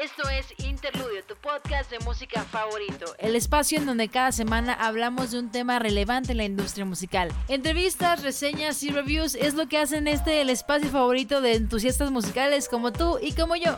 Esto 0.00 0.28
es 0.28 0.46
Interludio, 0.64 1.24
tu 1.26 1.34
podcast 1.34 1.90
de 1.90 1.98
música 2.04 2.44
favorito. 2.44 3.06
El 3.18 3.34
espacio 3.34 3.78
en 3.78 3.86
donde 3.86 4.08
cada 4.08 4.30
semana 4.30 4.72
hablamos 4.72 5.32
de 5.32 5.40
un 5.40 5.50
tema 5.50 5.80
relevante 5.80 6.30
en 6.30 6.36
la 6.38 6.44
industria 6.44 6.84
musical. 6.84 7.32
Entrevistas, 7.48 8.22
reseñas 8.22 8.80
y 8.84 8.90
reviews 8.90 9.34
es 9.34 9.54
lo 9.54 9.66
que 9.66 9.76
hacen 9.76 10.06
este 10.06 10.40
el 10.40 10.50
espacio 10.50 10.88
favorito 10.90 11.40
de 11.40 11.56
entusiastas 11.56 12.12
musicales 12.12 12.68
como 12.68 12.92
tú 12.92 13.18
y 13.20 13.32
como 13.32 13.56
yo. 13.56 13.76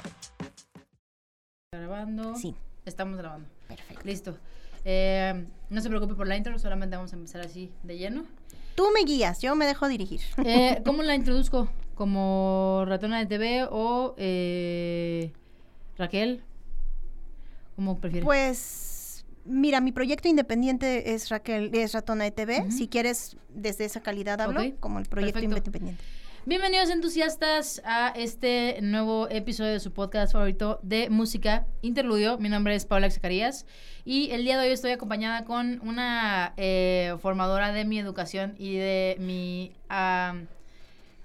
Grabando. 1.72 2.36
Sí. 2.36 2.54
Estamos 2.84 3.16
grabando. 3.16 3.48
Perfecto. 3.66 4.02
Listo. 4.04 4.38
Eh, 4.84 5.46
no 5.70 5.80
se 5.80 5.88
preocupe 5.88 6.16
por 6.16 6.28
la 6.28 6.36
intro, 6.36 6.58
solamente 6.58 6.96
vamos 6.96 7.14
a 7.14 7.16
empezar 7.16 7.40
así 7.40 7.72
de 7.82 7.96
lleno. 7.96 8.26
Tú 8.74 8.88
me 8.92 9.04
guías, 9.04 9.40
yo 9.40 9.54
me 9.54 9.64
dejo 9.64 9.88
dirigir. 9.88 10.20
Eh, 10.44 10.82
¿Cómo 10.84 11.02
la 11.02 11.14
introduzco? 11.14 11.70
¿Como 11.94 12.84
Ratona 12.86 13.20
de 13.20 13.26
TV 13.26 13.66
o 13.70 14.14
eh, 14.18 15.32
Raquel? 16.00 16.42
¿Cómo 17.76 18.00
prefieres? 18.00 18.24
Pues, 18.24 19.24
mira, 19.44 19.80
mi 19.80 19.92
proyecto 19.92 20.28
independiente 20.28 21.14
es 21.14 21.28
Raquel, 21.28 21.70
es 21.74 21.92
Ratona 21.92 22.24
de 22.24 22.30
TV. 22.30 22.70
Si 22.70 22.88
quieres, 22.88 23.36
desde 23.50 23.84
esa 23.84 24.00
calidad 24.00 24.40
hablo, 24.40 24.62
como 24.80 24.98
el 24.98 25.06
proyecto 25.06 25.40
perfecto. 25.40 25.58
independiente. 25.58 26.02
Bienvenidos 26.46 26.88
entusiastas 26.88 27.82
a 27.84 28.08
este 28.16 28.78
nuevo 28.80 29.28
episodio 29.28 29.72
de 29.72 29.80
su 29.80 29.92
podcast 29.92 30.32
favorito 30.32 30.80
de 30.82 31.10
música 31.10 31.66
interludio. 31.82 32.38
Mi 32.38 32.48
nombre 32.48 32.74
es 32.74 32.86
Paula 32.86 33.10
Zacarías 33.10 33.66
y 34.06 34.30
el 34.30 34.44
día 34.44 34.58
de 34.58 34.66
hoy 34.66 34.72
estoy 34.72 34.92
acompañada 34.92 35.44
con 35.44 35.86
una 35.86 36.54
eh, 36.56 37.14
formadora 37.20 37.72
de 37.72 37.84
mi 37.84 37.98
educación 37.98 38.54
y 38.56 38.76
de 38.76 39.16
mi... 39.20 39.72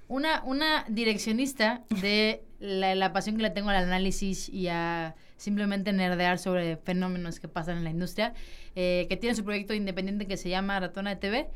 una, 0.10 0.44
una 0.44 0.84
direccionista 0.90 1.82
de 2.02 2.44
la, 2.66 2.96
la 2.96 3.14
pasión 3.14 3.38
que 3.38 3.44
le 3.44 3.50
tengo 3.50 3.70
al 3.70 3.78
análisis 3.78 4.50
y 4.50 4.68
a 4.68 5.16
simplemente 5.38 5.94
nerdear 5.94 6.40
sobre 6.40 6.78
fenómenos 6.78 7.40
que 7.40 7.48
pasan 7.48 7.78
en 7.78 7.84
la 7.84 7.90
industria, 7.90 8.34
eh, 8.76 9.06
que 9.10 9.18
tiene 9.18 9.36
su 9.36 9.44
proyecto 9.44 9.74
independiente 9.74 10.28
que 10.28 10.38
se 10.38 10.50
llama 10.50 10.80
Ratona 10.80 11.12
de 11.12 11.16
TV, 11.18 11.48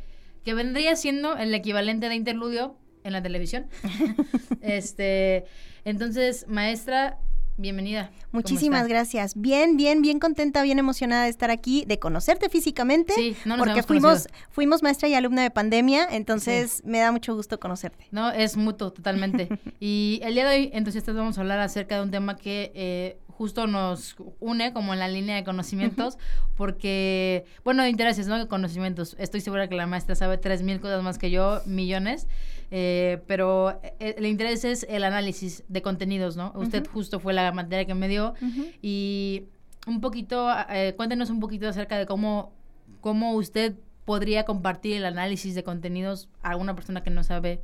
que 0.44 0.54
vendría 0.54 0.96
siendo 0.96 1.38
el 1.38 1.54
equivalente 1.54 2.10
de 2.10 2.16
interludio 2.16 2.76
en 3.04 3.14
la 3.14 3.22
televisión. 3.22 3.68
este, 4.62 5.46
entonces, 5.86 6.46
maestra, 6.48 7.18
bienvenida. 7.60 8.10
¿Cómo 8.10 8.40
Muchísimas 8.40 8.88
gracias. 8.88 9.34
Bien, 9.36 9.78
bien, 9.78 10.02
bien 10.02 10.20
contenta, 10.20 10.64
bien 10.64 10.80
emocionada 10.80 11.26
de 11.26 11.30
estar 11.30 11.52
aquí, 11.52 11.84
de 11.86 12.00
conocerte 12.00 12.50
físicamente. 12.50 13.14
Sí, 13.14 13.36
no 13.46 13.58
nos 13.58 13.68
porque 13.68 13.84
fuimos, 13.84 14.24
conocido. 14.24 14.36
fuimos 14.50 14.84
maestra 14.84 15.10
y 15.10 15.14
alumna 15.14 15.44
de 15.44 15.52
pandemia, 15.52 16.08
entonces 16.10 16.82
me 16.86 17.00
da 17.00 17.12
mucho 17.12 17.36
gusto 17.36 17.60
conocerte. 17.60 18.08
No, 18.12 18.32
es 18.32 18.58
mutuo, 18.58 18.92
totalmente. 18.92 19.50
y 19.80 20.20
el 20.24 20.34
día 20.34 20.48
de 20.48 20.56
hoy, 20.56 20.70
entusiastas, 20.74 21.16
vamos 21.16 21.38
a 21.38 21.42
hablar 21.42 21.60
acerca 21.60 21.96
de 21.98 22.04
un 22.04 22.12
tema 22.12 22.38
que 22.38 22.72
eh, 22.74 23.20
justo 23.40 23.68
nos 23.68 24.18
une 24.42 24.74
como 24.74 24.92
en 24.92 25.00
la 25.00 25.08
línea 25.08 25.38
de 25.38 25.46
conocimientos, 25.46 26.18
porque, 26.58 27.46
bueno, 27.64 27.88
intereses, 27.88 28.28
¿no? 28.28 28.50
Conocimientos. 28.50 29.16
Estoy 29.18 29.40
segura 29.40 29.70
que 29.70 29.76
la 29.76 29.88
maestra 29.88 30.14
sabe 30.14 30.38
tres 30.38 30.62
mil 30.62 30.82
cosas 30.82 31.02
más 31.04 31.18
que 31.18 31.32
yo, 31.32 31.62
millones, 31.66 32.28
eh, 32.70 33.22
pero 33.28 33.80
eh, 33.82 34.16
el 34.18 34.26
interés 34.26 34.66
es 34.66 34.86
el 34.90 35.06
análisis 35.06 35.64
de 35.70 35.82
contenidos, 35.82 36.36
¿no? 36.36 36.52
Usted 36.54 36.86
justo 36.86 37.22
fue 37.22 37.32
la 37.32 37.50
materia 37.54 37.86
que 37.86 37.96
me 37.96 38.10
dio 38.10 38.34
y 38.82 39.44
un 39.88 40.02
poquito, 40.02 40.50
eh, 40.70 40.94
cuéntenos 40.98 41.30
un 41.30 41.40
poquito 41.40 41.70
acerca 41.70 41.98
de 41.98 42.06
cómo, 42.06 42.52
cómo 43.00 43.36
usted 43.36 43.78
podría 44.04 44.44
compartir 44.44 44.98
el 44.98 45.06
análisis 45.06 45.56
de 45.56 45.64
contenidos 45.64 46.28
a 46.44 46.50
alguna 46.50 46.76
persona 46.76 47.04
que 47.04 47.10
no 47.10 47.24
sabe 47.24 47.62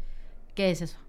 qué 0.54 0.72
es 0.72 0.82
eso. 0.82 1.00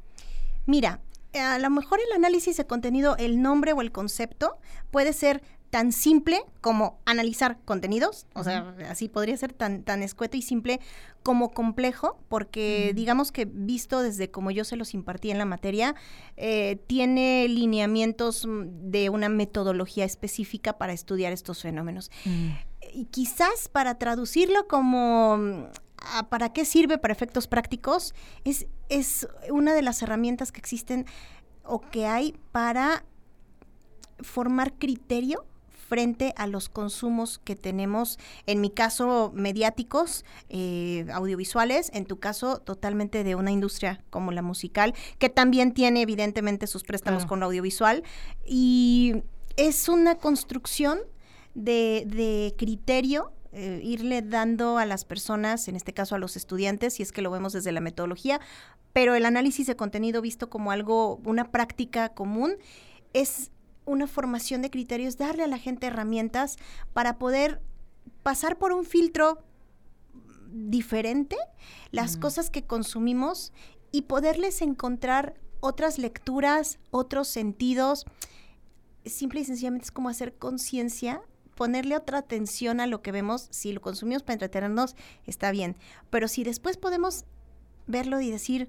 Mira, 0.67 0.99
a 1.39 1.59
lo 1.59 1.71
mejor 1.71 2.01
el 2.01 2.13
análisis 2.15 2.57
de 2.57 2.67
contenido, 2.67 3.17
el 3.19 3.43
nombre 3.43 3.73
o 3.73 3.81
el 3.81 3.93
concepto 3.93 4.59
puede 4.91 5.13
ser 5.13 5.43
tan 5.71 5.93
simple 5.93 6.41
como 6.61 6.99
analizar 7.05 7.59
contenidos, 7.65 8.27
o 8.35 8.45
sea, 8.45 8.75
así 8.89 9.09
podría 9.09 9.37
ser 9.37 9.53
tan, 9.53 9.83
tan 9.83 10.03
escueto 10.03 10.37
y 10.37 10.43
simple 10.43 10.81
como 11.23 11.51
complejo, 11.51 12.19
porque 12.29 12.93
digamos 12.95 13.33
que 13.33 13.47
visto 13.47 14.01
desde 14.01 14.31
como 14.31 14.51
yo 14.53 14.65
se 14.65 14.77
los 14.77 14.95
impartí 14.95 15.31
en 15.31 15.39
la 15.39 15.45
materia, 15.45 15.95
eh, 16.37 16.81
tiene 16.87 17.49
lineamientos 17.49 18.47
mm, 18.47 18.91
de 18.91 19.11
una 19.11 19.29
metodología 19.29 20.05
específica 20.05 20.79
para 20.79 20.93
estudiar 20.93 21.33
estos 21.33 21.63
fenómenos. 21.63 22.11
Y 22.95 23.07
quizás 23.07 23.69
para 23.69 23.99
traducirlo 23.99 24.69
como 24.69 25.37
mm, 25.37 25.65
a 26.15 26.29
para 26.29 26.53
qué 26.53 26.65
sirve 26.65 26.99
para 26.99 27.13
efectos 27.13 27.47
prácticos, 27.47 28.15
es, 28.45 28.67
es 28.89 29.29
una 29.51 29.75
de 29.75 29.83
las 29.83 30.03
herramientas 30.03 30.53
que 30.53 30.61
existen 30.61 31.07
o 31.65 31.81
que 31.81 32.07
hay 32.07 32.35
para 32.53 33.05
formar 34.21 34.75
criterio 34.75 35.45
frente 35.89 36.35
a 36.37 36.49
los 36.49 36.69
consumos 36.69 37.39
que 37.39 37.55
tenemos, 37.55 38.19
en 38.47 38.61
mi 38.61 38.71
caso 38.71 39.31
mediáticos, 39.35 40.25
eh, 40.49 41.07
audiovisuales, 41.13 41.91
en 41.95 42.07
tu 42.07 42.19
caso 42.19 42.59
totalmente 42.59 43.23
de 43.23 43.37
una 43.37 43.53
industria 43.53 44.03
como 44.11 44.33
la 44.33 44.43
musical, 44.43 44.95
que 45.21 45.29
también 45.29 45.73
tiene 45.73 46.03
evidentemente 46.03 46.67
sus 46.67 46.83
préstamos 46.83 47.21
Claro. 47.23 47.29
con 47.29 47.41
lo 47.41 47.47
audiovisual, 47.47 48.03
y 48.45 49.23
es 49.57 49.89
una 49.89 50.17
construcción 50.17 50.99
de, 51.55 52.05
de 52.07 52.55
criterio, 52.59 53.31
eh, 53.59 53.81
irle 53.83 54.21
dando 54.21 54.77
a 54.77 54.85
las 54.85 55.07
personas, 55.07 55.67
en 55.67 55.77
este 55.77 55.95
caso 55.95 56.15
a 56.15 56.19
los 56.19 56.37
estudiantes, 56.37 56.93
si 56.93 57.03
es 57.03 57.11
que 57.11 57.23
lo 57.23 57.31
vemos 57.31 57.55
desde 57.55 57.73
la 57.73 57.81
metodología, 57.81 58.39
pero 58.93 59.15
el 59.15 59.25
análisis 59.25 59.67
de 59.67 59.77
contenido 59.77 60.21
visto 60.21 60.51
como 60.51 60.73
algo, 60.73 61.23
una 61.25 61.51
práctica 61.51 62.11
común, 62.11 62.57
es 63.15 63.51
una 63.87 64.07
formación 64.07 64.61
de 64.61 64.69
criterios, 64.69 65.17
darle 65.17 65.43
a 65.43 65.47
la 65.47 65.57
gente 65.57 65.87
herramientas 65.87 66.59
para 66.93 67.17
poder 67.17 67.63
pasar 68.23 68.59
por 68.59 68.73
un 68.73 68.85
filtro 68.85 69.43
diferente 70.53 71.39
las 71.93 72.19
cosas 72.19 72.51
que 72.51 72.67
consumimos 72.67 73.55
y 73.91 74.03
poderles 74.03 74.61
encontrar 74.61 75.41
otras 75.61 75.99
lecturas, 75.99 76.79
otros 76.91 77.27
sentidos. 77.29 78.05
Simple 79.07 79.41
y 79.41 79.45
sencillamente 79.47 79.87
es 79.87 79.93
como 79.93 80.11
hacer 80.11 80.37
conciencia, 80.37 81.23
ponerle 81.57 81.97
otra 81.97 82.19
atención 82.19 82.79
a 82.81 82.87
lo 82.87 83.03
que 83.03 83.11
vemos. 83.11 83.49
Si 83.51 83.73
lo 83.73 83.81
consumimos 83.81 84.23
para 84.23 84.35
entretenernos, 84.35 84.95
está 85.27 85.51
bien. 85.51 85.77
Pero 86.11 86.29
si 86.29 86.45
después 86.45 86.77
podemos 86.77 87.25
verlo 87.89 88.21
y 88.21 88.31
decir, 88.31 88.69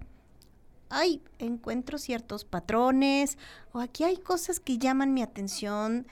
ay, 0.90 1.22
encuentro 1.38 2.00
ciertos 2.00 2.46
patrones, 2.46 3.38
o 3.74 3.80
aquí 3.80 4.04
hay 4.04 4.18
cosas 4.18 4.60
que 4.60 4.78
llaman 4.78 5.14
mi 5.14 5.22
atención, 5.22 6.08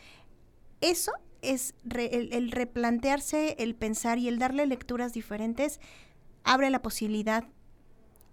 eso 0.81 1.13
es 1.41 1.73
re- 1.83 2.15
el, 2.15 2.33
el 2.33 2.51
replantearse, 2.51 3.55
el 3.59 3.73
pensar 3.73 4.17
y 4.17 4.27
el 4.27 4.37
darle 4.37 4.65
lecturas 4.65 5.13
diferentes, 5.13 5.79
abre 6.43 6.69
la 6.69 6.81
posibilidad 6.81 7.45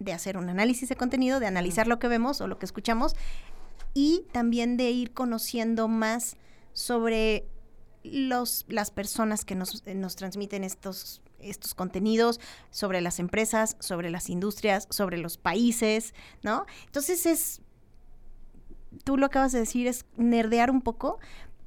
de 0.00 0.12
hacer 0.12 0.36
un 0.36 0.48
análisis 0.48 0.88
de 0.88 0.97
contenido, 0.97 1.38
de 1.38 1.47
analizar 1.47 1.86
lo 1.86 1.98
que 1.98 2.08
vemos 2.08 2.41
o 2.41 2.48
lo 2.48 2.58
que 2.58 2.66
escuchamos, 2.66 3.14
y 3.94 4.25
también 4.32 4.76
de 4.76 4.91
ir 4.91 5.12
conociendo 5.12 5.86
más 5.86 6.36
sobre 6.72 7.47
los, 8.04 8.64
las 8.68 8.90
personas 8.90 9.44
que 9.44 9.54
nos, 9.54 9.82
eh, 9.86 9.94
nos 9.94 10.16
transmiten 10.16 10.64
estos, 10.64 11.22
estos 11.40 11.74
contenidos, 11.74 12.40
sobre 12.70 13.00
las 13.00 13.18
empresas, 13.18 13.76
sobre 13.80 14.10
las 14.10 14.30
industrias, 14.30 14.86
sobre 14.90 15.18
los 15.18 15.36
países, 15.36 16.14
¿no? 16.42 16.66
Entonces 16.86 17.26
es, 17.26 17.60
tú 19.04 19.16
lo 19.16 19.26
acabas 19.26 19.52
de 19.52 19.60
decir, 19.60 19.86
es 19.86 20.04
nerdear 20.16 20.70
un 20.70 20.82
poco, 20.82 21.18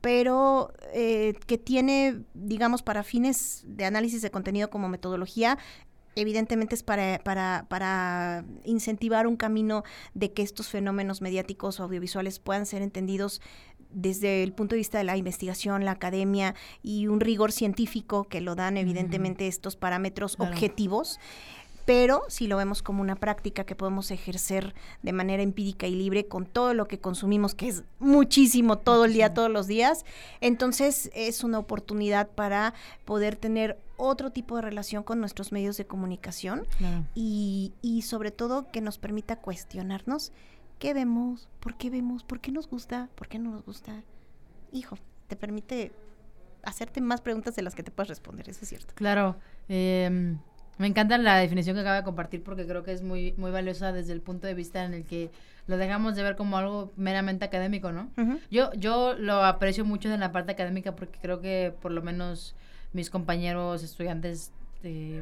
pero 0.01 0.71
eh, 0.93 1.33
que 1.47 1.57
tiene, 1.57 2.23
digamos, 2.33 2.83
para 2.83 3.03
fines 3.03 3.63
de 3.65 3.85
análisis 3.85 4.21
de 4.21 4.29
contenido 4.29 4.69
como 4.69 4.87
metodología, 4.87 5.57
evidentemente 6.15 6.75
es 6.75 6.83
para, 6.83 7.19
para, 7.23 7.65
para 7.69 8.45
incentivar 8.63 9.27
un 9.27 9.35
camino 9.35 9.83
de 10.13 10.31
que 10.31 10.41
estos 10.41 10.69
fenómenos 10.69 11.21
mediáticos 11.21 11.79
o 11.79 11.83
audiovisuales 11.83 12.39
puedan 12.39 12.65
ser 12.65 12.81
entendidos 12.81 13.41
desde 13.95 14.43
el 14.43 14.53
punto 14.53 14.75
de 14.75 14.79
vista 14.79 14.97
de 14.99 15.03
la 15.05 15.17
investigación, 15.17 15.85
la 15.85 15.91
academia 15.91 16.53
y 16.83 17.07
un 17.07 17.19
rigor 17.19 17.51
científico 17.51 18.25
que 18.25 18.41
lo 18.41 18.53
dan 18.55 18.77
evidentemente 18.77 19.47
estos 19.47 19.75
parámetros 19.75 20.35
Claro. 20.35 20.51
objetivos. 20.51 21.19
Pero 21.85 22.23
si 22.29 22.47
lo 22.47 22.57
vemos 22.57 22.81
como 22.81 23.01
una 23.03 23.15
práctica 23.15 23.63
que 23.63 23.75
podemos 23.75 24.09
ejercer 24.09 24.73
de 25.03 25.13
manera 25.13 25.43
empírica 25.43 25.85
y 25.85 25.93
libre 25.93 26.25
con 26.25 26.47
todo 26.47 26.73
lo 26.73 26.87
que 26.87 26.97
consumimos, 26.99 27.53
que 27.53 27.67
es 27.67 27.83
muchísimo 27.99 28.79
todo 28.79 29.05
el 29.05 29.13
día, 29.13 29.35
todos 29.35 29.51
los 29.51 29.67
días, 29.67 30.03
entonces 30.41 31.11
es 31.13 31.43
una 31.43 31.59
oportunidad 31.59 32.27
para 32.29 32.73
poder 33.05 33.35
tener 33.35 33.77
otro 33.97 34.31
tipo 34.31 34.55
de 34.55 34.63
relación 34.63 35.03
con 35.03 35.19
nuestros 35.19 35.51
medios 35.51 35.77
de 35.77 35.85
comunicación 35.85 36.65
Claro. 36.79 37.05
y, 37.13 37.71
y 37.83 38.01
sobre 38.01 38.31
todo 38.31 38.71
que 38.71 38.81
nos 38.81 38.97
permita 38.97 39.35
cuestionarnos 39.35 40.31
qué 40.79 40.93
vemos, 40.93 41.47
por 41.59 41.75
qué 41.75 41.89
vemos, 41.89 42.23
por 42.23 42.39
qué 42.39 42.51
nos 42.51 42.67
gusta, 42.69 43.09
por 43.15 43.27
qué 43.27 43.39
no 43.39 43.51
nos 43.51 43.65
gusta. 43.65 44.03
Hijo, 44.71 44.97
te 45.27 45.35
permite 45.35 45.91
hacerte 46.63 46.99
más 47.01 47.21
preguntas 47.21 47.55
de 47.55 47.61
las 47.61 47.75
que 47.75 47.83
te 47.83 47.91
puedes 47.91 48.09
responder, 48.09 48.49
eso 48.49 48.59
es 48.63 48.69
cierto. 48.69 48.93
Claro. 48.95 49.35
em, 49.69 50.37
Me 50.77 50.87
encanta 50.87 51.17
la 51.17 51.37
definición 51.37 51.75
que 51.75 51.81
acaba 51.81 51.95
de 51.97 52.03
compartir 52.03 52.43
porque 52.43 52.65
creo 52.67 52.83
que 52.83 52.91
es 52.91 53.01
muy, 53.01 53.33
muy 53.37 53.49
valiosa 53.51 53.93
desde 53.93 54.11
el 54.11 54.19
punto 54.21 54.45
de 54.47 54.53
vista 54.53 54.83
en 54.83 54.93
el 54.93 55.05
que 55.05 55.31
lo 55.67 55.77
dejamos 55.77 56.15
de 56.17 56.23
ver 56.23 56.35
como 56.35 56.57
algo 56.57 56.91
meramente 56.97 57.45
académico, 57.45 57.91
¿no? 57.93 58.09
yo, 58.51 58.73
yo 58.73 59.13
lo 59.13 59.45
aprecio 59.45 59.85
mucho 59.85 60.13
en 60.13 60.19
la 60.19 60.31
parte 60.33 60.51
académica 60.51 60.93
porque 60.95 61.17
creo 61.21 61.39
que 61.39 61.73
por 61.81 61.91
lo 61.91 62.01
menos 62.01 62.55
mis 62.91 63.09
compañeros 63.09 63.83
estudiantes, 63.83 64.51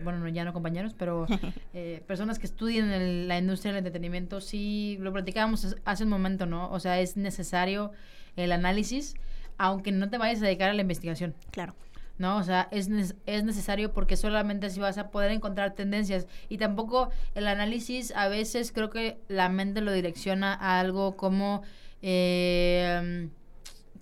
bueno, 0.04 0.28
ya 0.28 0.44
no 0.44 0.54
compañeros, 0.54 0.94
pero 0.98 1.26
eh, 1.74 2.04
personas 2.08 2.40
que 2.40 2.46
estudian 2.46 2.92
en 2.92 3.28
la 3.28 3.38
industria 3.38 3.72
del 3.72 3.80
entretenimiento, 3.80 4.42
sí, 4.42 4.98
lo 5.00 5.14
platicábamos 5.14 5.76
hace 5.86 6.04
un 6.04 6.10
momento, 6.10 6.46
¿no? 6.46 6.70
O 6.72 6.80
sea, 6.80 7.00
es 7.00 7.18
necesario 7.18 7.92
el 8.36 8.52
análisis, 8.52 9.16
aunque 9.58 9.92
no 9.92 10.10
te 10.10 10.18
vayas 10.18 10.42
a 10.42 10.46
dedicar 10.46 10.70
a 10.70 10.74
la 10.74 10.82
investigación. 10.82 11.34
Claro. 11.52 11.76
¿no? 12.18 12.38
O 12.38 12.44
sea, 12.44 12.68
es, 12.72 12.90
es 13.26 13.44
necesario 13.44 13.92
porque 13.92 14.16
solamente 14.18 14.68
así 14.68 14.80
vas 14.80 14.98
a 14.98 15.10
poder 15.10 15.32
encontrar 15.32 15.74
tendencias. 15.74 16.28
Y 16.48 16.58
tampoco 16.58 17.10
el 17.34 17.48
análisis 17.48 18.14
a 18.16 18.28
veces 18.28 18.72
creo 18.72 18.90
que 18.90 19.18
la 19.28 19.50
mente 19.50 19.82
lo 19.82 19.92
direcciona 19.92 20.54
a 20.54 20.80
algo 20.80 21.18
como... 21.18 21.64
Eh, 22.02 23.30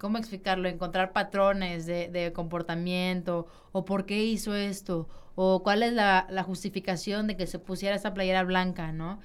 ¿Cómo 0.01 0.17
explicarlo? 0.17 0.67
Encontrar 0.67 1.13
patrones 1.13 1.85
de, 1.85 2.07
de, 2.07 2.33
comportamiento 2.33 3.45
o 3.71 3.85
por 3.85 4.07
qué 4.07 4.23
hizo 4.23 4.55
esto 4.55 5.07
o 5.35 5.61
cuál 5.61 5.83
es 5.83 5.93
la, 5.93 6.43
justificación 6.43 7.27
de 7.27 7.37
que 7.37 7.45
se 7.45 7.59
pusiera 7.59 7.95
esta 7.95 8.11
playera 8.11 8.43
blanca, 8.43 8.91
¿no? 8.91 9.19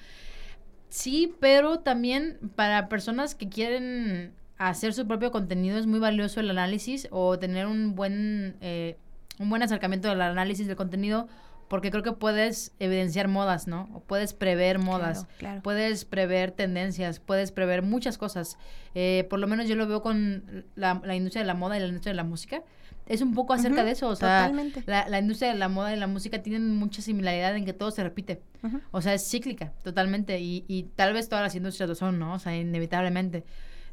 Sí, 0.90 1.34
pero 1.40 1.78
también 1.78 2.38
para 2.56 2.90
personas 2.90 3.34
que 3.34 3.48
quieren 3.48 4.34
hacer 4.58 4.92
su 4.92 5.06
propio 5.06 5.30
contenido 5.30 5.78
es 5.78 5.86
muy 5.86 5.98
valioso 5.98 6.40
el 6.40 6.50
análisis 6.50 7.08
o 7.10 7.38
tener 7.38 7.66
un 7.66 7.94
buen, 7.94 8.58
eh, 8.60 8.98
un 9.38 9.48
buen 9.48 9.62
acercamiento 9.62 10.10
al 10.10 10.20
análisis 10.20 10.66
del 10.66 10.76
contenido 10.76 11.26
porque 11.68 11.90
creo 11.90 12.02
que 12.02 12.12
puedes 12.12 12.72
evidenciar 12.78 13.28
modas, 13.28 13.66
¿no? 13.66 13.88
O 13.94 14.00
puedes 14.00 14.34
prever 14.34 14.78
modas, 14.78 15.26
puedes 15.62 16.04
prever 16.04 16.52
tendencias, 16.52 17.20
puedes 17.20 17.52
prever 17.52 17.82
muchas 17.82 18.18
cosas. 18.18 18.56
Eh, 18.94 19.26
por 19.28 19.38
lo 19.40 19.46
menos 19.46 19.68
yo 19.68 19.74
lo 19.74 19.86
veo 19.86 20.02
con 20.02 20.64
la, 20.76 21.00
industria 21.14 21.42
de 21.42 21.46
la 21.46 21.54
moda 21.54 21.76
y 21.76 21.80
la 21.80 21.86
industria 21.86 22.12
de 22.12 22.16
la 22.16 22.24
música. 22.24 22.62
Es 23.06 23.20
un 23.20 23.34
poco 23.34 23.52
acerca 23.52 23.84
de 23.84 23.92
eso, 23.92 24.08
o 24.08 24.16
sea, 24.16 24.52
la, 24.86 25.08
la, 25.08 25.18
industria 25.20 25.52
de 25.52 25.58
la 25.58 25.68
moda 25.68 25.94
y 25.94 25.96
la 25.96 26.08
música 26.08 26.42
tienen 26.42 26.74
mucha 26.74 27.02
similaridad 27.02 27.54
en 27.54 27.64
que 27.64 27.72
todo 27.72 27.92
se 27.92 28.02
repite. 28.02 28.42
O 28.90 29.00
sea, 29.00 29.14
es 29.14 29.28
cíclica, 29.28 29.72
totalmente. 29.84 30.40
Y, 30.40 30.64
y 30.66 30.84
tal 30.96 31.12
vez 31.12 31.28
todas 31.28 31.44
las 31.44 31.54
industrias 31.54 31.88
lo 31.88 31.94
son, 31.94 32.18
¿no? 32.18 32.34
O 32.34 32.38
sea, 32.40 32.56
inevitablemente. 32.56 33.44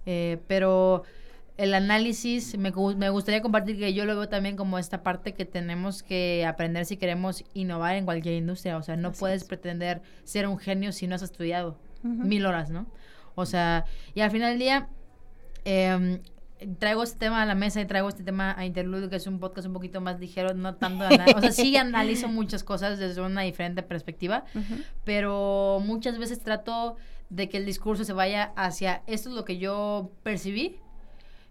Eh, 0.05 0.39
pero 0.47 1.03
el 1.57 1.73
análisis, 1.73 2.57
me, 2.57 2.71
me, 2.97 3.09
gustaría 3.09 3.41
compartir 3.41 3.77
que 3.77 3.93
yo 3.93 4.05
lo 4.05 4.15
veo 4.15 4.27
también 4.27 4.55
como 4.55 4.79
esta 4.79 5.03
parte 5.03 5.33
que 5.33 5.45
tenemos 5.45 6.01
que 6.01 6.45
aprender 6.47 6.85
si 6.85 6.97
queremos 6.97 7.43
innovar 7.53 7.95
en 7.95 8.05
cualquier 8.05 8.35
industria. 8.35 8.77
O 8.77 8.83
sea, 8.83 8.95
no 8.97 9.11
puedes 9.11 9.43
pretender 9.43 10.01
ser 10.23 10.47
un 10.47 10.57
genio 10.57 10.91
si 10.91 11.07
no 11.07 11.15
has 11.15 11.21
estudiado 11.21 11.77
mil 12.01 12.45
horas, 12.45 12.69
¿no? 12.69 12.87
O 13.35 13.45
sea, 13.45 13.85
y 14.13 14.21
al 14.21 14.31
final 14.31 14.51
del 14.51 14.59
día, 14.59 14.89
eh, 15.65 16.19
traigo 16.79 17.03
este 17.03 17.19
tema 17.19 17.41
a 17.41 17.45
la 17.45 17.55
mesa 17.55 17.81
y 17.81 17.85
traigo 17.85 18.09
este 18.09 18.23
tema 18.23 18.55
a 18.57 18.65
Interludio, 18.65 19.09
que 19.09 19.17
es 19.17 19.27
un 19.27 19.39
podcast 19.39 19.67
un 19.67 19.73
poquito 19.73 20.01
más 20.01 20.19
ligero, 20.19 20.53
no 20.53 20.75
tanto... 20.75 21.05
o 21.05 21.41
sea, 21.41 21.51
sí 21.51 21.75
analizo 21.77 22.27
muchas 22.27 22.63
cosas 22.63 22.99
desde 22.99 23.21
una 23.21 23.41
diferente 23.41 23.83
perspectiva, 23.83 24.45
pero 25.03 25.81
muchas 25.83 26.17
veces 26.17 26.41
trato 26.41 26.95
de 27.29 27.49
que 27.49 27.57
el 27.57 27.65
discurso 27.65 28.03
se 28.03 28.13
vaya 28.13 28.53
hacia 28.55 29.03
esto 29.07 29.29
es 29.29 29.35
lo 29.35 29.45
que 29.45 29.57
yo 29.57 30.11
percibí. 30.23 30.77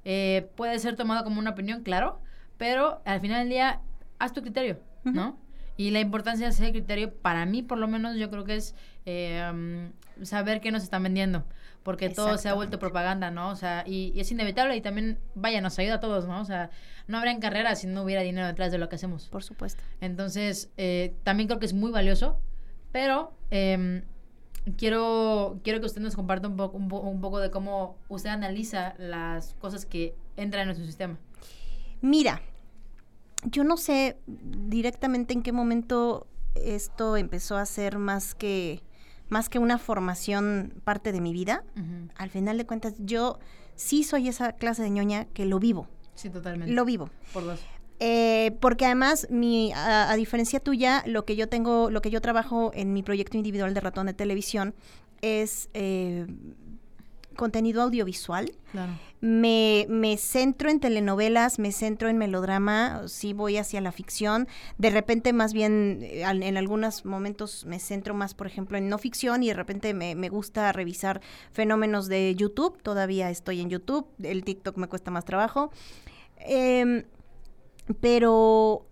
Eh, 0.04 0.48
puede 0.56 0.78
ser 0.78 0.96
tomado 0.96 1.24
como 1.24 1.38
una 1.38 1.50
opinión, 1.50 1.82
claro, 1.82 2.20
pero 2.58 3.02
al 3.04 3.20
final 3.20 3.40
del 3.40 3.48
día, 3.48 3.80
haz 4.18 4.32
tu 4.32 4.42
criterio, 4.42 4.80
¿no? 5.04 5.38
Y 5.76 5.90
la 5.90 6.00
importancia 6.00 6.46
de 6.46 6.52
ese 6.52 6.70
criterio, 6.70 7.14
para 7.14 7.46
mí 7.46 7.62
por 7.62 7.78
lo 7.78 7.88
menos, 7.88 8.16
yo 8.16 8.30
creo 8.30 8.44
que 8.44 8.56
es 8.56 8.74
eh, 9.06 9.90
saber 10.22 10.60
qué 10.60 10.70
nos 10.70 10.82
están 10.82 11.02
vendiendo 11.02 11.44
porque 11.82 12.10
todo 12.10 12.38
se 12.38 12.48
ha 12.48 12.54
vuelto 12.54 12.78
propaganda, 12.78 13.30
¿no? 13.30 13.50
O 13.50 13.56
sea, 13.56 13.84
y, 13.86 14.12
es 14.18 14.30
inevitable 14.30 14.76
y 14.76 14.80
también, 14.80 15.18
vaya, 15.34 15.60
nos 15.60 15.78
ayuda 15.78 15.94
a 15.94 16.00
todos, 16.00 16.26
¿no? 16.26 16.40
O 16.40 16.44
sea, 16.44 16.70
no 17.06 17.18
habrían 17.18 17.40
carreras 17.40 17.80
si 17.80 17.86
no 17.86 18.02
hubiera 18.02 18.22
dinero 18.22 18.46
detrás 18.46 18.72
de 18.72 18.78
lo 18.78 18.88
que 18.88 18.96
hacemos. 18.96 19.28
Por 19.28 19.42
supuesto. 19.42 19.82
Entonces, 20.00 20.70
eh, 20.76 21.14
también 21.24 21.48
creo 21.48 21.58
que 21.58 21.66
es 21.66 21.74
muy 21.74 21.90
valioso, 21.90 22.40
pero 22.92 23.36
em, 23.50 24.02
quiero, 24.76 25.60
quiero 25.62 25.80
que 25.80 25.86
usted 25.86 26.00
nos 26.00 26.14
comparta 26.14 26.48
un 26.48 26.56
poco, 26.56 26.76
un, 26.76 27.20
poco 27.20 27.40
de 27.40 27.50
cómo 27.50 27.96
usted 28.08 28.30
analiza 28.30 28.94
las 28.98 29.54
cosas 29.54 29.86
que 29.86 30.14
entran 30.36 30.62
en 30.62 30.68
nuestro 30.68 30.86
sistema. 30.86 31.18
Mira, 32.00 32.42
yo 33.44 33.64
no 33.64 33.76
sé 33.76 34.18
directamente 34.26 35.34
en 35.34 35.42
qué 35.42 35.52
momento 35.52 36.26
esto 36.54 37.16
empezó 37.16 37.56
a 37.56 37.66
ser 37.66 37.98
más 37.98 38.34
que 38.34 38.82
más 39.28 39.48
que 39.48 39.58
una 39.58 39.78
formación 39.78 40.74
parte 40.84 41.10
de 41.10 41.22
mi 41.22 41.32
vida, 41.32 41.64
al 42.16 42.28
final 42.28 42.58
de 42.58 42.66
cuentas 42.66 42.94
yo 42.98 43.38
sí 43.76 44.04
soy 44.04 44.28
esa 44.28 44.52
clase 44.52 44.82
de 44.82 44.90
ñoña 44.90 45.24
que 45.24 45.46
lo 45.46 45.58
vivo. 45.58 45.88
Sí, 46.14 46.28
totalmente. 46.28 46.74
Lo 46.74 46.84
vivo. 46.84 47.08
Por 47.32 47.44
dos. 47.44 47.60
Eh, 48.00 48.56
porque 48.60 48.86
además, 48.86 49.26
mi, 49.30 49.72
a, 49.74 50.14
diferencia 50.16 50.60
tuya, 50.60 51.02
lo 51.06 51.24
que 51.24 51.36
yo 51.36 51.48
tengo, 51.48 51.90
lo 51.90 52.02
que 52.02 52.10
yo 52.10 52.20
trabajo 52.20 52.72
en 52.74 52.92
mi 52.92 53.02
proyecto 53.02 53.36
individual 53.36 53.74
de 53.74 53.80
ratón 53.80 54.06
de 54.06 54.14
televisión 54.14 54.74
es 55.20 55.70
eh, 55.72 56.26
contenido 57.36 57.82
audiovisual. 57.82 58.52
Me, 59.20 59.86
me, 59.88 60.16
centro 60.16 60.68
en 60.68 60.80
telenovelas, 60.80 61.58
me 61.58 61.70
centro 61.70 62.08
en 62.08 62.18
melodrama, 62.18 63.02
sí 63.06 63.32
voy 63.32 63.56
hacia 63.56 63.80
la 63.80 63.92
ficción. 63.92 64.48
De 64.78 64.90
repente, 64.90 65.32
más 65.32 65.52
bien, 65.52 66.00
eh, 66.02 66.22
en 66.22 66.56
algunos 66.56 67.04
momentos 67.04 67.64
me 67.66 67.78
centro 67.78 68.14
más, 68.14 68.34
por 68.34 68.46
ejemplo, 68.46 68.78
en 68.78 68.88
no 68.88 68.98
ficción 68.98 69.42
y 69.42 69.48
de 69.48 69.54
repente 69.54 69.94
me, 69.94 70.14
me 70.14 70.28
gusta 70.28 70.72
revisar 70.72 71.20
fenómenos 71.52 72.08
de 72.08 72.34
YouTube. 72.34 72.82
Todavía 72.82 73.30
estoy 73.30 73.60
en 73.60 73.70
YouTube, 73.70 74.08
el 74.22 74.42
TikTok 74.42 74.76
me 74.76 74.88
cuesta 74.88 75.10
más 75.10 75.24
trabajo. 75.24 75.70
Em, 76.44 77.04
pero 78.00 78.86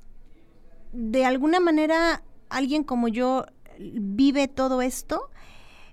de 0.93 1.25
alguna 1.25 1.61
manera, 1.61 2.23
alguien 2.49 2.85
como 2.85 3.09
yo 3.09 3.47
vive 3.79 4.49
todo 4.49 4.83
esto. 4.83 5.31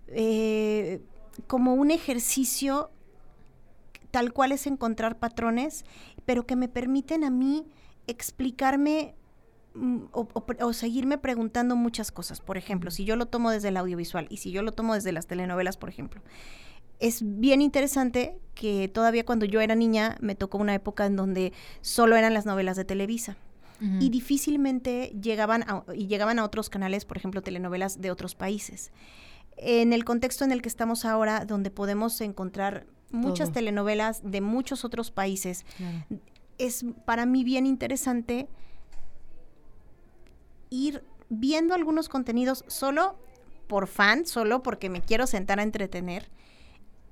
Eh, 0.07 1.01
como 1.45 1.75
un 1.75 1.91
ejercicio 1.91 2.89
tal 4.11 4.33
cual 4.33 4.51
es 4.51 4.65
encontrar 4.65 5.19
patrones, 5.19 5.85
pero 6.25 6.45
que 6.45 6.55
me 6.55 6.67
permiten 6.67 7.23
a 7.23 7.29
mí 7.29 7.65
explicarme 8.07 9.15
mm, 9.75 10.05
o, 10.11 10.73
seguirme 10.73 11.17
preguntando 11.17 11.75
muchas 11.75 12.11
cosas. 12.11 12.41
Por 12.41 12.57
ejemplo, 12.57 12.89
si 12.89 13.05
yo 13.05 13.15
lo 13.15 13.27
tomo 13.27 13.51
desde 13.51 13.67
el 13.67 13.77
audiovisual 13.77 14.27
y 14.29 14.37
si 14.37 14.51
yo 14.51 14.61
lo 14.61 14.71
tomo 14.71 14.95
desde 14.95 15.11
las 15.11 15.27
telenovelas, 15.27 15.77
por 15.77 15.89
ejemplo. 15.89 16.21
Es 16.99 17.21
bien 17.23 17.61
interesante 17.61 18.37
que 18.55 18.87
todavía 18.87 19.25
cuando 19.25 19.45
yo 19.45 19.61
era 19.61 19.75
niña 19.75 20.17
me 20.19 20.35
tocó 20.35 20.57
una 20.57 20.73
época 20.73 21.05
en 21.05 21.15
donde 21.15 21.53
solo 21.81 22.15
eran 22.15 22.33
las 22.33 22.45
novelas 22.45 22.75
de 22.77 22.85
Televisa. 22.85 23.37
Y 23.99 24.09
difícilmente 24.09 25.15
llegaban 25.21 25.63
y 25.93 26.07
llegaban 26.07 26.39
a 26.39 26.43
otros 26.43 26.67
canales, 26.67 27.05
por 27.05 27.17
ejemplo, 27.17 27.43
telenovelas 27.43 28.01
de 28.01 28.09
otros 28.09 28.33
países 28.33 28.91
en 29.57 29.91
el 29.91 30.05
contexto 30.05 30.45
en 30.45 30.51
el 30.51 30.61
que 30.61 30.69
estamos 30.69 31.03
ahora, 31.03 31.45
donde 31.45 31.71
podemos 31.71 32.21
encontrar 32.21 32.85
muchas 33.11 33.51
telenovelas 33.51 34.21
de 34.23 34.41
muchos 34.41 34.85
otros 34.85 35.11
países, 35.11 35.65
es 36.57 36.85
para 37.05 37.25
mí 37.25 37.43
bien 37.43 37.65
interesante 37.65 38.47
ir 40.69 41.03
viendo 41.29 41.73
algunos 41.73 42.09
contenidos 42.09 42.63
solo 42.67 43.17
por 43.67 43.87
fan, 43.87 44.25
solo 44.25 44.63
porque 44.63 44.89
me 44.89 45.01
quiero 45.01 45.27
sentar 45.27 45.59
a 45.59 45.63
entretener. 45.63 46.29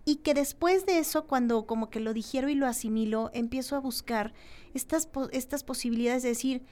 Y 0.05 0.17
que 0.17 0.35
después 0.35 0.85
de 0.85 1.00
eso, 1.00 1.25
cuando 1.25 1.65
como 1.65 1.89
que 1.89 2.00
lo 2.00 2.13
digiero 2.13 2.47
y 2.47 2.55
lo 2.55 2.67
asimilo, 2.67 3.31
empiezo 3.33 3.75
a 3.75 3.79
buscar 3.79 4.33
estas, 4.75 5.09
estas 5.31 5.63
posibilidades 5.63 6.21
de 6.21 6.29
decir, 6.29 6.63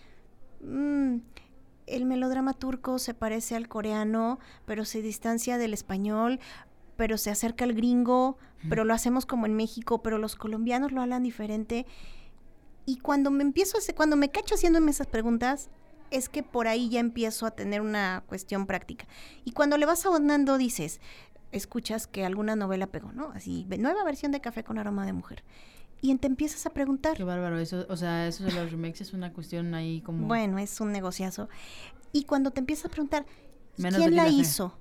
mm, 0.61 1.17
el 1.87 2.05
melodrama 2.05 2.53
turco 2.53 2.99
se 2.99 3.13
parece 3.13 3.55
al 3.55 3.67
coreano, 3.67 4.39
pero 4.65 4.85
se 4.85 5.01
distancia 5.01 5.57
del 5.57 5.73
español, 5.73 6.39
pero 6.95 7.17
se 7.17 7.31
acerca 7.31 7.65
al 7.65 7.73
gringo, 7.73 8.37
pero 8.69 8.85
lo 8.85 8.93
hacemos 8.93 9.25
como 9.25 9.45
en 9.45 9.55
México, 9.55 10.01
pero 10.03 10.17
los 10.17 10.35
colombianos 10.35 10.91
lo 10.91 11.01
hablan 11.01 11.23
diferente. 11.23 11.85
Y 12.85 12.97
cuando 12.97 13.31
me 13.31 13.43
empiezo 13.43 13.77
a 13.77 13.93
cuando 13.93 14.15
me 14.15 14.29
cacho 14.29 14.55
haciéndome 14.55 14.91
esas 14.91 15.07
preguntas, 15.07 15.69
es 16.11 16.29
que 16.29 16.43
por 16.43 16.67
ahí 16.67 16.89
ya 16.89 16.99
empiezo 16.99 17.45
a 17.45 17.51
tener 17.51 17.81
una 17.81 18.23
cuestión 18.27 18.67
práctica. 18.67 19.07
Y 19.43 19.51
cuando 19.51 19.77
le 19.77 19.85
vas 19.85 20.05
abondando 20.05 20.57
dices, 20.57 21.01
escuchas 21.53 22.07
que 22.07 22.25
alguna 22.25 22.55
novela 22.55 22.88
pegó, 22.88 23.12
¿no? 23.13 23.31
Así, 23.33 23.65
nueva 23.77 24.03
versión 24.03 24.31
de 24.31 24.41
Café 24.41 24.63
con 24.63 24.77
aroma 24.77 25.05
de 25.05 25.13
mujer 25.13 25.43
y 26.03 26.13
te 26.17 26.27
empiezas 26.27 26.65
a 26.65 26.69
preguntar. 26.72 27.15
Qué 27.15 27.24
bárbaro, 27.24 27.57
eso, 27.57 27.86
o 27.88 27.95
sea, 27.95 28.27
eso 28.27 28.43
de 28.43 28.51
los 28.51 28.69
remakes 28.72 29.00
es 29.00 29.13
una 29.13 29.31
cuestión 29.31 29.74
ahí 29.74 30.01
como... 30.01 30.27
Bueno, 30.27 30.60
es 30.60 30.81
un 30.81 30.91
negociazo. 30.91 31.48
Y 32.12 32.25
cuando 32.25 32.51
te 32.51 32.60
empiezas 32.60 32.88
a 32.88 32.89
preguntar, 32.89 33.25
¿quién 33.77 34.13
la 34.13 34.27
hizo? 34.27 34.77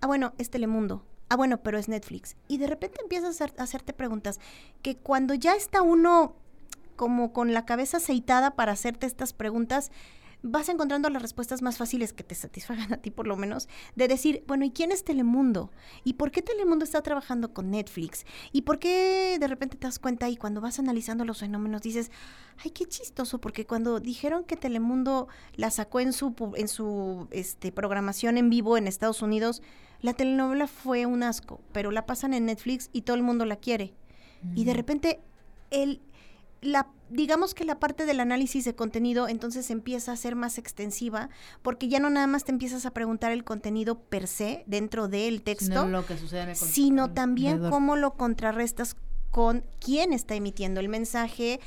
Ah, 0.00 0.06
bueno, 0.06 0.32
es 0.38 0.48
Telemundo. 0.48 1.04
Ah, 1.28 1.34
bueno, 1.34 1.60
pero 1.60 1.76
es 1.76 1.88
Netflix. 1.88 2.36
Y 2.46 2.58
de 2.58 2.68
repente 2.68 3.00
empiezas 3.02 3.40
a, 3.40 3.46
hacerte 3.58 3.92
preguntas 3.92 4.38
que 4.80 4.96
cuando 4.96 5.34
ya 5.34 5.56
está 5.56 5.82
uno 5.82 6.36
como 6.94 7.32
con 7.32 7.52
la 7.52 7.66
cabeza 7.66 7.96
aceitada 7.96 8.54
para 8.54 8.70
hacerte 8.70 9.06
estas 9.06 9.32
preguntas, 9.32 9.90
vas 10.42 10.68
encontrando 10.68 11.10
las 11.10 11.22
respuestas 11.22 11.62
más 11.62 11.76
fáciles 11.76 12.12
que 12.12 12.24
te 12.24 12.34
satisfagan 12.34 12.92
a 12.92 12.96
ti 12.96 13.10
por 13.10 13.26
lo 13.26 13.36
menos, 13.36 13.68
de 13.96 14.08
decir, 14.08 14.44
bueno, 14.46 14.64
¿y 14.64 14.70
quién 14.70 14.92
es 14.92 15.04
Telemundo? 15.04 15.70
¿Y 16.04 16.14
por 16.14 16.30
qué 16.30 16.42
Telemundo 16.42 16.84
está 16.84 17.02
trabajando 17.02 17.52
con 17.52 17.70
Netflix? 17.70 18.24
¿Y 18.52 18.62
por 18.62 18.78
qué 18.78 19.36
de 19.38 19.48
repente 19.48 19.76
te 19.76 19.86
das 19.86 19.98
cuenta 19.98 20.28
y 20.28 20.36
cuando 20.36 20.60
vas 20.60 20.78
analizando 20.78 21.24
los 21.24 21.40
fenómenos 21.40 21.82
dices, 21.82 22.10
ay, 22.64 22.70
qué 22.70 22.86
chistoso, 22.86 23.40
porque 23.40 23.66
cuando 23.66 24.00
dijeron 24.00 24.44
que 24.44 24.56
Telemundo 24.56 25.28
la 25.54 25.70
sacó 25.70 26.00
en 26.00 26.12
su, 26.12 26.34
en 26.56 26.68
su 26.68 27.28
este, 27.30 27.72
programación 27.72 28.38
en 28.38 28.50
vivo 28.50 28.76
en 28.76 28.86
Estados 28.86 29.22
Unidos, 29.22 29.62
la 30.02 30.14
telenovela 30.14 30.66
fue 30.66 31.04
un 31.04 31.22
asco, 31.22 31.60
pero 31.72 31.90
la 31.90 32.06
pasan 32.06 32.32
en 32.32 32.46
Netflix 32.46 32.88
y 32.92 33.02
todo 33.02 33.16
el 33.16 33.22
mundo 33.22 33.44
la 33.44 33.56
quiere. 33.56 33.94
Y 34.54 34.64
de 34.64 34.72
repente 34.72 35.20
el, 35.70 36.00
la, 36.62 36.88
digamos 37.08 37.54
que 37.54 37.64
la 37.64 37.78
parte 37.78 38.06
del 38.06 38.20
análisis 38.20 38.64
de 38.64 38.74
contenido 38.74 39.28
entonces 39.28 39.70
empieza 39.70 40.12
a 40.12 40.16
ser 40.16 40.36
más 40.36 40.58
extensiva 40.58 41.30
porque 41.62 41.88
ya 41.88 42.00
no 42.00 42.10
nada 42.10 42.26
más 42.26 42.44
te 42.44 42.52
empiezas 42.52 42.86
a 42.86 42.92
preguntar 42.92 43.32
el 43.32 43.44
contenido 43.44 43.98
per 43.98 44.26
se 44.26 44.64
dentro 44.66 45.08
del 45.08 45.42
texto, 45.42 45.86
lo 45.86 46.04
que 46.06 46.16
sucede 46.18 46.42
en 46.42 46.48
el 46.50 46.56
sino 46.56 47.12
también 47.12 47.70
cómo 47.70 47.96
lo 47.96 48.14
contrarrestas 48.14 48.96
con 49.30 49.64
quién 49.78 50.12
está 50.12 50.34
emitiendo 50.34 50.80
el 50.80 50.88
mensaje, 50.88 51.60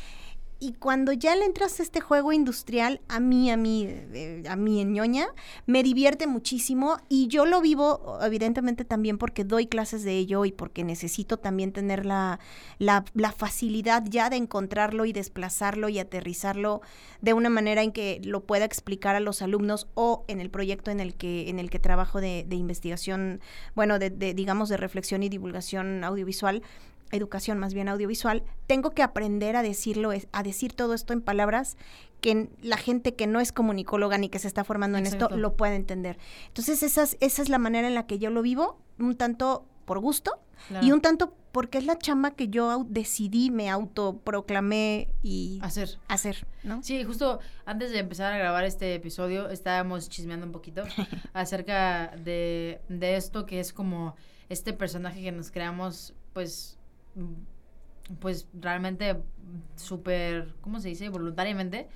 y 0.63 0.72
cuando 0.72 1.12
ya 1.12 1.36
le 1.36 1.43
entras 1.43 1.82
a 1.82 1.84
este 1.84 2.00
juego 2.00 2.32
industrial, 2.32 3.01
a 3.10 3.20
mí, 3.20 3.51
a 3.51 3.58
mí, 3.58 3.86
eh, 3.86 4.43
a 4.48 4.55
mí 4.55 4.79
en 4.79 4.93
ñoña, 4.93 5.27
me 5.65 5.84
divierte 5.84 6.25
muchísimo 6.25 7.00
y 7.10 7.27
yo 7.27 7.46
lo 7.46 7.60
vivo 7.60 8.17
evidentemente 8.22 8.86
también 8.86 9.17
porque 9.17 9.43
doy 9.43 9.67
clases 9.67 10.03
de 10.03 10.17
ello 10.17 10.46
y 10.46 10.53
porque 10.53 10.86
necesito 10.86 11.36
también 11.36 11.74
tener 11.74 12.05
la, 12.05 12.39
la, 12.79 13.03
facilidad 13.36 14.05
ya 14.05 14.29
de 14.29 14.38
encontrarlo 14.38 15.03
y 15.03 15.12
desplazarlo 15.12 15.89
y 15.89 16.00
aterrizarlo 16.00 16.82
de 17.20 17.34
una 17.34 17.50
manera 17.50 17.84
en 17.84 17.91
que 17.91 18.22
lo 18.24 18.46
pueda 18.46 18.63
explicar 18.63 19.17
a 19.17 19.20
los 19.20 19.41
alumnos 19.41 19.88
o 19.96 20.24
en 20.29 20.39
el 20.39 20.50
proyecto 20.50 20.91
en 20.91 21.01
el 21.01 21.13
que, 21.15 21.50
en 21.50 21.60
el 21.60 21.70
que 21.70 21.79
trabajo 21.79 22.22
de, 22.22 22.46
investigación, 22.51 23.41
bueno, 23.75 24.00
de, 24.00 24.12
de, 24.12 24.34
digamos, 24.34 24.70
de 24.70 24.77
reflexión 24.77 25.24
y 25.24 25.29
divulgación 25.29 26.05
audiovisual 26.05 26.62
educación 27.13 27.60
más 27.60 27.74
bien 27.74 27.89
audiovisual, 27.89 28.43
tengo 28.67 28.91
que 28.91 29.03
aprender 29.03 29.55
a 29.55 29.63
decirlo, 29.63 30.12
a 30.32 30.43
decir 30.43 30.74
todo 30.74 30.93
esto 30.93 31.13
en 31.13 31.22
palabras 31.22 31.77
que 32.22 32.50
la 32.62 32.77
gente 32.77 33.15
que 33.15 33.27
no 33.27 33.39
es 33.39 33.51
comunicóloga 33.51 34.17
ni 34.17 34.29
que 34.29 34.39
se 34.39 34.48
está 34.48 34.63
formando 34.63 34.98
en 34.98 35.05
esto 35.05 35.29
lo 35.29 35.55
pueda 35.55 35.75
entender. 35.75 36.17
Entonces, 36.48 36.82
esa 36.82 37.03
es, 37.03 37.17
esa 37.20 37.41
es 37.41 37.50
la 37.50 37.60
manera 37.60 37.88
en 37.88 37.96
la 37.96 38.08
que 38.08 38.17
yo 38.17 38.29
lo 38.29 38.41
vivo, 38.41 38.79
un 38.98 39.15
tanto 39.15 39.65
por 39.86 40.00
gusto 40.00 40.39
y 40.82 40.91
un 40.91 41.01
tanto 41.01 41.36
porque 41.51 41.77
es 41.77 41.86
la 41.86 41.98
chamba 41.98 42.32
que 42.32 42.48
yo 42.48 42.86
decidí, 42.89 43.51
me 43.51 43.70
autoproclamé 43.70 45.10
y 45.22 45.60
hacer. 45.62 46.00
hacer, 46.08 46.48
¿no? 46.63 46.82
Sí, 46.82 47.03
justo 47.03 47.39
antes 47.65 47.91
de 47.91 48.00
empezar 48.00 48.34
a 48.34 48.38
grabar 48.38 48.63
este 48.63 48.96
episodio 48.96 49.50
estábamos 49.50 50.10
chismeando 50.10 50.46
un 50.46 50.51
poquito 50.51 50.84
acerca 51.34 52.15
de, 52.24 52.82
de 52.88 53.17
esto 53.17 53.46
que 53.46 53.60
es 53.60 53.74
como 53.74 54.15
este 54.50 54.74
personaje 54.74 55.22
que 55.22 55.32
nos 55.32 55.51
creamos, 55.51 56.13
pues 56.34 56.79
pues 58.20 58.48
realmente 58.53 59.15
súper, 59.75 60.53
¿cómo 60.62 60.79
se 60.79 60.89
dice? 60.89 61.10
Voluntariamente. 61.10 61.88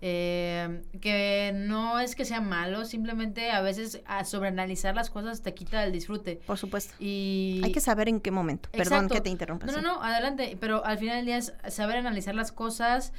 Eh, 0.00 0.82
que 1.00 1.52
no 1.54 1.98
es 2.00 2.14
que 2.14 2.24
sea 2.24 2.40
malo, 2.40 2.84
simplemente 2.84 3.50
a 3.50 3.60
veces 3.62 4.02
a 4.06 4.24
sobreanalizar 4.24 4.94
las 4.94 5.10
cosas 5.10 5.42
te 5.42 5.54
quita 5.54 5.84
el 5.84 5.92
disfrute. 5.92 6.40
Por 6.46 6.58
supuesto. 6.58 6.94
Y... 6.98 7.60
Hay 7.64 7.72
que 7.72 7.80
saber 7.80 8.08
en 8.08 8.20
qué 8.20 8.30
momento. 8.30 8.68
Perdón 8.72 9.08
que 9.08 9.20
te 9.20 9.30
interrumpa. 9.30 9.66
No, 9.66 9.72
no, 9.72 9.80
no, 9.80 10.02
adelante. 10.02 10.56
Pero 10.60 10.84
al 10.84 10.98
final 10.98 11.16
del 11.16 11.26
día 11.26 11.36
es 11.38 11.54
saber 11.68 11.96
analizar 11.96 12.34
las 12.34 12.52
cosas, 12.52 13.12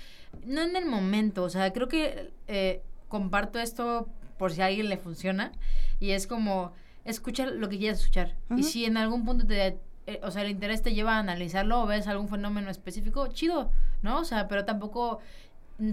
no 0.46 0.62
en 0.62 0.76
el 0.76 0.86
momento. 0.86 1.44
O 1.44 1.50
sea, 1.50 1.72
creo 1.74 1.88
que 1.88 2.32
eh, 2.48 2.82
comparto 3.08 3.60
esto 3.60 4.10
por 4.38 4.52
si 4.52 4.62
a 4.62 4.66
alguien 4.66 4.90
le 4.90 4.98
funciona. 4.98 5.52
Y 6.00 6.12
es 6.12 6.28
como, 6.28 6.74
escuchar 7.06 7.52
lo 7.54 7.70
que 7.70 7.78
quieras 7.78 8.00
escuchar. 8.00 8.36
Y 8.56 8.64
si 8.64 8.86
en 8.86 8.98
algún 8.98 9.26
punto 9.26 9.46
te 9.46 9.80
eh, 10.08 10.20
o 10.24 10.32
sea, 10.32 10.44
el 10.44 10.52
interés 10.52 10.82
te 10.82 10.94
lleva 10.94 11.16
a 11.16 11.20
analizarlo 11.20 11.82
o 11.82 11.86
ves 11.86 12.08
algún 12.08 12.28
fenómeno 12.28 12.70
específico, 12.70 13.28
chido, 13.28 13.72
¿no? 14.02 14.20
O 14.20 14.24
sea, 14.24 14.48
pero 14.48 14.66
tampoco 14.66 15.20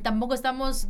tampoco 0.03 0.35
estamos 0.35 0.87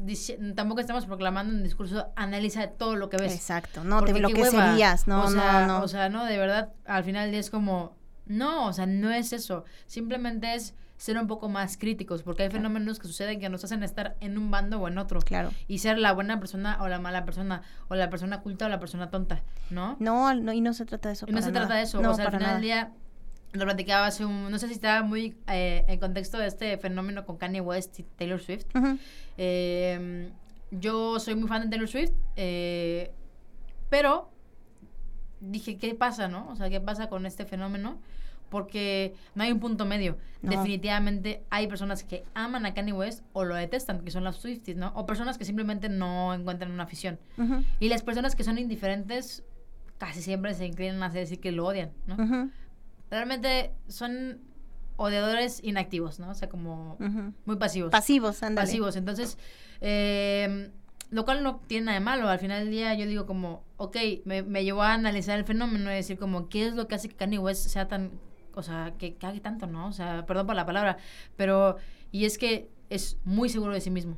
tampoco 0.54 0.80
estamos 0.80 1.06
proclamando 1.06 1.54
un 1.54 1.62
discurso 1.62 2.08
analiza 2.14 2.66
todo 2.68 2.96
lo 2.96 3.08
que 3.08 3.16
ves. 3.16 3.34
Exacto, 3.34 3.84
no 3.84 4.02
te 4.02 4.18
lo 4.18 4.28
que 4.28 4.44
serías, 4.44 5.06
no, 5.06 5.24
o 5.24 5.30
sea, 5.30 5.66
no, 5.66 5.78
no. 5.78 5.84
O 5.84 5.88
sea, 5.88 6.08
no, 6.08 6.24
de 6.24 6.36
verdad, 6.36 6.72
al 6.84 7.04
final 7.04 7.24
del 7.24 7.32
día 7.32 7.40
es 7.40 7.50
como 7.50 7.94
no, 8.26 8.66
o 8.66 8.72
sea, 8.72 8.86
no 8.86 9.10
es 9.10 9.32
eso. 9.32 9.64
Simplemente 9.86 10.54
es 10.54 10.74
ser 10.96 11.18
un 11.18 11.26
poco 11.26 11.48
más 11.48 11.76
críticos, 11.76 12.22
porque 12.22 12.44
hay 12.44 12.50
fenómenos 12.50 13.00
que 13.00 13.08
suceden 13.08 13.40
que 13.40 13.48
nos 13.48 13.64
hacen 13.64 13.82
estar 13.82 14.16
en 14.20 14.38
un 14.38 14.50
bando 14.52 14.80
o 14.80 14.86
en 14.86 14.98
otro. 14.98 15.20
Claro. 15.20 15.50
Y 15.66 15.78
ser 15.78 15.98
la 15.98 16.12
buena 16.12 16.38
persona 16.38 16.78
o 16.80 16.86
la 16.86 17.00
mala 17.00 17.24
persona, 17.24 17.62
o 17.88 17.96
la 17.96 18.08
persona 18.08 18.40
culta 18.40 18.66
o 18.66 18.68
la 18.68 18.78
persona 18.78 19.10
tonta, 19.10 19.42
¿no? 19.70 19.96
No, 19.98 20.32
no 20.34 20.52
y 20.52 20.60
no 20.60 20.72
se 20.74 20.84
trata 20.84 21.08
de 21.08 21.14
eso. 21.14 21.26
Y 21.28 21.32
no 21.32 21.42
se 21.42 21.50
trata 21.50 21.74
de 21.74 21.82
eso. 21.82 21.98
o 21.98 22.14
sea, 22.14 22.26
al 22.26 22.32
final 22.32 22.52
del 22.54 22.62
día 22.62 22.92
lo 23.52 23.64
platicaba 23.64 24.06
hace 24.06 24.24
un, 24.24 24.50
no 24.50 24.58
sé 24.58 24.66
si 24.68 24.74
estaba 24.74 25.02
muy 25.02 25.36
eh, 25.46 25.84
en 25.86 26.00
contexto 26.00 26.38
de 26.38 26.46
este 26.46 26.78
fenómeno 26.78 27.24
con 27.26 27.36
Kanye 27.36 27.60
West 27.60 27.98
y 28.00 28.02
Taylor 28.02 28.40
Swift. 28.40 28.66
Em, 29.36 30.30
yo 30.70 31.20
soy 31.20 31.34
muy 31.34 31.48
fan 31.48 31.62
de 31.62 31.68
Taylor 31.68 31.88
Swift, 31.88 32.12
eh, 32.36 33.12
pero 33.90 34.30
dije, 35.40 35.76
¿qué 35.76 35.94
pasa, 35.94 36.28
no? 36.28 36.48
O 36.48 36.56
sea, 36.56 36.70
¿qué 36.70 36.80
pasa 36.80 37.08
con 37.08 37.26
este 37.26 37.44
fenómeno? 37.44 37.98
Porque 38.48 39.14
no 39.34 39.44
hay 39.44 39.52
un 39.52 39.60
punto 39.60 39.84
medio. 39.84 40.18
Definitivamente 40.42 41.42
hay 41.50 41.66
personas 41.66 42.04
que 42.04 42.24
aman 42.34 42.66
a 42.66 42.74
Kanye 42.74 42.92
West 42.92 43.24
o 43.32 43.44
lo 43.44 43.54
detestan, 43.54 44.02
que 44.04 44.10
son 44.10 44.24
las 44.24 44.36
Swifties, 44.36 44.76
¿no? 44.76 44.92
O 44.94 45.06
personas 45.06 45.38
que 45.38 45.44
simplemente 45.44 45.88
no 45.88 46.34
encuentran 46.34 46.70
una 46.70 46.84
afición. 46.84 47.18
Y 47.80 47.88
las 47.88 48.02
personas 48.02 48.34
que 48.34 48.44
son 48.44 48.58
indiferentes 48.58 49.44
casi 49.98 50.20
siempre 50.20 50.52
se 50.54 50.66
inclinan 50.66 51.02
a 51.02 51.10
decir 51.10 51.38
que 51.38 51.52
lo 51.52 51.66
odian, 51.66 51.92
¿no? 52.06 52.50
Realmente 53.12 53.72
son 53.88 54.40
odiadores 54.96 55.60
inactivos, 55.62 56.18
¿no? 56.18 56.30
O 56.30 56.34
sea, 56.34 56.48
como 56.48 56.96
muy 57.44 57.56
pasivos. 57.56 57.90
Pasivos, 57.90 58.42
ándale. 58.42 58.66
Pasivos. 58.66 58.96
Entonces, 58.96 59.36
eh, 59.80 60.70
lo 61.10 61.24
cual 61.24 61.42
no 61.42 61.60
tiene 61.66 61.86
nada 61.86 61.98
de 61.98 62.04
malo. 62.04 62.28
Al 62.28 62.38
final 62.38 62.64
del 62.64 62.70
día 62.70 62.94
yo 62.94 63.06
digo 63.06 63.26
como, 63.26 63.64
ok, 63.76 63.96
me, 64.24 64.42
me 64.42 64.64
llevó 64.64 64.82
a 64.82 64.94
analizar 64.94 65.38
el 65.38 65.44
fenómeno 65.44 65.90
y 65.92 65.94
decir 65.94 66.18
como, 66.18 66.48
¿qué 66.48 66.66
es 66.66 66.74
lo 66.74 66.88
que 66.88 66.94
hace 66.94 67.08
que 67.08 67.16
Kanye 67.16 67.38
West 67.38 67.68
sea 67.68 67.86
tan, 67.86 68.12
o 68.54 68.62
sea, 68.62 68.94
que 68.98 69.14
cague 69.16 69.40
tanto, 69.40 69.66
¿no? 69.66 69.88
O 69.88 69.92
sea, 69.92 70.24
perdón 70.24 70.46
por 70.46 70.56
la 70.56 70.64
palabra, 70.64 70.96
pero, 71.36 71.76
y 72.12 72.24
es 72.24 72.38
que 72.38 72.70
es 72.88 73.18
muy 73.24 73.50
seguro 73.50 73.74
de 73.74 73.82
sí 73.82 73.90
mismo. 73.90 74.16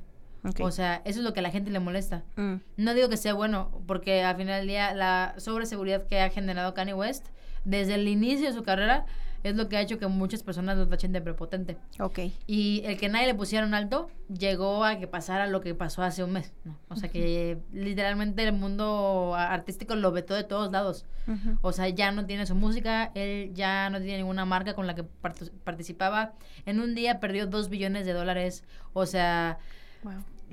O 0.60 0.70
sea, 0.70 1.00
eso 1.06 1.20
es 1.20 1.24
lo 1.24 1.32
que 1.32 1.40
a 1.40 1.42
la 1.42 1.50
gente 1.50 1.70
le 1.70 1.80
molesta. 1.80 2.22
Mm. 2.36 2.56
No 2.76 2.94
digo 2.94 3.08
que 3.08 3.16
sea 3.16 3.32
bueno, 3.32 3.82
porque 3.86 4.22
al 4.22 4.36
final 4.36 4.60
del 4.60 4.68
día 4.68 4.92
la 4.94 5.34
sobreseguridad 5.38 6.06
que 6.06 6.20
ha 6.20 6.28
generado 6.28 6.74
Kanye 6.74 6.92
West 6.92 7.28
desde 7.64 7.94
el 7.94 8.08
inicio 8.08 8.46
de 8.46 8.52
su 8.52 8.62
carrera 8.62 9.06
es 9.44 9.54
lo 9.54 9.68
que 9.68 9.76
ha 9.76 9.82
hecho 9.82 9.98
que 9.98 10.06
muchas 10.06 10.42
personas 10.42 10.78
lo 10.78 10.88
tachen 10.88 11.12
de 11.12 11.20
prepotente. 11.20 11.76
Ok. 12.00 12.18
Y 12.46 12.82
el 12.86 12.96
que 12.96 13.10
nadie 13.10 13.26
le 13.26 13.34
pusiera 13.34 13.66
un 13.66 13.74
alto 13.74 14.10
llegó 14.34 14.84
a 14.84 14.98
que 14.98 15.06
pasara 15.06 15.46
lo 15.46 15.60
que 15.60 15.74
pasó 15.74 16.02
hace 16.02 16.24
un 16.24 16.32
mes, 16.32 16.54
¿no? 16.64 16.78
O 16.88 16.96
sea, 16.96 17.10
que 17.10 17.58
literalmente 17.70 18.42
el 18.42 18.54
mundo 18.54 19.34
artístico 19.36 19.96
lo 19.96 20.12
vetó 20.12 20.34
de 20.34 20.44
todos 20.44 20.72
lados. 20.72 21.04
O 21.60 21.72
sea, 21.72 21.90
ya 21.90 22.10
no 22.10 22.24
tiene 22.24 22.46
su 22.46 22.54
música, 22.54 23.12
él 23.14 23.52
ya 23.54 23.90
no 23.90 23.98
tiene 23.98 24.18
ninguna 24.18 24.46
marca 24.46 24.72
con 24.72 24.86
la 24.86 24.94
que 24.94 25.04
participaba. 25.64 26.32
En 26.64 26.80
un 26.80 26.94
día 26.94 27.20
perdió 27.20 27.46
dos 27.46 27.68
billones 27.68 28.06
de 28.06 28.14
dólares. 28.14 28.64
O 28.94 29.04
sea, 29.04 29.58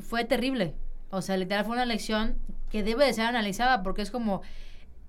fue 0.02 0.26
terrible. 0.26 0.76
O 1.12 1.22
sea, 1.22 1.38
literal 1.38 1.64
fue 1.64 1.76
una 1.76 1.86
lección 1.86 2.36
que 2.70 2.84
debe 2.84 3.06
de 3.06 3.14
ser 3.14 3.26
analizada 3.26 3.84
porque 3.84 4.02
es 4.02 4.12
como 4.12 4.42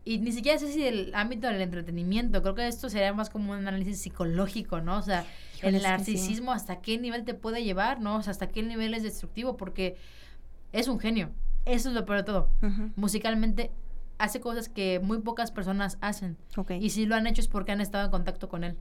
y 0.04 0.18
ni 0.18 0.32
siquiera 0.32 0.58
sé 0.58 0.72
si 0.72 0.84
el 0.84 1.14
ámbito 1.14 1.46
del 1.46 1.60
entretenimiento, 1.60 2.42
creo 2.42 2.54
que 2.54 2.66
esto 2.66 2.88
sería 2.88 3.12
más 3.12 3.30
como 3.30 3.52
un 3.52 3.58
análisis 3.58 4.00
psicológico, 4.00 4.80
¿no? 4.80 4.98
O 4.98 5.02
sea, 5.02 5.24
el 5.62 5.80
narcisismo, 5.80 6.52
hasta 6.52 6.80
qué 6.80 6.98
nivel 6.98 7.24
te 7.24 7.34
puede 7.34 7.62
llevar, 7.62 8.00
¿no? 8.00 8.16
O 8.16 8.22
sea, 8.22 8.32
hasta 8.32 8.48
qué 8.48 8.62
nivel 8.62 8.94
es 8.94 9.02
destructivo, 9.02 9.56
porque 9.56 9.96
es 10.72 10.88
un 10.88 10.98
genio. 10.98 11.30
Eso 11.64 11.88
es 11.90 11.94
lo 11.94 12.04
peor 12.04 12.18
de 12.18 12.24
todo. 12.24 12.48
Musicalmente 12.96 13.70
hace 14.18 14.40
cosas 14.40 14.68
que 14.68 15.00
muy 15.00 15.18
pocas 15.18 15.52
personas 15.52 15.98
hacen. 16.00 16.36
Y 16.80 16.90
si 16.90 17.06
lo 17.06 17.14
han 17.14 17.26
hecho 17.26 17.40
es 17.40 17.48
porque 17.48 17.72
han 17.72 17.80
estado 17.80 18.04
en 18.04 18.10
contacto 18.10 18.48
con 18.48 18.64
él. 18.64 18.76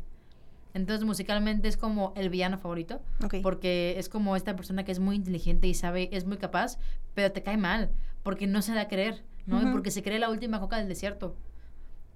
Entonces, 0.73 1.05
musicalmente 1.05 1.67
es 1.67 1.77
como 1.77 2.13
el 2.15 2.29
villano 2.29 2.57
favorito. 2.57 3.01
Porque 3.43 3.95
es 3.97 4.09
como 4.09 4.35
esta 4.35 4.55
persona 4.55 4.83
que 4.85 4.91
es 4.91 4.99
muy 4.99 5.15
inteligente 5.15 5.67
y 5.67 5.73
sabe, 5.73 6.09
es 6.11 6.25
muy 6.25 6.37
capaz, 6.37 6.79
pero 7.13 7.31
te 7.31 7.43
cae 7.43 7.57
mal, 7.57 7.91
porque 8.23 8.47
no 8.47 8.61
se 8.61 8.73
da 8.73 8.81
a 8.81 8.87
creer. 8.87 9.23
¿No? 9.45 9.71
Porque 9.71 9.91
se 9.91 10.03
cree 10.03 10.19
la 10.19 10.29
última 10.29 10.59
coca 10.59 10.77
del 10.77 10.87
desierto. 10.87 11.35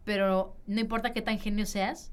Pero 0.03 0.55
no 0.67 0.79
importa 0.79 1.13
qué 1.13 1.21
tan 1.21 1.39
genio 1.39 1.65
seas, 1.65 2.11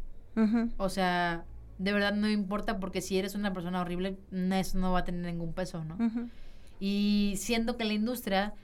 o 0.78 0.88
sea, 0.88 1.44
de 1.78 1.92
verdad 1.92 2.14
no 2.14 2.28
importa 2.28 2.78
porque 2.80 3.00
si 3.00 3.18
eres 3.18 3.34
una 3.34 3.52
persona 3.52 3.80
horrible, 3.80 4.18
eso 4.52 4.78
no 4.78 4.92
va 4.92 5.00
a 5.00 5.04
tener 5.04 5.26
ningún 5.26 5.52
peso, 5.52 5.84
¿no? 5.84 5.98
Y 6.80 7.34
siendo 7.36 7.76
que 7.76 7.84
la 7.84 7.92
industria 7.92 8.54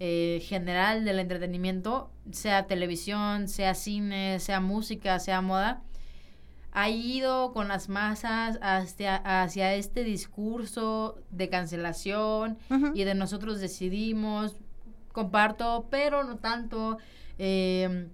eh, 0.00 0.42
general 0.44 1.04
del 1.04 1.18
entretenimiento, 1.18 2.10
sea 2.32 2.66
televisión, 2.66 3.48
sea 3.48 3.74
cine, 3.74 4.40
sea 4.40 4.60
música, 4.60 5.18
sea 5.18 5.40
moda, 5.40 5.82
ha 6.72 6.90
ido 6.90 7.52
con 7.52 7.68
las 7.68 7.88
masas 7.88 8.58
hacia, 8.60 9.16
hacia 9.42 9.74
este 9.74 10.02
discurso 10.02 11.16
de 11.30 11.48
cancelación 11.48 12.58
y 12.94 13.04
de 13.04 13.14
nosotros 13.14 13.60
decidimos, 13.60 14.56
comparto, 15.14 15.86
pero 15.90 16.24
no 16.24 16.36
tanto. 16.36 16.98
eh, 17.38 18.08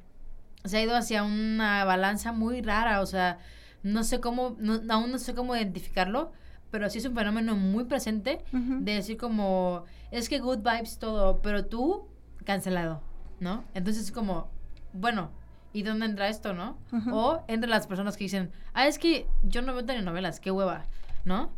se 0.65 0.77
ha 0.77 0.83
ido 0.83 0.95
hacia 0.95 1.23
una 1.25 1.85
balanza 1.85 2.33
muy 2.33 2.61
rara, 2.63 3.01
o 3.01 3.07
sea, 3.07 3.39
no 3.83 4.05
sé 4.05 4.21
cómo, 4.21 4.57
no- 4.59 4.81
aún 4.93 5.11
no 5.11 5.19
sé 5.19 5.35
cómo 5.35 5.57
identificarlo, 5.57 6.33
pero 6.71 6.89
sí 6.91 6.99
es 6.99 7.07
un 7.07 7.15
fenómeno 7.15 7.57
muy 7.57 7.85
presente 7.85 8.45
de 8.85 8.93
decir 8.95 9.17
como, 9.17 9.85
es 10.11 10.29
que 10.29 10.39
good 10.39 10.59
vibes 10.59 10.99
todo, 10.99 11.41
pero 11.43 11.65
tú 11.67 12.07
cancelado, 12.45 13.03
¿no? 13.41 13.65
Entonces 13.75 14.05
es 14.05 14.13
como, 14.13 14.51
bueno, 14.93 15.31
¿y 15.73 15.83
dónde 15.83 16.05
entra 16.07 16.29
esto, 16.29 16.53
no? 16.53 16.77
O 17.13 17.43
entre 17.49 17.69
las 17.71 17.87
personas 17.87 18.17
que 18.19 18.25
dicen, 18.25 18.51
ah, 18.75 18.87
es 18.87 18.99
que 18.99 19.27
yo 19.43 19.63
no 19.63 19.73
veo 19.75 19.85
telenovelas, 19.87 20.41
qué 20.41 20.51
hueva, 20.51 20.85
¿no? 21.25 21.51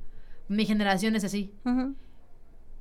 Mi 0.49 0.65
generación 0.65 1.17
es 1.17 1.25
así. 1.25 1.53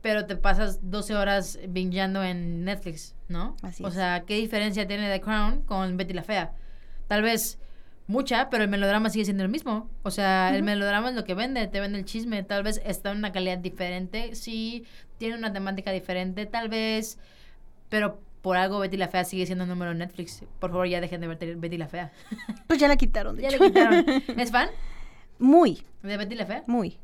Pero 0.02 0.26
te 0.26 0.36
pasas 0.36 0.80
12 0.90 1.16
horas 1.16 1.60
bingeando 1.70 2.24
en 2.24 2.64
Netflix, 2.66 3.16
¿no? 3.28 3.56
Así 3.62 3.84
o 3.84 3.92
sea, 3.92 4.24
¿qué 4.26 4.36
diferencia 4.36 4.88
tiene 4.88 5.10
The 5.12 5.22
Crown 5.22 5.62
con 5.64 5.98
Betty 5.98 6.14
la 6.14 6.24
Fea? 6.24 6.54
Tal 7.08 7.22
vez 7.22 7.60
mucha, 8.08 8.50
pero 8.50 8.64
el 8.64 8.70
melodrama 8.70 9.10
sigue 9.10 9.26
siendo 9.26 9.44
el 9.44 9.50
mismo. 9.50 9.90
O 10.04 10.12
sea, 10.12 10.56
el 10.56 10.64
melodrama 10.64 11.10
es 11.10 11.16
lo 11.16 11.24
que 11.24 11.34
vende, 11.34 11.68
te 11.68 11.80
vende 11.80 12.00
el 12.00 12.06
chisme. 12.06 12.44
Tal 12.44 12.64
vez 12.64 12.82
está 12.86 13.12
en 13.12 13.18
una 13.20 13.32
calidad 13.32 13.58
diferente, 13.58 14.36
sí, 14.36 14.86
tiene 15.18 15.36
una 15.38 15.54
temática 15.54 15.92
diferente, 15.92 16.46
tal 16.46 16.68
vez, 16.70 17.20
pero 17.90 18.20
por 18.42 18.58
algo 18.58 18.80
Betty 18.80 18.98
la 18.98 19.08
Fea 19.08 19.24
sigue 19.24 19.46
siendo 19.46 19.66
un 19.66 19.70
número 19.70 19.92
en 19.92 20.00
Netflix. 20.00 20.44
Por 20.60 20.72
favor, 20.72 20.88
ya 20.88 21.00
dejen 21.00 21.22
de 21.22 21.28
ver 21.28 21.56
Betty 21.58 21.78
la 21.78 21.88
Fea. 21.88 22.12
Pues 22.68 22.80
ya 22.80 22.88
la 22.88 22.96
quitaron, 22.98 23.36
de 23.36 23.44
ya 23.44 23.50
hecho. 23.50 23.60
quitaron. 23.60 24.06
¿Es 24.38 24.52
fan 24.52 24.70
Muy, 25.40 25.84
de 26.02 26.18
Betty 26.18 26.36
la 26.36 26.46
Fea? 26.46 26.64
muy. 26.68 26.98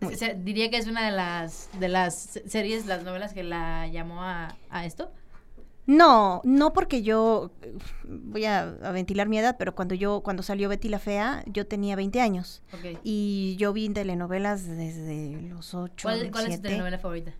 Muy. 0.00 0.14
Diría 0.44 0.70
que 0.70 0.76
es 0.76 0.86
una 0.86 1.06
de 1.06 1.12
las 1.12 1.68
de 1.80 1.88
las 1.88 2.14
se- 2.14 2.48
series, 2.48 2.86
las 2.86 3.02
novelas 3.04 3.32
que 3.32 3.42
la 3.42 3.86
llamó 3.88 4.22
a, 4.22 4.56
a 4.70 4.84
esto. 4.84 5.10
No, 5.86 6.40
no 6.44 6.72
porque 6.72 7.02
yo 7.02 7.52
voy 8.04 8.44
a, 8.44 8.62
a 8.82 8.90
ventilar 8.90 9.28
mi 9.28 9.38
edad, 9.38 9.56
pero 9.56 9.74
cuando 9.74 9.94
yo 9.94 10.20
cuando 10.20 10.42
salió 10.42 10.68
Betty 10.68 10.88
la 10.88 10.98
fea, 10.98 11.44
yo 11.46 11.66
tenía 11.66 11.94
20 11.94 12.20
años 12.20 12.60
y 13.04 13.54
yo 13.58 13.72
vi 13.72 13.88
telenovelas 13.88 14.66
desde 14.66 15.40
los 15.42 15.74
8, 15.74 16.08
¿Cuál, 16.08 16.30
cuál 16.32 16.46
es 16.48 16.56
tu 16.56 16.62
telenovela 16.62 16.98
favorita? 16.98 17.32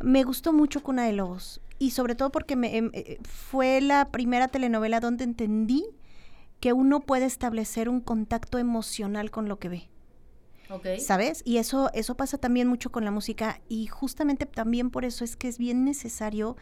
Me 0.00 0.22
gustó 0.24 0.52
mucho 0.52 0.82
Cuna 0.82 1.04
de 1.04 1.12
Lobos 1.12 1.60
y 1.78 1.90
sobre 1.90 2.14
todo 2.14 2.30
porque 2.30 2.54
me, 2.56 2.76
em, 2.76 2.90
eh, 2.92 3.18
fue 3.24 3.80
la 3.80 4.06
primera 4.10 4.46
telenovela 4.48 5.00
donde 5.00 5.24
entendí 5.24 5.84
que 6.60 6.72
uno 6.72 7.00
puede 7.00 7.24
establecer 7.26 7.88
un 7.88 8.00
contacto 8.00 8.58
emocional 8.58 9.30
con 9.32 9.48
lo 9.48 9.58
que 9.58 9.68
ve. 9.68 9.88
¿Sabes? 11.00 11.42
Y 11.44 11.58
eso, 11.58 11.90
eso 11.94 12.16
pasa 12.16 12.38
también 12.38 12.68
mucho 12.68 12.90
con 12.92 13.04
la 13.04 13.10
música 13.10 13.60
y 13.68 13.86
justamente 13.86 14.46
también 14.46 14.90
por 14.90 15.04
eso 15.04 15.24
es 15.24 15.36
que 15.36 15.48
es 15.48 15.58
bien 15.58 15.84
necesario 15.84 16.56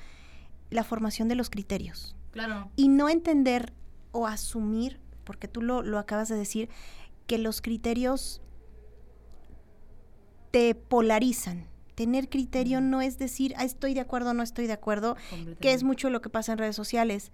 la 0.71 0.85
formación 0.85 1.29
de 1.29 1.35
los 1.35 1.51
criterios 1.51 2.15
Claro. 2.33 2.71
y 2.77 2.89
no 2.89 3.09
entender 3.09 3.73
o 4.13 4.27
asumir, 4.27 4.99
porque 5.25 5.49
tú 5.49 5.63
lo, 5.63 5.83
lo 5.83 5.99
acabas 5.99 6.29
de 6.29 6.37
decir, 6.37 6.69
que 7.27 7.39
los 7.39 7.61
criterios 7.61 8.41
te 10.51 10.75
polarizan. 10.75 11.67
Tener 11.95 12.29
criterio 12.29 12.81
Mm. 12.81 12.91
no 12.91 13.03
es 13.03 13.19
decir, 13.19 13.55
ah, 13.57 13.65
estoy 13.65 13.95
de 13.95 14.01
acuerdo 14.01 14.31
o 14.31 14.35
no 14.35 14.43
estoy 14.43 14.67
de 14.67 14.73
acuerdo, 14.73 15.17
que 15.61 15.73
es 15.73 15.83
mucho 15.85 16.09
lo 16.11 16.21
que 16.23 16.29
pasa 16.31 16.53
en 16.53 16.59
redes 16.59 16.77
sociales. 16.77 17.31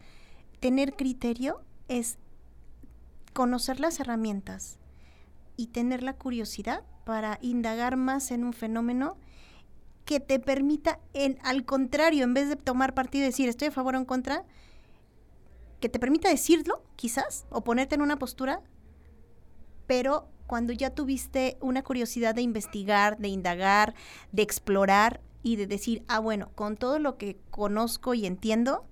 Tener 0.60 0.94
criterio 0.96 1.60
es 1.88 2.18
conocer 3.32 3.80
las 3.80 4.00
herramientas 4.00 4.78
y 5.56 5.68
tener 5.68 6.02
la 6.02 6.14
curiosidad 6.14 6.84
para 7.04 7.38
indagar 7.40 7.96
más 7.96 8.30
en 8.30 8.44
un 8.44 8.52
fenómeno 8.52 9.16
que 10.04 10.20
te 10.20 10.38
permita, 10.38 11.00
en, 11.14 11.38
al 11.42 11.64
contrario, 11.64 12.24
en 12.24 12.34
vez 12.34 12.48
de 12.48 12.56
tomar 12.56 12.94
partido 12.94 13.24
y 13.24 13.26
decir 13.26 13.48
estoy 13.48 13.68
a 13.68 13.72
favor 13.72 13.96
o 13.96 13.98
en 13.98 14.04
contra, 14.04 14.44
que 15.80 15.88
te 15.88 15.98
permita 15.98 16.28
decirlo, 16.28 16.82
quizás, 16.94 17.46
o 17.50 17.62
ponerte 17.62 17.96
en 17.96 18.02
una 18.02 18.18
postura, 18.18 18.62
pero 19.86 20.28
cuando 20.46 20.72
ya 20.72 20.90
tuviste 20.90 21.58
una 21.60 21.82
curiosidad 21.82 22.34
de 22.34 22.42
investigar, 22.42 23.18
de 23.18 23.28
indagar, 23.28 23.94
de 24.32 24.42
explorar 24.42 25.20
y 25.42 25.56
de 25.56 25.66
decir, 25.66 26.02
ah, 26.08 26.20
bueno, 26.20 26.50
con 26.54 26.76
todo 26.76 26.98
lo 26.98 27.18
que 27.18 27.38
conozco 27.50 28.14
y 28.14 28.26
entiendo, 28.26 28.86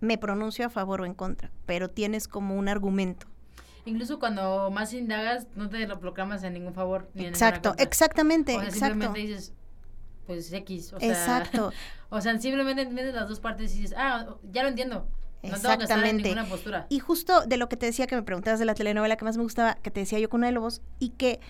me 0.00 0.18
pronuncio 0.18 0.66
a 0.66 0.70
favor 0.70 1.02
o 1.02 1.04
en 1.04 1.14
contra, 1.14 1.52
pero 1.66 1.90
tienes 1.90 2.26
como 2.26 2.56
un 2.56 2.68
argumento. 2.68 3.29
Incluso 3.84 4.18
cuando 4.18 4.70
más 4.70 4.92
indagas, 4.92 5.46
no 5.56 5.68
te 5.68 5.86
lo 5.86 5.98
proclamas 6.00 6.42
en 6.44 6.54
ningún 6.54 6.74
favor. 6.74 7.08
Ni 7.14 7.24
en 7.24 7.30
Exacto, 7.30 7.70
contra. 7.70 7.84
exactamente, 7.84 8.56
O 8.56 8.60
sea, 8.60 8.68
exacto. 8.68 8.86
simplemente 8.94 9.20
dices, 9.20 9.52
pues 10.26 10.52
X. 10.52 10.92
O 10.92 11.00
sea, 11.00 11.08
Exacto, 11.08 11.72
O 12.10 12.20
sea, 12.20 12.38
simplemente 12.38 12.82
entiendes 12.82 13.14
las 13.14 13.28
dos 13.28 13.40
partes 13.40 13.74
y 13.76 13.82
dices, 13.82 13.96
ah, 13.96 14.36
ya 14.52 14.62
lo 14.64 14.68
entiendo. 14.68 15.06
No 15.42 15.50
tengo 15.52 15.52
que 15.52 15.56
estar 15.58 15.72
en 15.74 15.80
Exactamente. 15.82 16.22
ninguna 16.28 16.44
postura. 16.44 16.86
Y 16.90 16.98
justo 16.98 17.46
de 17.46 17.56
lo 17.56 17.68
que 17.68 17.76
te 17.76 17.86
decía 17.86 18.06
que 18.06 18.14
me 18.16 18.22
preguntabas 18.22 18.58
de 18.58 18.66
la 18.66 18.74
telenovela 18.74 19.16
que 19.16 19.24
más 19.24 19.36
me 19.38 19.42
gustaba, 19.42 19.74
que 19.76 19.90
te 19.90 20.00
decía 20.00 20.18
yo 20.18 20.28
Cuna 20.28 20.48
de 20.48 20.52
Lobos, 20.52 20.82
y 20.98 21.10
que 21.10 21.40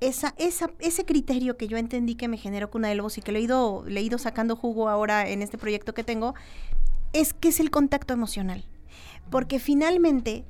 esa, 0.00 0.34
esa, 0.38 0.70
ese 0.80 1.04
criterio 1.04 1.56
que 1.56 1.66
yo 1.68 1.78
entendí 1.78 2.14
que 2.14 2.28
me 2.28 2.36
generó 2.36 2.70
Cuna 2.70 2.88
de 2.88 2.96
Lobos 2.96 3.16
y 3.16 3.22
que 3.22 3.32
le 3.32 3.38
he, 3.38 3.42
ido, 3.42 3.84
le 3.86 4.00
he 4.00 4.02
ido 4.02 4.18
sacando 4.18 4.56
jugo 4.56 4.88
ahora 4.90 5.28
en 5.28 5.40
este 5.40 5.56
proyecto 5.56 5.94
que 5.94 6.04
tengo, 6.04 6.34
es 7.12 7.32
que 7.32 7.48
es 7.48 7.60
el 7.60 7.70
contacto 7.70 8.12
emocional. 8.12 8.64
Porque 9.30 9.58
finalmente, 9.60 10.44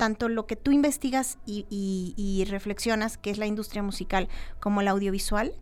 tanto 0.00 0.30
lo 0.30 0.46
que 0.46 0.56
tú 0.56 0.72
investigas 0.72 1.36
y, 1.44 1.66
y- 1.68 2.14
y 2.16 2.46
reflexionas, 2.46 3.18
que 3.18 3.30
es 3.30 3.36
la 3.36 3.46
industria 3.46 3.82
musical, 3.82 4.28
como 4.58 4.80
la 4.80 4.92
audiovisual, 4.92 5.52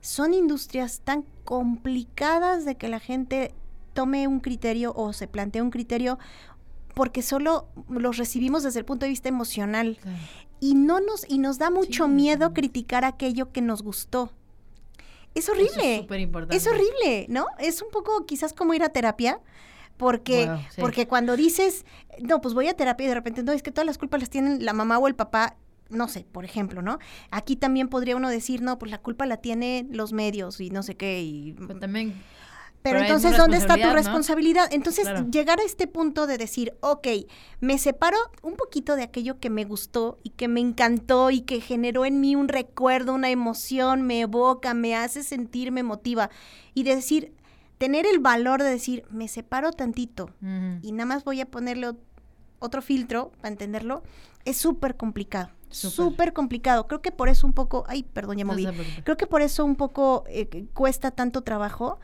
son 0.00 0.34
industrias 0.34 1.00
tan 1.04 1.24
complicadas 1.44 2.64
de 2.64 2.76
que 2.76 2.86
la 2.86 3.00
gente 3.00 3.52
tome 3.94 4.28
un 4.28 4.38
criterio 4.38 4.92
o 4.94 5.12
se 5.12 5.26
plantee 5.26 5.60
un 5.62 5.70
criterio 5.70 6.18
porque 6.94 7.22
solo 7.22 7.66
los 7.88 8.16
recibimos 8.16 8.62
desde 8.62 8.78
el 8.78 8.84
punto 8.84 9.04
de 9.06 9.10
vista 9.10 9.28
emocional 9.28 9.98
Claro. 10.00 10.18
y 10.60 10.74
no 10.76 11.00
nos 11.00 11.28
y 11.28 11.38
nos 11.38 11.58
da 11.58 11.70
mucho 11.70 12.04
Sí. 12.06 12.10
miedo 12.12 12.54
criticar 12.54 13.04
aquello 13.04 13.50
que 13.52 13.62
nos 13.62 13.82
gustó. 13.82 14.30
Es 15.34 15.44
Eso 15.44 15.52
horrible. 15.52 15.94
Es 15.96 16.00
súper 16.02 16.20
importante. 16.20 16.56
Es 16.56 16.66
horrible, 16.68 17.26
¿no? 17.28 17.46
Es 17.58 17.82
un 17.82 17.90
poco 17.90 18.24
quizás 18.26 18.52
como 18.52 18.74
ir 18.74 18.82
a 18.84 18.88
terapia, 18.90 19.40
porque, 19.98 20.46
Wow, 20.46 20.58
sí. 20.70 20.80
porque 20.80 21.06
cuando 21.06 21.36
dices, 21.36 21.84
no, 22.22 22.40
pues 22.40 22.54
voy 22.54 22.68
a 22.68 22.74
terapia 22.74 23.04
y 23.04 23.08
de 23.08 23.14
repente, 23.14 23.42
no, 23.42 23.52
es 23.52 23.62
que 23.62 23.70
todas 23.70 23.86
las 23.86 23.98
culpas 23.98 24.20
las 24.20 24.30
tienen 24.30 24.64
la 24.64 24.72
mamá 24.72 24.96
o 24.98 25.06
el 25.08 25.14
papá, 25.14 25.56
no 25.90 26.08
sé, 26.08 26.24
por 26.32 26.44
ejemplo, 26.46 26.80
¿no? 26.80 26.98
Aquí 27.30 27.56
también 27.56 27.88
podría 27.88 28.16
uno 28.16 28.30
decir, 28.30 28.62
no, 28.62 28.78
pues 28.78 28.90
la 28.90 28.98
culpa 28.98 29.26
la 29.26 29.36
tienen 29.38 29.88
los 29.92 30.12
medios 30.14 30.60
y 30.60 30.70
no 30.70 30.82
sé 30.82 30.96
qué, 30.96 31.20
y... 31.22 31.52
Pero 31.66 31.78
también, 31.78 32.14
Pero 32.80 32.98
pero 32.98 32.98
es 32.98 33.06
entonces, 33.06 33.36
¿dónde 33.36 33.56
está 33.56 33.76
tu 33.76 33.90
responsabilidad. 33.90 34.68
Entonces, 34.72 35.08
Claro. 35.08 35.26
llegar 35.30 35.58
a 35.60 35.64
este 35.64 35.88
punto 35.88 36.26
de 36.28 36.38
decir, 36.38 36.74
ok, 36.80 37.08
me 37.60 37.76
separo 37.76 38.16
un 38.42 38.54
poquito 38.54 38.94
de 38.94 39.02
aquello 39.02 39.40
que 39.40 39.50
me 39.50 39.64
gustó 39.64 40.18
y 40.22 40.30
que 40.30 40.46
me 40.46 40.60
encantó 40.60 41.30
y 41.30 41.40
que 41.40 41.60
generó 41.60 42.04
en 42.04 42.20
mí 42.20 42.36
un 42.36 42.46
recuerdo, 42.48 43.14
una 43.14 43.30
emoción, 43.30 44.02
me 44.02 44.20
evoca, 44.20 44.74
me 44.74 44.94
hace 44.94 45.24
sentir, 45.24 45.72
me 45.72 45.82
motiva. 45.82 46.30
Y 46.72 46.84
de 46.84 46.94
decir, 46.94 47.32
tener 47.78 48.06
el 48.06 48.18
valor 48.18 48.62
de 48.62 48.68
decir, 48.70 49.04
me 49.10 49.28
separo 49.28 49.72
tantito 49.72 50.30
y 50.82 50.92
nada 50.92 51.06
más 51.06 51.24
voy 51.24 51.40
a 51.40 51.46
ponerle 51.46 51.88
ot- 51.88 51.98
otro 52.58 52.82
filtro 52.82 53.30
para 53.40 53.48
entenderlo, 53.48 54.02
es 54.44 54.56
súper 54.56 54.96
complicado. 54.96 55.50
Súper. 55.70 56.32
Complicado. 56.32 56.86
Creo 56.88 57.02
que 57.02 57.12
por 57.12 57.28
eso 57.28 57.46
un 57.46 57.52
poco, 57.52 57.84
ay, 57.88 58.02
perdón, 58.02 58.38
ya 58.38 58.44
no 58.44 58.52
moví. 58.52 58.66
preocupe. 58.66 59.02
Creo 59.04 59.16
que 59.18 59.26
por 59.26 59.42
eso 59.42 59.64
un 59.66 59.76
poco 59.76 60.24
eh, 60.28 60.66
cuesta 60.72 61.10
tanto 61.10 61.42
trabajo 61.42 61.98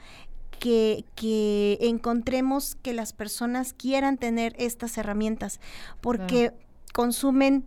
que, 0.60 1.04
que 1.14 1.78
encontremos 1.80 2.74
que 2.76 2.92
las 2.92 3.12
personas 3.14 3.72
quieran 3.72 4.18
tener 4.18 4.54
estas 4.58 4.96
herramientas, 4.98 5.60
porque 6.02 6.52
consumen 6.92 7.64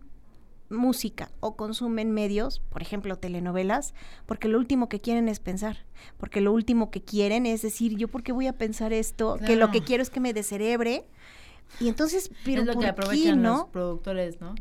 música 0.70 1.30
o 1.40 1.56
consumen 1.56 2.12
medios, 2.12 2.60
por 2.60 2.82
ejemplo, 2.82 3.16
telenovelas, 3.16 3.94
porque 4.26 4.48
lo 4.48 4.58
último 4.58 4.88
que 4.88 5.00
quieren 5.00 5.28
es 5.28 5.40
pensar, 5.40 5.84
porque 6.18 6.40
lo 6.40 6.52
último 6.52 6.90
que 6.90 7.02
quieren 7.02 7.46
es 7.46 7.62
decir, 7.62 7.96
yo 7.96 8.08
por 8.08 8.22
qué 8.22 8.32
voy 8.32 8.46
a 8.46 8.52
pensar 8.58 8.92
esto, 8.92 9.38
que 9.46 9.56
lo 9.56 9.70
que 9.70 9.82
quiero 9.82 10.02
es 10.02 10.10
que 10.10 10.20
me 10.20 10.32
descerebre. 10.34 11.06
Y 11.80 11.88
entonces, 11.88 12.30
pero 12.44 12.62
es 12.62 12.66
lo 12.66 12.72
¿por 12.74 12.82
que 12.82 12.88
qué, 12.88 12.94
no? 13.42 13.56
los 13.58 13.64
productores, 13.68 14.40
¿no? 14.40 14.54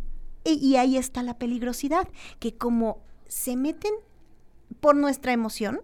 E- 0.43 0.53
Y 0.53 0.75
ahí 0.77 0.97
está 0.97 1.23
la 1.23 1.37
peligrosidad, 1.37 2.07
que 2.39 2.55
como 2.57 3.03
se 3.27 3.55
meten 3.55 3.93
por 4.79 4.95
nuestra 4.95 5.33
emoción, 5.33 5.81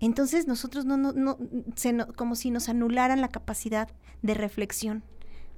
entonces 0.00 0.46
nosotros 0.46 0.84
no, 0.84 0.96
no, 0.96 1.12
no- 1.12 1.38
se 1.76 1.92
no- 1.92 2.06
como 2.14 2.34
si 2.36 2.50
nos 2.50 2.68
anularan 2.68 3.20
la 3.20 3.28
capacidad 3.28 3.88
de 4.22 4.34
reflexión. 4.34 5.02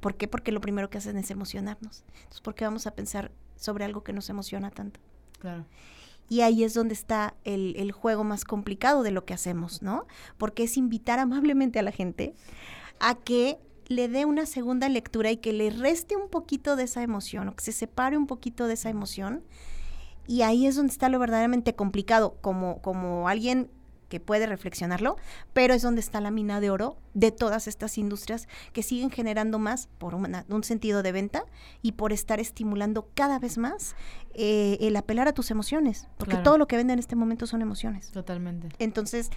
¿Por 0.00 0.16
qué? 0.16 0.28
Porque 0.28 0.52
lo 0.52 0.61
primero 0.61 0.90
que 0.90 0.98
hacen 0.98 1.16
es 1.16 1.30
emocionarnos. 1.30 2.04
Entonces, 2.16 2.40
¿por 2.40 2.54
qué 2.54 2.64
vamos 2.64 2.87
a 2.87 2.94
pensar 2.94 3.32
sobre 3.56 3.85
algo 3.85 4.02
que 4.02 4.12
nos 4.12 4.28
emociona 4.28 4.70
tanto? 4.70 5.00
Claro. 5.38 5.64
Y 6.28 6.40
ahí 6.40 6.64
es 6.64 6.74
donde 6.74 6.94
está 6.94 7.35
el, 7.44 7.74
el 7.76 7.92
juego 7.92 8.24
más 8.24 8.44
complicado 8.44 9.02
de 9.02 9.12
lo 9.12 9.24
que 9.24 9.35
hacemos, 9.35 9.82
¿no? 9.82 10.06
Porque 10.38 10.64
es 10.64 10.76
invitar 10.76 11.18
amablemente 11.18 11.78
a 11.78 11.82
la 11.82 11.92
gente 11.92 12.35
a 12.98 13.14
que 13.14 13.59
le 13.88 14.09
dé 14.09 14.24
una 14.24 14.46
segunda 14.46 14.88
lectura 14.88 15.30
y 15.30 15.37
que 15.37 15.52
le 15.52 15.70
reste 15.70 16.16
un 16.16 16.28
poquito 16.28 16.76
de 16.76 16.85
esa 16.85 17.02
emoción 17.02 17.48
o 17.48 17.54
que 17.54 17.64
se 17.64 17.72
separe 17.72 18.16
un 18.16 18.26
poquito 18.26 18.66
de 18.66 18.74
esa 18.74 18.90
emoción. 18.90 19.44
Y 20.26 20.42
ahí 20.42 20.66
es 20.66 20.74
donde 20.74 20.92
está 20.92 21.09
lo 21.09 21.20
verdaderamente 21.20 21.76
complicado, 21.76 22.37
como, 22.40 22.82
como 22.82 23.28
alguien 23.28 23.70
que 24.08 24.20
puede 24.20 24.46
reflexionarlo, 24.46 25.16
pero 25.52 25.74
es 25.74 25.82
donde 25.82 26.00
está 26.00 26.20
la 26.20 26.30
mina 26.30 26.60
de 26.60 26.70
oro 26.70 26.96
de 27.14 27.32
todas 27.32 27.66
estas 27.66 27.98
industrias 27.98 28.48
que 28.72 28.82
siguen 28.82 29.10
generando 29.10 29.58
más 29.58 29.88
por 29.98 30.14
un 30.14 30.64
sentido 30.64 31.02
de 31.02 31.12
venta 31.12 31.44
y 31.82 31.92
por 31.92 32.12
estar 32.12 32.40
estimulando 32.40 33.08
cada 33.14 33.38
vez 33.38 33.58
más 33.58 33.96
eh, 34.34 34.78
el 34.80 34.96
apelar 34.96 35.28
a 35.28 35.32
tus 35.32 35.50
emociones, 35.50 36.08
porque 36.18 36.36
todo 36.36 36.58
lo 36.58 36.66
que 36.66 36.76
vende 36.76 36.92
en 36.92 36.98
este 36.98 37.16
momento 37.16 37.46
son 37.46 37.62
emociones. 37.62 38.10
Totalmente. 38.10 38.68
Entonces, 38.78 39.30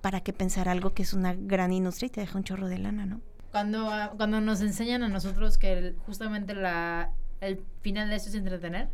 ¿para 0.00 0.20
qué 0.20 0.32
pensar 0.32 0.68
algo 0.68 0.92
que 0.92 1.02
es 1.02 1.14
una 1.14 1.34
gran 1.34 1.72
industria 1.72 2.08
y 2.08 2.10
te 2.10 2.20
deja 2.20 2.36
un 2.36 2.44
chorro 2.44 2.68
de 2.68 2.78
lana, 2.78 3.06
no? 3.06 3.20
Cuando, 3.50 3.88
ah, 3.88 4.12
cuando 4.16 4.40
nos 4.40 4.60
enseñan 4.60 5.02
a 5.02 5.08
nosotros 5.08 5.58
que 5.58 5.94
justamente 6.06 6.54
la, 6.54 7.12
el 7.40 7.62
final 7.80 8.10
de 8.10 8.16
esto 8.16 8.28
es 8.28 8.34
entretener 8.34 8.88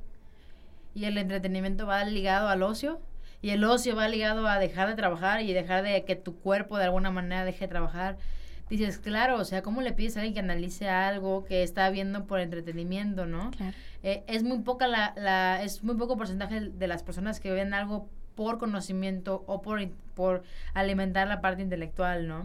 y 0.95 1.07
el 1.07 1.17
entretenimiento 1.19 1.87
va 1.87 2.05
ligado 2.05 2.49
al 2.49 2.63
ocio, 2.63 3.01
y 3.43 3.51
el 3.51 3.65
ocio 3.65 3.97
va 3.97 4.09
ligado 4.09 4.47
a 4.47 4.59
dejar 4.59 4.89
de 4.89 4.95
trabajar 4.95 5.43
y 5.43 5.53
dejar 5.53 5.83
de 5.83 6.05
que 6.05 6.17
tu 6.17 6.37
cuerpo 6.37 6.79
de 6.79 6.85
alguna 6.85 7.11
manera 7.11 7.45
deje 7.45 7.61
de 7.61 7.69
trabajar. 7.69 8.19
Dices, 8.69 8.99
claro, 8.99 9.37
o 9.37 9.45
sea, 9.45 9.63
¿cómo 9.63 9.81
le 9.81 9.93
pides 9.93 10.17
a 10.17 10.21
alguien 10.21 10.35
que 10.35 10.41
analice 10.41 10.89
algo 10.89 11.45
que 11.45 11.65
está 11.65 11.91
viendo 11.91 12.27
por 12.27 12.39
entretenimiento, 12.39 13.27
no? 13.27 13.51
Eh, 14.03 14.23
es 14.29 14.45
muy 14.45 14.61
poca 14.61 14.87
la, 14.87 15.13
la, 15.17 15.63
es 15.63 15.83
muy 15.83 15.97
poco 15.97 16.17
porcentaje 16.17 16.61
de 16.61 16.87
las 16.87 17.03
personas 17.03 17.41
que 17.41 17.51
ven 17.51 17.75
algo 17.75 18.09
por 18.37 18.59
conocimiento 18.59 19.43
o 19.47 19.61
por, 19.61 19.81
por 20.15 20.45
alimentar 20.73 21.27
la 21.27 21.41
parte 21.41 21.63
intelectual, 21.63 22.29
¿no? 22.29 22.45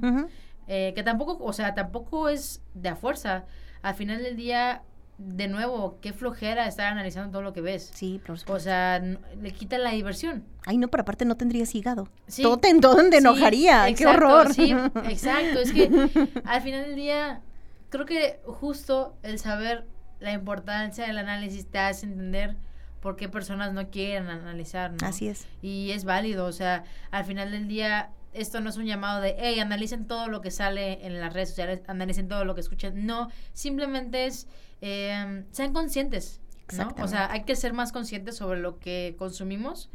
Eh, 0.68 0.94
que 0.96 1.04
tampoco, 1.04 1.38
o 1.44 1.54
sea, 1.54 1.76
tampoco 1.76 2.28
es 2.28 2.64
de 2.74 2.90
a 2.90 2.96
fuerza. 2.96 3.46
Al 3.84 3.94
final 3.94 4.24
del 4.24 4.36
día, 4.36 4.82
de 5.18 5.48
nuevo, 5.48 5.98
qué 6.02 6.12
flojera 6.12 6.68
estar 6.68 6.88
analizando 6.88 7.32
todo 7.32 7.42
lo 7.42 7.54
que 7.54 7.62
ves. 7.62 7.90
Sí, 7.94 8.20
por 8.26 8.38
O 8.48 8.60
sea, 8.60 9.00
le 9.00 9.52
quita 9.52 9.78
la 9.78 9.92
diversión. 9.92 10.44
Ay, 10.66 10.78
no, 10.78 10.90
pero 10.90 11.02
aparte 11.02 11.26
no 11.26 11.38
tendrías 11.38 11.74
hígado. 11.74 12.10
Sí. 12.28 12.42
Todo 12.42 12.58
te, 12.58 12.70
enojaría. 12.70 13.94
qué 13.96 14.06
horror. 14.06 14.54
Sí, 14.54 14.76
exacto. 15.06 15.60
Es 15.60 15.72
que 15.72 15.90
al 16.46 16.62
final 16.62 16.86
del 16.86 16.96
día, 16.96 17.42
creo 17.90 18.06
que 18.06 18.40
justo 18.46 19.16
el 19.24 19.40
saber 19.40 19.88
la 20.20 20.34
importancia 20.34 21.08
del 21.08 21.18
análisis 21.18 21.66
te 21.66 21.80
hace 21.80 22.06
entender 22.06 22.58
por 23.00 23.16
qué 23.16 23.30
personas 23.30 23.72
no 23.72 23.90
quieren 23.90 24.30
analizar, 24.30 24.92
¿no? 24.92 25.08
Así 25.08 25.28
es. 25.28 25.48
Y 25.62 25.92
es 25.92 26.06
válido, 26.06 26.46
o 26.46 26.52
sea, 26.52 26.84
al 27.12 27.24
final 27.24 27.52
del 27.52 27.68
día 27.68 28.10
esto 28.36 28.62
no 28.62 28.70
es 28.70 28.78
un 28.78 28.86
llamado 28.86 29.22
de, 29.22 29.36
hey, 29.38 29.60
analicen 29.60 30.08
todo 30.08 30.28
lo 30.28 30.42
que 30.42 30.52
sale 30.52 31.06
en 31.06 31.20
las 31.20 31.34
redes 31.34 31.50
sociales, 31.50 31.82
analicen 31.88 32.28
todo 32.28 32.46
lo 32.46 32.56
que 32.56 32.62
escuchan. 32.62 33.06
No, 33.06 33.30
simplemente 33.54 34.26
es, 34.26 34.48
eh, 34.82 35.44
sean 35.52 35.74
conscientes. 35.74 36.42
¿no? 36.76 36.96
O 37.00 37.08
sea, 37.08 37.32
hay 37.32 37.44
que 37.44 37.56
ser 37.56 37.74
más 37.74 37.92
conscientes 37.92 38.38
sobre 38.38 38.60
lo 38.60 38.80
que 38.80 39.16
consumimos. 39.18 39.90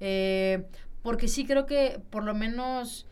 Eh, 0.00 0.66
porque 1.02 1.28
sí 1.28 1.46
creo 1.46 1.66
que 1.66 2.00
por 2.10 2.24
lo 2.24 2.34
menos... 2.34 3.06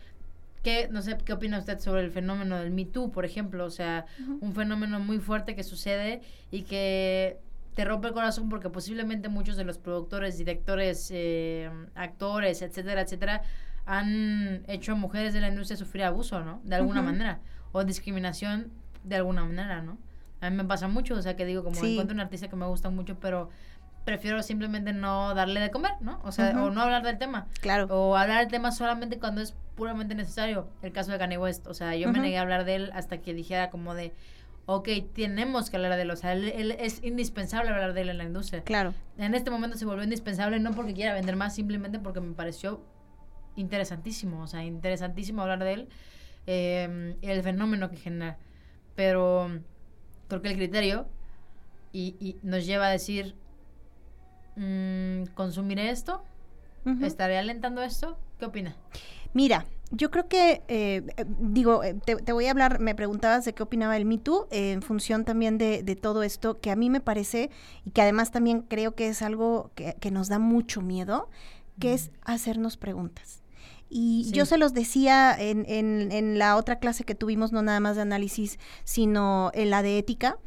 ¿Qué, 0.62 0.88
no 0.90 1.02
sé, 1.02 1.18
¿qué 1.22 1.34
opina 1.34 1.58
usted 1.58 1.78
sobre 1.78 2.00
el 2.00 2.10
fenómeno 2.10 2.58
del 2.58 2.70
Me 2.70 2.86
Too, 2.86 3.10
por 3.10 3.26
ejemplo? 3.26 3.66
O 3.66 3.70
sea, 3.70 4.06
un 4.40 4.54
fenómeno 4.54 4.98
muy 4.98 5.18
fuerte 5.18 5.54
que 5.54 5.62
sucede 5.62 6.22
y 6.50 6.62
que 6.62 7.38
te 7.74 7.84
rompe 7.84 8.08
el 8.08 8.14
corazón 8.14 8.48
porque 8.48 8.70
posiblemente 8.70 9.28
muchos 9.28 9.56
de 9.56 9.64
los 9.64 9.78
productores, 9.78 10.38
directores, 10.38 11.10
eh, 11.12 11.70
actores, 11.94 12.62
etcétera, 12.62 13.02
etcétera, 13.02 13.42
han 13.86 14.62
hecho 14.66 14.92
a 14.92 14.94
mujeres 14.94 15.34
de 15.34 15.40
la 15.40 15.48
industria 15.48 15.76
sufrir 15.76 16.04
abuso, 16.04 16.40
¿no? 16.40 16.60
De 16.64 16.76
alguna 16.76 17.02
manera. 17.02 17.40
O 17.72 17.84
discriminación 17.84 18.70
de 19.02 19.16
alguna 19.16 19.44
manera, 19.44 19.82
¿no? 19.82 19.98
A 20.40 20.50
mí 20.50 20.56
me 20.56 20.64
pasa 20.64 20.88
mucho, 20.88 21.14
o 21.14 21.22
sea, 21.22 21.36
que 21.36 21.44
digo, 21.44 21.64
como 21.64 21.82
encuentro 21.84 22.14
un 22.14 22.20
artista 22.20 22.48
que 22.48 22.56
me 22.56 22.66
gusta 22.66 22.90
mucho, 22.90 23.18
pero 23.18 23.50
prefiero 24.04 24.42
simplemente 24.42 24.92
no 24.92 25.34
darle 25.34 25.60
de 25.60 25.70
comer, 25.70 25.92
¿no? 26.00 26.20
O 26.24 26.32
sea, 26.32 26.62
o 26.62 26.70
no 26.70 26.82
hablar 26.82 27.02
del 27.02 27.18
tema. 27.18 27.46
Claro. 27.60 27.86
O 27.90 28.16
hablar 28.16 28.40
del 28.40 28.48
tema 28.48 28.70
solamente 28.72 29.18
cuando 29.18 29.40
es 29.40 29.54
puramente 29.74 30.14
necesario. 30.14 30.68
El 30.82 30.92
caso 30.92 31.12
de 31.12 31.18
Kanye 31.18 31.38
West, 31.38 31.66
o 31.66 31.74
sea, 31.74 31.94
yo 31.96 32.12
me 32.12 32.20
negué 32.20 32.38
a 32.38 32.42
hablar 32.42 32.64
de 32.64 32.76
él 32.76 32.90
hasta 32.94 33.18
que 33.18 33.32
dijera 33.32 33.70
como 33.70 33.94
de, 33.94 34.12
ok, 34.66 34.88
tenemos 35.14 35.70
que 35.70 35.76
hablar 35.76 35.96
de 35.96 36.02
él, 36.02 36.10
o 36.10 36.16
sea, 36.16 36.32
él, 36.32 36.76
es 36.78 37.02
indispensable 37.02 37.70
hablar 37.70 37.94
de 37.94 38.02
él 38.02 38.10
en 38.10 38.18
la 38.18 38.24
industria. 38.24 38.62
Claro. 38.62 38.94
En 39.18 39.34
este 39.34 39.50
momento 39.50 39.76
se 39.76 39.84
volvió 39.84 40.04
indispensable 40.04 40.60
no 40.60 40.72
porque 40.72 40.94
quiera 40.94 41.14
vender 41.14 41.36
más, 41.36 41.54
simplemente 41.54 41.98
porque 41.98 42.20
me 42.20 42.34
pareció 42.34 42.82
interesantísimo, 43.56 44.42
o 44.42 44.46
sea, 44.46 44.64
interesantísimo 44.64 45.42
hablar 45.42 45.64
de 45.64 45.72
él, 45.72 45.88
eh, 46.46 47.16
el 47.22 47.42
fenómeno 47.42 47.90
que 47.90 47.96
genera. 47.96 48.38
Pero 48.94 49.60
creo 50.28 50.42
que 50.42 50.48
el 50.48 50.56
criterio 50.56 51.06
y, 51.92 52.36
nos 52.42 52.66
lleva 52.66 52.88
a 52.88 52.90
decir, 52.90 53.34
mm, 54.56 55.24
¿consumiré 55.34 55.90
esto? 55.90 56.22
¿Estaré 57.00 57.38
alentando 57.38 57.82
esto? 57.82 58.18
¿Qué 58.38 58.44
opina? 58.44 58.76
Mira, 59.32 59.64
yo 59.90 60.10
creo 60.10 60.28
que, 60.28 60.62
eh, 60.68 61.02
digo, 61.38 61.82
eh, 61.82 61.94
te, 61.94 62.32
voy 62.32 62.46
a 62.46 62.50
hablar, 62.50 62.80
me 62.80 62.94
preguntabas 62.94 63.44
de 63.44 63.54
qué 63.54 63.62
opinaba 63.62 63.96
el 63.96 64.04
Me 64.04 64.18
Too, 64.18 64.48
en 64.50 64.82
función 64.82 65.24
también 65.24 65.56
de, 65.56 65.98
todo 66.00 66.22
esto, 66.22 66.60
que 66.60 66.70
a 66.70 66.76
mí 66.76 66.90
me 66.90 67.00
parece, 67.00 67.50
y 67.84 67.90
que 67.90 68.02
además 68.02 68.32
también 68.32 68.62
creo 68.62 68.94
que 68.94 69.08
es 69.08 69.22
algo 69.22 69.70
que, 69.74 69.94
que 70.00 70.10
nos 70.10 70.28
da 70.28 70.38
mucho 70.38 70.82
miedo, 70.82 71.30
que 71.78 71.94
es 71.94 72.10
hacernos 72.24 72.76
preguntas. 72.76 73.43
Y 73.90 74.30
yo 74.32 74.44
se 74.44 74.58
los 74.58 74.74
decía 74.74 75.36
en, 75.38 75.66
en, 75.68 76.38
la 76.38 76.56
otra 76.56 76.78
clase 76.78 77.04
que 77.04 77.14
tuvimos, 77.14 77.52
no 77.52 77.62
nada 77.62 77.80
más 77.80 77.96
de 77.96 78.02
análisis, 78.02 78.58
sino 78.82 79.50
en 79.54 79.70
la 79.70 79.82
de 79.82 79.98
ética, 79.98 80.38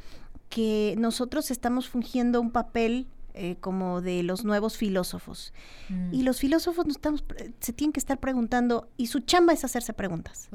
que 0.49 0.95
nosotros 0.97 1.51
estamos 1.51 1.87
fungiendo 1.87 2.41
un 2.41 2.51
papel 2.51 3.07
eh, 3.33 3.55
como 3.59 4.01
de 4.01 4.23
los 4.23 4.43
nuevos 4.43 4.77
filósofos. 4.77 5.53
Mm. 5.89 6.13
Y 6.13 6.23
los 6.23 6.39
filósofos 6.39 6.85
nos 6.87 6.95
estamos, 6.97 7.23
se 7.59 7.71
tienen 7.71 7.93
que 7.93 7.99
estar 7.99 8.19
preguntando, 8.19 8.89
y 8.97 9.07
su 9.07 9.19
chamba 9.19 9.53
es 9.53 9.63
hacerse 9.63 9.93
preguntas. 9.93 10.49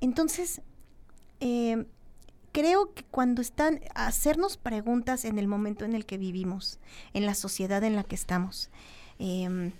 Entonces, 0.00 0.62
eh, 1.40 1.84
creo 2.52 2.94
que 2.94 3.02
cuando 3.02 3.42
están 3.42 3.80
a 3.96 4.06
hacernos 4.06 4.56
preguntas 4.56 5.24
en 5.24 5.40
el 5.40 5.48
momento 5.48 5.84
en 5.84 5.92
el 5.92 6.06
que 6.06 6.18
vivimos, 6.18 6.78
en 7.12 7.26
la 7.26 7.34
sociedad 7.34 7.82
en 7.82 7.96
la 7.96 8.04
que 8.04 8.14
estamos, 8.14 8.70
em, 9.18 9.72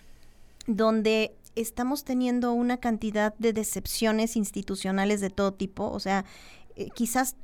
donde 0.66 1.36
estamos 1.56 2.04
teniendo 2.04 2.52
una 2.52 2.78
cantidad 2.78 3.34
de 3.38 3.52
decepciones 3.52 4.36
institucionales 4.36 5.20
de 5.20 5.30
todo 5.30 5.54
tipo, 5.54 5.90
o 5.90 6.00
sea, 6.00 6.24
eh, 6.76 6.88
quizás 6.94 7.36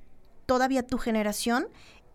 todavía 0.47 0.87
tu 0.87 0.99
generación 0.99 1.69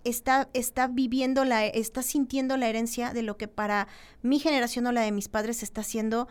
está, 0.04 0.50
está 0.54 0.88
viviendo, 0.88 1.46
la, 1.46 1.66
está 1.66 2.04
sintiendo 2.04 2.58
la 2.58 2.68
herencia 2.68 3.14
de 3.14 3.24
lo 3.24 3.38
que 3.38 3.48
para 3.48 3.88
mi 4.22 4.40
generación 4.40 4.88
o 4.88 4.92
la 4.92 5.02
de 5.02 5.12
mis 5.12 5.28
padres 5.28 5.64
está 5.64 5.82
haciendo, 5.82 6.28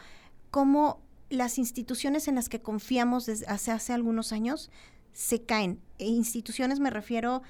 como 0.51 1.01
las 1.31 1.59
instituciones 1.59 2.29
en 2.29 2.37
las 2.37 2.49
que 2.49 2.61
confiamos 2.61 3.27
desde 3.27 3.47
hace, 3.47 3.73
hace 3.73 3.93
algunos 3.93 4.33
años 4.33 4.71
se 5.13 5.43
caen. 5.43 5.81
E 5.99 6.07
instituciones 6.07 6.81
me 6.81 6.91
refiero 6.91 7.43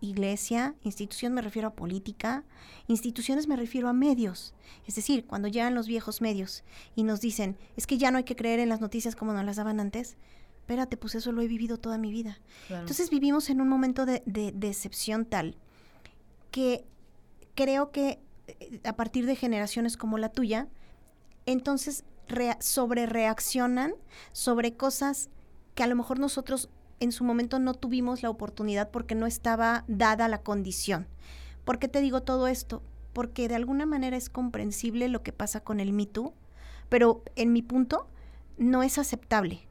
iglesia, 0.00 0.74
institución 0.82 1.32
me 1.32 1.42
refiero 1.42 1.68
a 1.68 1.74
política, 1.74 2.44
instituciones 2.86 3.46
me 3.46 3.56
refiero 3.56 3.88
a 3.88 3.92
medios. 3.92 4.54
Es 4.86 4.94
decir, 4.94 5.26
cuando 5.26 5.48
llegan 5.48 5.74
los 5.74 5.86
viejos 5.86 6.20
medios 6.20 6.64
y 6.94 7.02
nos 7.02 7.20
dicen, 7.20 7.56
es 7.76 7.86
que 7.86 7.98
ya 7.98 8.10
no 8.10 8.18
hay 8.18 8.24
que 8.24 8.36
creer 8.36 8.60
en 8.60 8.68
las 8.68 8.80
noticias 8.80 9.16
como 9.16 9.32
nos 9.32 9.44
las 9.44 9.56
daban 9.56 9.80
antes, 9.80 10.16
espérate, 10.60 10.96
pues 10.96 11.14
eso 11.14 11.32
lo 11.32 11.42
he 11.42 11.48
vivido 11.48 11.78
toda 11.78 11.98
mi 11.98 12.12
vida. 12.12 12.38
Entonces 12.68 13.10
vivimos 13.10 13.50
en 13.50 13.60
un 13.60 13.68
momento 13.68 14.06
de, 14.06 14.22
decepción 14.24 15.24
tal 15.24 15.56
que 16.50 16.84
creo 17.54 17.90
que 17.90 18.20
eh, 18.46 18.80
a 18.84 18.94
partir 18.94 19.26
de 19.26 19.36
generaciones 19.36 19.96
como 19.96 20.18
la 20.18 20.28
tuya, 20.30 20.68
entonces 21.46 22.04
sobre 22.60 23.06
reaccionan 23.06 23.94
sobre 24.32 24.76
cosas 24.76 25.30
que 25.74 25.82
a 25.82 25.86
lo 25.86 25.96
mejor 25.96 26.18
nosotros 26.18 26.68
en 27.00 27.12
su 27.12 27.24
momento 27.24 27.58
no 27.58 27.74
tuvimos 27.74 28.22
la 28.22 28.30
oportunidad 28.30 28.90
porque 28.90 29.14
no 29.14 29.26
estaba 29.26 29.84
dada 29.88 30.28
la 30.28 30.42
condición. 30.42 31.08
¿Por 31.64 31.78
qué 31.78 31.88
te 31.88 32.00
digo 32.00 32.22
todo 32.22 32.46
esto? 32.46 32.82
Porque 33.12 33.48
de 33.48 33.56
alguna 33.56 33.86
manera 33.86 34.16
es 34.16 34.30
comprensible 34.30 35.08
lo 35.08 35.22
que 35.22 35.32
pasa 35.32 35.60
con 35.60 35.80
el 35.80 35.92
Me 35.92 36.06
pero 36.88 37.22
en 37.36 37.52
mi 37.52 37.62
punto 37.62 38.06
no 38.58 38.82
es 38.82 38.98
aceptable. 38.98 39.66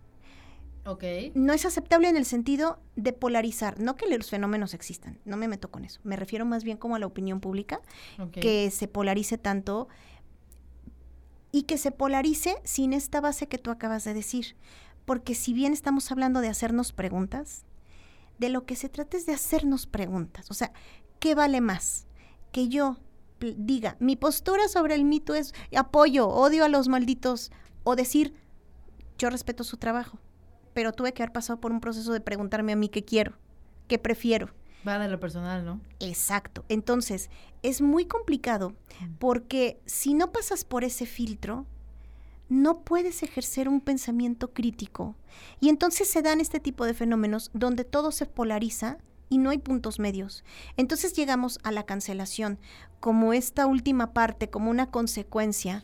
Okay. 0.85 1.31
No 1.35 1.53
es 1.53 1.65
aceptable 1.65 2.09
en 2.09 2.17
el 2.17 2.25
sentido 2.25 2.79
de 2.95 3.13
polarizar, 3.13 3.79
no 3.79 3.95
que 3.95 4.07
los 4.07 4.29
fenómenos 4.29 4.73
existan, 4.73 5.19
no 5.23 5.37
me 5.37 5.47
meto 5.47 5.69
con 5.69 5.85
eso, 5.85 5.99
me 6.03 6.15
refiero 6.15 6.45
más 6.45 6.63
bien 6.63 6.77
como 6.77 6.95
a 6.95 6.99
la 6.99 7.05
opinión 7.05 7.41
pública, 7.41 7.81
que 8.31 8.71
se 8.71 8.87
polarice 8.87 9.37
tanto 9.37 9.87
y 11.51 11.63
que 11.63 11.77
se 11.77 11.91
polarice 11.91 12.55
sin 12.63 12.93
esta 12.93 13.21
base 13.21 13.47
que 13.47 13.59
tú 13.59 13.69
acabas 13.69 14.03
de 14.03 14.15
decir 14.15 14.55
porque 15.09 15.33
si 15.33 15.53
bien 15.53 15.73
estamos 15.73 16.11
hablando 16.11 16.39
de 16.39 16.49
hacernos 16.49 16.93
preguntas, 16.93 17.65
de 18.37 18.49
lo 18.49 18.67
que 18.67 18.75
se 18.75 18.89
trata 18.89 19.17
es 19.17 19.25
de 19.25 19.33
hacernos 19.33 19.87
preguntas. 19.87 20.51
O 20.51 20.53
sea, 20.53 20.71
¿qué 21.19 21.33
vale 21.33 21.61
más? 21.61 22.05
Que 22.51 22.67
yo 22.67 22.99
diga, 23.39 23.97
mi 23.99 24.15
postura 24.15 24.67
sobre 24.67 24.93
el 24.93 25.05
mito 25.05 25.33
es 25.33 25.55
apoyo, 25.75 26.27
odio 26.29 26.63
a 26.63 26.69
los 26.69 26.89
malditos, 26.89 27.51
o 27.83 27.95
decir, 27.95 28.35
yo 29.17 29.31
respeto 29.31 29.63
su 29.63 29.77
trabajo, 29.77 30.19
pero 30.75 30.91
tuve 30.93 31.11
que 31.11 31.23
haber 31.23 31.33
pasado 31.33 31.59
por 31.59 31.71
un 31.71 31.81
proceso 31.81 32.13
de 32.13 32.21
preguntarme 32.21 32.73
a 32.73 32.75
mí 32.75 32.87
qué 32.87 33.03
quiero, 33.03 33.33
qué 33.87 33.97
prefiero. 33.97 34.53
Va 34.87 34.99
de 34.99 35.07
lo 35.09 35.19
personal, 35.19 35.65
¿no? 35.65 35.81
Exacto. 35.99 36.65
Entonces, 36.69 37.31
es 37.63 37.81
muy 37.81 38.05
complicado 38.05 38.75
Mm. 39.01 39.15
porque 39.17 39.81
si 39.87 40.13
no 40.13 40.31
pasas 40.31 40.65
por 40.65 40.83
ese 40.83 41.07
filtro, 41.07 41.65
no 42.49 42.79
puedes 42.81 43.23
ejercer 43.23 43.69
un 43.69 43.79
pensamiento 43.79 44.51
crítico. 44.53 45.15
Y 45.59 45.69
entonces 45.69 46.09
se 46.09 46.21
dan 46.21 46.41
este 46.41 46.59
tipo 46.59 46.85
de 46.85 46.93
fenómenos 46.93 47.51
donde 47.53 47.83
todo 47.85 48.11
se 48.11 48.25
polariza 48.25 48.97
y 49.29 49.37
no 49.37 49.51
hay 49.51 49.59
puntos 49.59 49.99
medios. 49.99 50.43
Entonces 50.75 51.13
llegamos 51.13 51.59
a 51.63 51.71
la 51.71 51.83
cancelación 51.85 52.57
como 52.99 53.33
esta 53.33 53.67
última 53.67 54.11
parte, 54.13 54.49
como 54.49 54.71
una 54.71 54.89
consecuencia. 54.89 55.83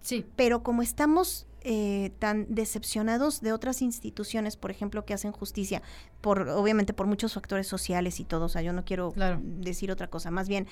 Sí. 0.00 0.24
Pero 0.36 0.62
como 0.62 0.82
estamos 0.82 1.46
eh, 1.68 2.12
tan 2.20 2.46
decepcionados 2.48 3.40
de 3.40 3.52
otras 3.52 3.82
instituciones, 3.82 4.56
por 4.56 4.70
ejemplo, 4.70 5.04
que 5.04 5.14
hacen 5.14 5.32
justicia, 5.32 5.82
por 6.20 6.48
obviamente 6.48 6.92
por 6.94 7.06
muchos 7.08 7.34
factores 7.34 7.66
sociales 7.66 8.20
y 8.20 8.24
todo, 8.24 8.44
o 8.44 8.48
sea, 8.48 8.62
yo 8.62 8.72
no 8.72 8.84
quiero 8.84 9.10
Claro. 9.10 9.40
decir 9.42 9.90
otra 9.90 10.06
cosa, 10.08 10.30
más 10.30 10.48
bien, 10.48 10.68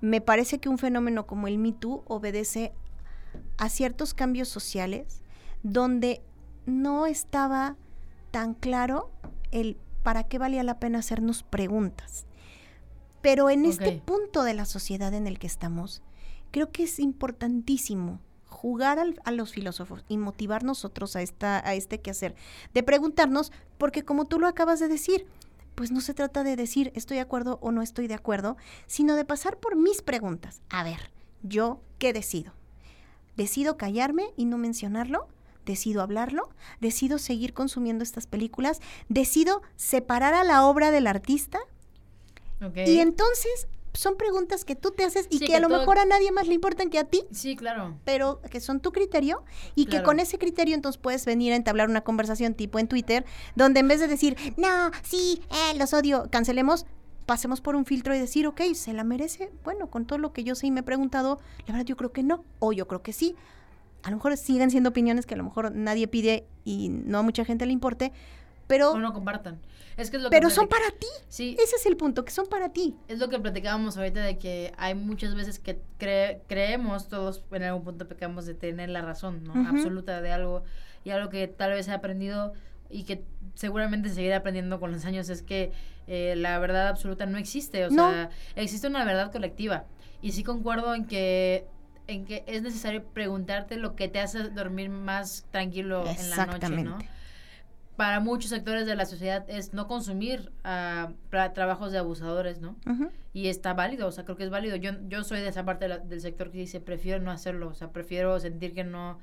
me 0.00 0.20
parece 0.20 0.58
que 0.60 0.68
un 0.68 0.78
fenómeno 0.78 1.26
como 1.26 1.48
el 1.48 1.58
Me 1.58 1.72
Too 1.72 2.04
obedece 2.06 2.72
a 3.58 3.68
ciertos 3.68 4.14
cambios 4.14 4.48
sociales 4.48 5.22
donde 5.62 6.22
no 6.66 7.06
estaba 7.06 7.76
tan 8.30 8.54
claro 8.54 9.10
el 9.50 9.76
para 10.02 10.24
qué 10.24 10.38
valía 10.38 10.62
la 10.62 10.78
pena 10.78 10.98
hacernos 11.00 11.42
preguntas. 11.42 12.26
Pero 13.22 13.50
en 13.50 13.64
este 13.64 13.84
punto 14.00 14.44
de 14.44 14.54
la 14.54 14.64
sociedad 14.64 15.12
en 15.14 15.26
el 15.26 15.38
que 15.38 15.46
estamos, 15.48 16.02
creo 16.52 16.70
que 16.70 16.84
es 16.84 16.98
importantísimo 17.00 18.20
jugar 18.46 18.98
al- 18.98 19.20
a 19.24 19.32
los 19.32 19.52
filósofos 19.52 20.04
y 20.08 20.16
motivar 20.16 20.62
nosotros 20.64 21.16
a, 21.16 21.22
esta, 21.22 21.58
a 21.66 21.74
este 21.74 22.00
quehacer, 22.00 22.34
de 22.72 22.82
preguntarnos, 22.82 23.52
porque 23.78 24.04
como 24.04 24.24
tú 24.26 24.38
lo 24.38 24.46
acabas 24.46 24.78
de 24.80 24.88
decir, 24.88 25.26
pues 25.74 25.90
no 25.90 26.00
se 26.00 26.14
trata 26.14 26.42
de 26.44 26.56
decir 26.56 26.92
estoy 26.94 27.16
de 27.16 27.22
acuerdo 27.22 27.58
o 27.60 27.72
no 27.72 27.82
estoy 27.82 28.06
de 28.06 28.14
acuerdo, 28.14 28.56
sino 28.86 29.14
de 29.16 29.24
pasar 29.24 29.58
por 29.58 29.76
mis 29.76 30.02
preguntas. 30.02 30.62
A 30.70 30.84
ver, 30.84 31.10
¿yo 31.42 31.80
qué 31.98 32.12
decido? 32.12 32.52
¿Decido 33.36 33.76
callarme 33.76 34.24
y 34.36 34.44
no 34.46 34.58
mencionarlo? 34.58 35.28
¿Decido 35.64 36.00
hablarlo? 36.02 36.48
¿Decido 36.80 37.18
seguir 37.18 37.52
consumiendo 37.52 38.02
estas 38.04 38.26
películas? 38.26 38.80
¿Decido 39.08 39.62
separar 39.76 40.34
a 40.34 40.44
la 40.44 40.64
obra 40.66 40.90
del 40.90 41.06
artista? 41.06 41.58
Y 42.86 42.98
entonces 43.00 43.68
son 43.92 44.16
preguntas 44.16 44.64
que 44.66 44.76
tú 44.76 44.90
te 44.90 45.04
haces 45.04 45.26
y 45.30 45.38
Sí, 45.38 45.40
que, 45.40 45.46
que 45.46 45.56
a 45.56 45.60
lo 45.60 45.68
todo- 45.68 45.78
mejor 45.80 45.98
a 45.98 46.04
nadie 46.04 46.30
más 46.30 46.46
le 46.48 46.54
importan 46.54 46.90
que 46.90 46.98
a 46.98 47.04
ti, 47.04 47.24
Sí, 47.32 47.56
claro. 47.56 47.96
pero 48.04 48.40
que 48.50 48.60
son 48.60 48.80
tu 48.80 48.92
criterio 48.92 49.42
y 49.74 49.86
que 49.86 50.02
con 50.02 50.20
ese 50.20 50.38
criterio 50.38 50.74
entonces 50.74 51.00
puedes 51.00 51.24
venir 51.24 51.54
a 51.54 51.56
entablar 51.56 51.88
una 51.88 52.02
conversación 52.02 52.52
tipo 52.54 52.78
en 52.78 52.88
Twitter, 52.88 53.24
donde 53.54 53.80
en 53.80 53.88
vez 53.88 54.00
de 54.00 54.06
decir, 54.06 54.36
no, 54.58 54.90
sí, 55.02 55.40
eh, 55.50 55.78
los 55.78 55.94
odio, 55.94 56.28
cancelemos, 56.30 56.84
pasemos 57.26 57.60
por 57.60 57.74
un 57.76 57.84
filtro 57.84 58.14
y 58.14 58.18
decir, 58.18 58.46
ok, 58.46 58.60
¿se 58.74 58.92
la 58.92 59.04
merece? 59.04 59.50
Bueno, 59.64 59.88
con 59.88 60.06
todo 60.06 60.18
lo 60.18 60.32
que 60.32 60.44
yo 60.44 60.54
sé 60.54 60.68
y 60.68 60.70
me 60.70 60.80
he 60.80 60.84
preguntado, 60.84 61.38
la 61.66 61.72
verdad 61.74 61.86
yo 61.86 61.96
creo 61.96 62.12
que 62.12 62.22
no, 62.22 62.44
o 62.60 62.72
yo 62.72 62.86
creo 62.86 63.02
que 63.02 63.12
sí. 63.12 63.34
A 64.02 64.10
lo 64.10 64.16
mejor 64.16 64.36
siguen 64.36 64.70
siendo 64.70 64.90
opiniones 64.90 65.26
que 65.26 65.34
a 65.34 65.36
lo 65.36 65.42
mejor 65.44 65.72
nadie 65.74 66.06
pide 66.06 66.46
y 66.64 66.88
no 66.90 67.18
a 67.18 67.22
mucha 67.22 67.44
gente 67.44 67.66
le 67.66 67.72
importe, 67.72 68.12
pero, 68.68 68.92
O 68.92 68.98
no 68.98 69.12
compartan. 69.12 69.60
Es 69.96 70.10
que 70.10 70.18
es 70.18 70.22
lo 70.22 70.28
que 70.30 70.36
pero 70.36 70.50
son 70.50 70.66
platic- 70.66 70.70
para 70.70 70.90
ti. 70.90 71.06
Sí, 71.28 71.56
Ese 71.58 71.76
es 71.76 71.86
el 71.86 71.96
punto, 71.96 72.24
que 72.24 72.30
son 72.30 72.46
para 72.46 72.68
ti. 72.68 72.94
es 73.08 73.18
lo 73.18 73.28
que 73.28 73.38
platicábamos 73.40 73.96
ahorita 73.96 74.20
de 74.20 74.38
que 74.38 74.72
hay 74.76 74.94
muchas 74.94 75.34
veces 75.34 75.58
que 75.58 75.80
cre- 75.98 76.40
creemos, 76.46 77.08
todos 77.08 77.42
en 77.50 77.62
algún 77.62 77.82
punto 77.82 78.06
pecamos 78.06 78.44
de 78.46 78.54
tener 78.54 78.90
la 78.90 79.02
razón. 79.02 79.42
Absoluta 79.66 80.20
de 80.20 80.30
algo. 80.32 80.62
Y 81.02 81.10
algo 81.10 81.30
que 81.30 81.48
tal 81.48 81.70
vez 81.72 81.88
he 81.88 81.92
aprendido 81.92 82.52
y 82.90 83.04
que 83.04 83.24
seguramente 83.54 84.10
seguiré 84.10 84.34
aprendiendo 84.34 84.78
con 84.78 84.92
los 84.92 85.04
años 85.06 85.28
es 85.30 85.42
que 85.42 85.72
eh, 86.06 86.34
la 86.36 86.58
verdad 86.58 86.88
absoluta 86.88 87.26
no 87.26 87.38
existe. 87.38 87.84
O 87.86 87.90
No. 87.90 88.10
sea, 88.10 88.30
existe 88.54 88.86
una 88.86 89.04
verdad 89.04 89.32
colectiva. 89.32 89.84
Y 90.22 90.32
sí 90.32 90.42
concuerdo 90.42 90.94
en 90.94 91.06
que 91.06 91.66
en 92.08 92.24
que 92.24 92.44
es 92.46 92.62
necesario 92.62 93.02
preguntarte 93.04 93.76
lo 93.76 93.96
que 93.96 94.06
te 94.08 94.20
hace 94.20 94.44
dormir 94.50 94.90
más 94.90 95.44
tranquilo 95.50 96.04
en 96.06 96.30
la 96.30 96.46
noche, 96.46 96.68
¿no? 96.68 96.96
Exactamente. 96.96 97.08
Para 97.96 98.20
muchos 98.20 98.50
sectores 98.50 98.86
de 98.86 98.94
la 98.94 99.06
sociedad 99.06 99.44
es 99.48 99.72
no 99.72 99.88
consumir 99.88 100.52
ah, 100.62 101.12
pra- 101.32 101.52
trabajos 101.52 101.90
de 101.90 101.98
abusadores, 101.98 102.60
¿no? 102.60 102.76
Y 103.32 103.48
está 103.48 103.74
válido, 103.74 104.06
o 104.06 104.12
sea, 104.12 104.24
creo 104.24 104.36
que 104.36 104.44
es 104.44 104.50
válido. 104.50 104.76
Yo, 104.76 104.92
yo 105.08 105.24
soy 105.24 105.40
de 105.40 105.48
esa 105.48 105.64
parte 105.64 105.86
de 105.86 105.88
la- 105.88 105.98
del 105.98 106.20
sector 106.20 106.50
que 106.52 106.58
dice, 106.58 106.78
prefiero 106.80 107.20
no 107.20 107.30
hacerlo, 107.32 107.68
o 107.68 107.74
sea, 107.74 107.90
prefiero 107.90 108.38
sentir 108.38 108.72
que 108.72 108.84
no, 108.84 109.18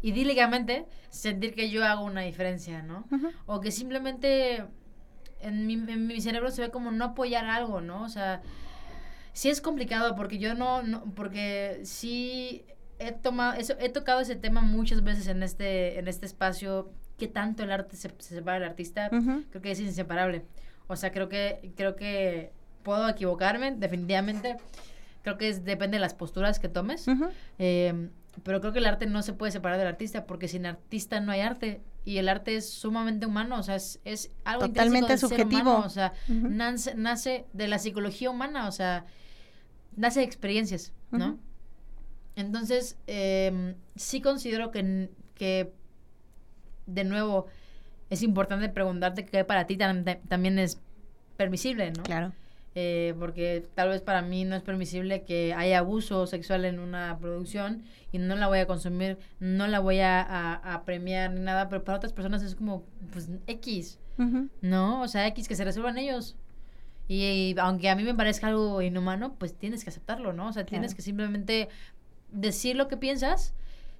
idílicamente, 0.00 0.86
sentir 1.10 1.54
que 1.54 1.70
yo 1.70 1.84
hago 1.84 2.04
una 2.04 2.22
diferencia, 2.22 2.82
¿no? 2.82 3.06
O 3.46 3.60
que 3.60 3.70
simplemente 3.70 4.64
en 5.44 5.66
mi, 5.66 5.74
en 5.74 6.06
mi 6.06 6.20
cerebro 6.20 6.50
se 6.50 6.62
ve 6.62 6.70
como 6.70 6.90
no 6.90 7.04
apoyar 7.04 7.46
algo, 7.46 7.80
¿no? 7.80 8.02
O 8.02 8.08
sea, 8.08 8.42
sí 9.32 9.50
es 9.50 9.60
complicado 9.60 10.14
porque 10.16 10.38
yo 10.38 10.54
no, 10.54 10.82
no 10.82 11.04
porque 11.14 11.80
sí 11.84 12.64
he 12.98 13.12
tomado, 13.12 13.54
eso, 13.54 13.74
he 13.78 13.88
tocado 13.88 14.20
ese 14.20 14.36
tema 14.36 14.62
muchas 14.62 15.02
veces 15.02 15.26
en 15.26 15.42
este, 15.42 15.98
en 15.98 16.08
este 16.08 16.26
espacio, 16.26 16.90
que 17.18 17.28
tanto 17.28 17.62
el 17.62 17.70
arte 17.70 17.96
se, 17.96 18.10
se 18.18 18.34
separa 18.34 18.58
del 18.58 18.68
artista, 18.70 19.08
creo 19.08 19.62
que 19.62 19.70
es 19.70 19.80
inseparable. 19.80 20.44
O 20.86 20.96
sea, 20.96 21.12
creo 21.12 21.28
que, 21.28 21.72
creo 21.76 21.96
que 21.96 22.52
puedo 22.82 23.08
equivocarme, 23.08 23.72
definitivamente. 23.72 24.56
Creo 25.22 25.38
que 25.38 25.48
es, 25.48 25.64
depende 25.64 25.96
de 25.96 26.00
las 26.00 26.14
posturas 26.14 26.58
que 26.58 26.68
tomes. 26.68 27.06
Eh, 27.58 28.10
pero 28.42 28.60
creo 28.60 28.72
que 28.72 28.80
el 28.80 28.86
arte 28.86 29.06
no 29.06 29.22
se 29.22 29.32
puede 29.32 29.52
separar 29.52 29.78
del 29.78 29.86
artista 29.86 30.26
porque 30.26 30.48
sin 30.48 30.66
artista 30.66 31.20
no 31.20 31.32
hay 31.32 31.40
arte. 31.40 31.80
Y 32.04 32.18
el 32.18 32.28
arte 32.28 32.56
es 32.56 32.68
sumamente 32.68 33.24
humano, 33.26 33.58
o 33.58 33.62
sea, 33.62 33.76
es, 33.76 33.98
es 34.04 34.30
algo 34.44 34.66
Totalmente 34.68 35.16
subjetivo. 35.16 35.60
humano, 35.70 35.86
o 35.86 35.88
sea, 35.88 36.12
nace, 36.28 36.94
nace 36.94 37.46
de 37.54 37.66
la 37.68 37.78
psicología 37.78 38.28
humana, 38.30 38.68
o 38.68 38.72
sea, 38.72 39.06
nace 39.96 40.20
de 40.20 40.26
experiencias, 40.26 40.92
¿no? 41.10 41.38
Entonces, 42.36 42.98
eh, 43.06 43.74
sí 43.96 44.20
considero 44.20 44.70
que, 44.70 45.08
que, 45.34 45.72
de 46.86 47.04
nuevo, 47.04 47.46
es 48.10 48.22
importante 48.22 48.68
preguntarte 48.68 49.24
qué 49.24 49.44
para 49.44 49.66
ti 49.66 49.76
tam- 49.76 50.04
tam- 50.04 50.20
también 50.28 50.58
es 50.58 50.80
permisible, 51.36 51.90
¿no? 51.92 52.02
Claro. 52.02 52.32
Eh, 52.76 53.14
porque 53.20 53.64
tal 53.74 53.88
vez 53.90 54.02
para 54.02 54.20
mí 54.20 54.44
no 54.44 54.56
es 54.56 54.62
permisible 54.62 55.22
que 55.22 55.54
haya 55.54 55.78
abuso 55.78 56.26
sexual 56.26 56.64
en 56.64 56.80
una 56.80 57.16
producción 57.20 57.84
y 58.10 58.18
no 58.18 58.34
la 58.34 58.48
voy 58.48 58.58
a 58.58 58.66
consumir, 58.66 59.16
no 59.38 59.68
la 59.68 59.78
voy 59.78 60.00
a, 60.00 60.20
a- 60.20 60.74
a 60.74 60.84
premiar 60.84 61.30
ni 61.30 61.40
nada, 61.40 61.68
pero 61.68 61.84
para 61.84 61.98
otras 61.98 62.12
personas 62.12 62.42
es 62.42 62.56
como, 62.56 62.84
pues, 63.12 63.28
X. 63.46 64.00
¿no? 64.60 65.02
O 65.02 65.08
sea, 65.08 65.26
X 65.28 65.46
que 65.48 65.54
se 65.56 65.64
resuelvan 65.64 65.98
ellos. 65.98 66.36
Y, 67.06 67.22
y 67.24 67.54
aunque 67.58 67.90
a 67.90 67.96
mí 67.96 68.02
me 68.02 68.14
parezca 68.14 68.46
algo 68.48 68.80
inhumano, 68.82 69.34
pues 69.34 69.54
tienes 69.56 69.84
que 69.84 69.90
aceptarlo, 69.90 70.32
¿no? 70.32 70.48
O 70.48 70.52
sea, 70.52 70.64
tienes 70.66 70.90
Claro. 70.92 70.96
que 70.96 71.02
simplemente 71.02 71.68
decir 72.32 72.76
lo 72.76 72.88
que 72.88 72.96
piensas 72.96 73.54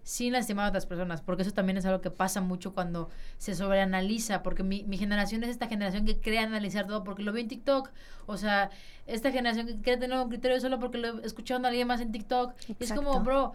sin 0.05 0.35
lastimar 0.35 0.67
a 0.67 0.69
otras 0.69 0.87
personas, 0.87 1.23
porque 1.23 1.43
eso 1.43 1.53
también 1.53 1.79
es 1.79 1.87
algo 1.87 2.01
que 2.01 2.11
pasa 2.11 2.41
mucho 2.41 2.75
cuando 2.75 3.09
se 3.39 3.55
sobreanaliza, 3.55 4.43
porque 4.43 4.63
mi, 4.63 4.85
mi 4.85 4.99
generación 4.99 5.43
es 5.43 5.51
esta 5.51 5.67
generación 5.67 6.05
que 6.05 6.21
cree 6.21 6.39
analizar 6.39 6.87
todo 6.87 7.03
porque 7.03 7.23
lo 7.23 7.33
vio 7.33 7.41
en 7.41 7.49
TikTok, 7.49 7.91
o 8.27 8.37
sea, 8.37 8.71
esta 9.07 9.33
generación 9.33 9.67
que 9.67 9.81
cree 9.81 9.97
tener 9.97 10.19
un 10.19 10.29
criterio 10.29 10.61
solo 10.61 10.79
porque 10.79 10.99
lo 10.99 11.23
escucharon 11.23 11.65
a 11.65 11.69
alguien 11.69 11.89
más 11.89 12.01
en 12.01 12.13
TikTok, 12.13 12.55
y 12.69 12.77
es 12.79 12.93
como, 12.93 13.09
Exacto. 13.09 13.25
bro, 13.25 13.53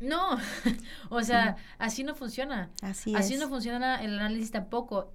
no, 0.00 0.38
o 1.10 1.22
sea, 1.22 1.56
así 1.78 2.04
no 2.04 2.14
funciona. 2.14 2.70
Así, 2.82 3.14
Así 3.14 3.34
es. 3.34 3.40
no 3.40 3.48
funciona 3.48 4.02
el 4.04 4.18
análisis 4.18 4.50
tampoco. 4.50 5.12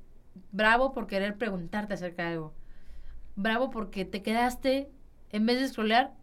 Bravo 0.52 0.94
por 0.94 1.08
querer 1.08 1.38
preguntarte 1.38 1.94
acerca 1.94 2.24
de 2.24 2.34
algo. 2.34 2.54
Bravo 3.36 3.70
porque 3.70 4.06
te 4.06 4.22
quedaste, 4.22 4.90
en 5.32 5.46
vez 5.46 5.60
de 5.60 5.68
scrollear, 5.68 6.14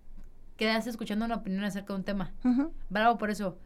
quedaste 0.57 0.91
escuchando 0.91 1.25
una 1.25 1.37
opinión 1.37 1.65
acerca 1.65 1.93
de 1.93 1.99
un 1.99 2.05
tema. 2.05 2.33
Bravo 2.89 3.19
por 3.19 3.31
eso. 3.31 3.59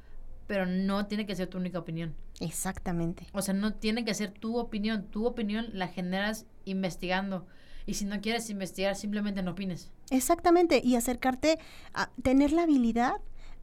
Pero 0.47 0.67
no 0.67 1.07
tiene 1.07 1.27
que 1.27 1.35
ser 1.35 1.49
tu 1.49 1.59
única 1.59 1.79
opinión. 1.79 2.15
Exactamente. 2.41 3.27
O 3.33 3.43
sea, 3.43 3.55
no 3.55 3.75
tiene 3.75 4.05
que 4.05 4.15
ser 4.15 4.31
tu 4.31 4.59
opinión. 4.59 5.07
Tu 5.11 5.27
opinión 5.27 5.67
la 5.73 5.89
generas 5.89 6.47
investigando. 6.65 7.47
Y 7.87 7.95
si 7.95 8.05
no 8.05 8.21
quieres 8.21 8.49
investigar, 8.51 8.97
simplemente 8.97 9.43
no 9.43 9.53
opines. 9.53 9.91
Exactamente. 10.11 10.81
Y 10.85 10.97
acercarte 10.97 11.59
a 11.95 12.11
tener 12.23 12.53
la 12.53 12.63
habilidad 12.63 13.15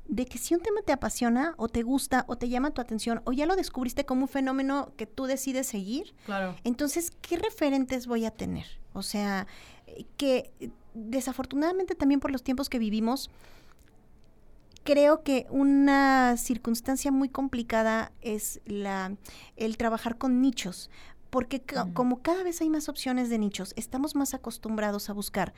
de 0.07 0.25
que 0.25 0.37
si 0.37 0.53
un 0.53 0.61
tema 0.61 0.81
te 0.85 0.91
apasiona 0.91 1.53
o 1.57 1.69
te 1.69 1.81
gusta 1.83 2.25
o 2.27 2.35
te 2.37 2.49
llama 2.49 2.71
tu 2.71 2.81
atención 2.81 3.21
o 3.25 3.31
ya 3.31 3.45
lo 3.45 3.55
descubriste 3.55 4.05
como 4.05 4.23
un 4.23 4.27
fenómeno 4.27 4.91
que 4.97 5.05
tú 5.05 5.25
decides 5.25 5.67
seguir, 5.67 6.13
Claro. 6.25 6.55
entonces, 6.65 7.11
¿qué 7.21 7.37
referentes 7.37 8.05
voy 8.07 8.25
a 8.25 8.31
tener? 8.31 8.65
O 8.91 9.01
sea, 9.01 9.47
eh, 9.87 10.03
que 10.17 10.51
eh, 10.59 10.69
desafortunadamente 10.93 11.95
también 11.95 12.19
por 12.19 12.31
los 12.31 12.43
tiempos 12.43 12.67
que 12.69 12.79
vivimos, 12.79 13.29
creo 14.83 15.23
que 15.23 15.45
una 15.49 16.35
circunstancia 16.37 17.11
muy 17.11 17.29
complicada 17.29 18.11
es 18.21 18.61
la, 18.65 19.15
el 19.55 19.77
trabajar 19.77 20.17
con 20.17 20.41
nichos. 20.41 20.89
Porque 21.29 21.61
ca- 21.61 21.85
Mm. 21.85 21.93
como 21.93 22.21
cada 22.21 22.43
vez 22.43 22.61
hay 22.61 22.69
más 22.69 22.89
opciones 22.89 23.29
de 23.29 23.39
nichos, 23.39 23.73
estamos 23.75 24.15
más 24.15 24.33
acostumbrados 24.35 25.09
a 25.09 25.13
buscar 25.13 25.53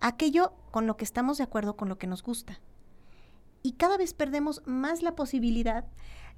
aquello 0.00 0.52
con 0.72 0.86
lo 0.88 0.96
que 0.96 1.04
estamos 1.04 1.38
de 1.38 1.44
acuerdo, 1.44 1.76
con 1.76 1.88
lo 1.88 1.98
que 1.98 2.06
nos 2.08 2.22
gusta. 2.24 2.58
Y 3.62 3.72
cada 3.72 3.96
vez 3.96 4.12
perdemos 4.14 4.62
más 4.66 5.02
la 5.02 5.14
posibilidad 5.14 5.84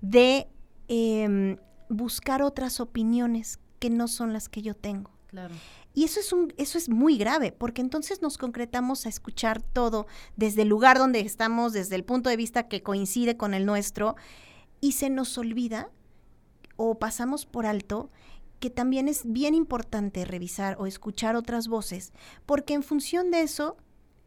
de 0.03 0.49
em, 0.89 1.57
buscar 1.89 2.43
otras 2.43 2.81
opiniones 2.81 3.61
que 3.79 3.89
no 3.89 4.09
son 4.09 4.33
las 4.33 4.49
que 4.49 4.61
yo 4.63 4.75
tengo. 4.75 5.11
Claro. 5.29 5.55
Y 5.95 6.05
eso 6.05 6.21
es, 6.21 6.33
un, 6.33 6.55
eso 6.57 6.79
es 6.79 6.89
muy 6.89 7.19
grave, 7.19 7.53
porque 7.53 7.83
entonces 7.83 8.23
nos 8.23 8.39
concretamos 8.39 9.05
a 9.05 9.09
escuchar 9.09 9.63
todo 9.63 10.07
desde 10.37 10.63
el 10.63 10.69
lugar 10.69 10.99
donde 10.99 11.21
estamos, 11.21 11.73
desde 11.73 11.97
el 11.97 12.05
punto 12.05 12.31
de 12.31 12.37
vista 12.37 12.69
que 12.69 12.83
coincide 12.83 13.37
con 13.37 13.53
el 13.53 13.67
nuestro, 13.67 14.17
y 14.81 14.93
se 14.93 15.11
nos 15.11 15.37
olvida 15.39 15.91
o 16.77 16.99
pasamos 16.99 17.47
por 17.47 17.67
alto 17.67 18.11
que 18.59 18.71
también 18.71 19.09
es 19.09 19.23
bien 19.25 19.55
importante 19.55 20.25
revisar 20.25 20.77
o 20.79 20.87
escuchar 20.87 21.37
otras 21.37 21.69
voces, 21.69 22.13
porque 22.47 22.75
en 22.75 22.83
función 22.83 23.31
de 23.31 23.43
eso 23.43 23.77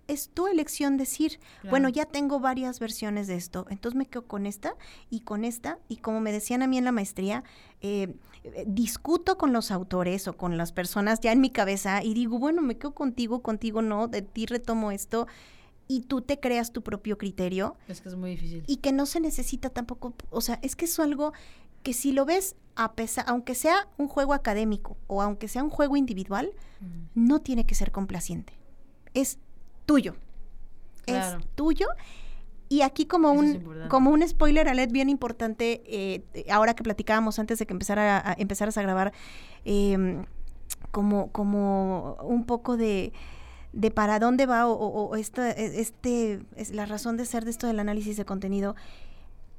es 0.07 0.29
tu 0.29 0.47
elección 0.47 0.97
decir, 0.97 1.39
bueno, 1.69 1.89
ya 1.89 2.05
tengo 2.05 2.39
varias 2.39 2.79
versiones 2.79 3.27
de 3.27 3.35
esto, 3.35 3.65
entonces 3.69 3.97
me 3.97 4.05
quedo 4.05 4.27
con 4.27 4.45
esta 4.45 4.75
y 5.09 5.21
con 5.21 5.43
esta, 5.43 5.79
y 5.87 5.97
como 5.97 6.21
me 6.21 6.31
decían 6.31 6.61
a 6.61 6.67
mí 6.67 6.77
en 6.77 6.85
la 6.85 6.91
maestría, 6.91 7.43
eh, 7.81 8.13
eh, 8.43 8.65
discuto 8.67 9.37
con 9.37 9.53
los 9.53 9.71
autores 9.71 10.27
o 10.27 10.33
con 10.37 10.57
las 10.57 10.71
personas 10.71 11.19
ya 11.19 11.31
en 11.31 11.41
mi 11.41 11.49
cabeza 11.49 12.03
y 12.03 12.13
digo, 12.13 12.39
bueno, 12.39 12.61
me 12.61 12.77
quedo 12.77 12.93
contigo, 12.93 13.41
contigo 13.41 13.81
no, 13.81 14.07
de 14.07 14.21
ti 14.21 14.45
retomo 14.45 14.91
esto, 14.91 15.27
y 15.87 16.01
tú 16.01 16.21
te 16.21 16.39
creas 16.39 16.71
tu 16.71 16.81
propio 16.81 17.17
criterio. 17.17 17.75
Es 17.87 18.01
que 18.01 18.09
es 18.09 18.15
muy 18.15 18.31
difícil. 18.31 18.63
Y 18.67 18.77
que 18.77 18.91
no 18.91 19.05
se 19.05 19.19
necesita 19.19 19.69
tampoco, 19.69 20.15
o 20.31 20.41
sea, 20.41 20.59
es 20.63 20.75
que 20.75 20.85
es 20.85 20.99
algo 20.99 21.33
que 21.83 21.93
si 21.93 22.11
lo 22.11 22.25
ves 22.25 22.55
a 22.75 22.93
pesar, 22.93 23.25
aunque 23.27 23.55
sea 23.55 23.87
un 23.97 24.07
juego 24.07 24.33
académico 24.33 24.97
o 25.07 25.21
aunque 25.21 25.47
sea 25.47 25.63
un 25.63 25.69
juego 25.69 25.95
individual, 25.95 26.51
no 27.13 27.41
tiene 27.41 27.65
que 27.65 27.75
ser 27.75 27.91
complaciente. 27.91 28.53
Es 29.13 29.39
tuyo. 29.85 30.15
Es 31.05 31.35
tuyo. 31.55 31.87
Y 32.67 32.81
aquí 32.81 33.05
como 33.05 33.31
un, 33.31 33.87
como 33.89 34.09
un 34.09 34.27
spoiler 34.27 34.67
alert 34.67 34.91
bien 34.91 35.09
importante, 35.09 35.83
eh, 35.85 36.45
ahora 36.49 36.73
que 36.73 36.83
platicábamos 36.83 37.37
antes 37.37 37.59
de 37.59 37.67
que 37.67 37.73
empezara 37.73 38.31
a, 38.31 38.33
empezaras 38.37 38.77
a 38.77 38.81
grabar, 38.81 39.13
em, 39.65 40.25
como, 40.91 41.31
como 41.31 42.17
un 42.23 42.45
poco 42.45 42.75
de, 42.75 43.13
de 43.71 43.91
para 43.91 44.17
dónde 44.19 44.47
va 44.47 44.67
o, 44.67 45.15
esta, 45.15 45.51
e, 45.51 45.79
este, 45.79 46.41
es 46.55 46.71
la 46.71 46.87
razón 46.87 47.17
de 47.17 47.25
ser 47.25 47.45
de 47.45 47.51
esto 47.51 47.67
del 47.67 47.79
análisis 47.79 48.17
de 48.17 48.25
contenido, 48.25 48.75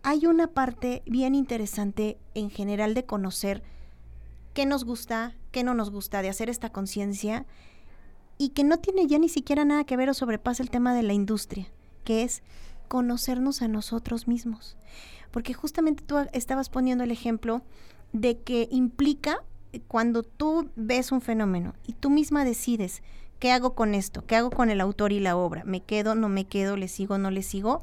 hay 0.02 0.26
una 0.26 0.48
parte 0.48 1.02
bien 1.06 1.34
interesante 1.34 2.18
en 2.34 2.50
general 2.50 2.94
de 2.94 3.04
conocer 3.04 3.62
qué 4.52 4.66
nos 4.66 4.84
gusta, 4.84 5.36
qué 5.52 5.62
no 5.62 5.74
nos 5.74 5.90
gusta, 5.90 6.22
de 6.22 6.28
hacer 6.28 6.50
esta 6.50 6.70
conciencia 6.70 7.46
y 8.38 8.51
que 8.51 8.64
no 8.64 8.79
tiene 8.79 9.07
ya 9.07 9.18
ni 9.18 9.29
siquiera 9.29 9.64
nada 9.64 9.85
que 9.85 9.96
ver 9.96 10.11
o 10.11 10.14
sobrepasa 10.14 10.62
el 10.62 10.70
tema 10.70 10.94
de 10.94 11.03
la 11.03 11.12
industria, 11.12 11.66
que 12.05 12.22
es 12.22 12.42
conocernos 12.88 13.62
a 13.62 13.68
nosotros 13.68 14.29
mismos. 14.29 14.77
Porque 15.31 15.55
justamente 15.55 16.05
tú 16.05 16.16
estabas 16.33 16.68
poniendo 16.68 17.05
el 17.05 17.11
ejemplo 17.11 17.62
de 18.12 18.38
que 18.38 18.68
implica 18.70 19.42
eh, 19.72 19.81
cuando 19.87 20.22
tú 20.22 20.70
ves 20.77 21.12
un 21.12 21.20
fenómeno 21.20 21.75
y 21.87 21.92
tú 21.92 22.11
misma 22.11 22.44
decides 22.44 23.03
qué 23.38 23.53
hago 23.53 23.75
con 23.75 23.94
esto, 23.94 24.25
qué 24.27 24.37
hago 24.37 24.51
con 24.51 24.70
el 24.70 24.81
autor 24.81 25.12
y 25.12 25.20
la 25.20 25.37
obra, 25.37 25.64
me 25.64 25.83
quedo, 25.83 26.14
no 26.14 26.29
me 26.29 26.46
quedo, 26.46 26.77
le 26.77 26.88
sigo, 26.88 27.18
no 27.18 27.31
le 27.31 27.42
sigo, 27.42 27.83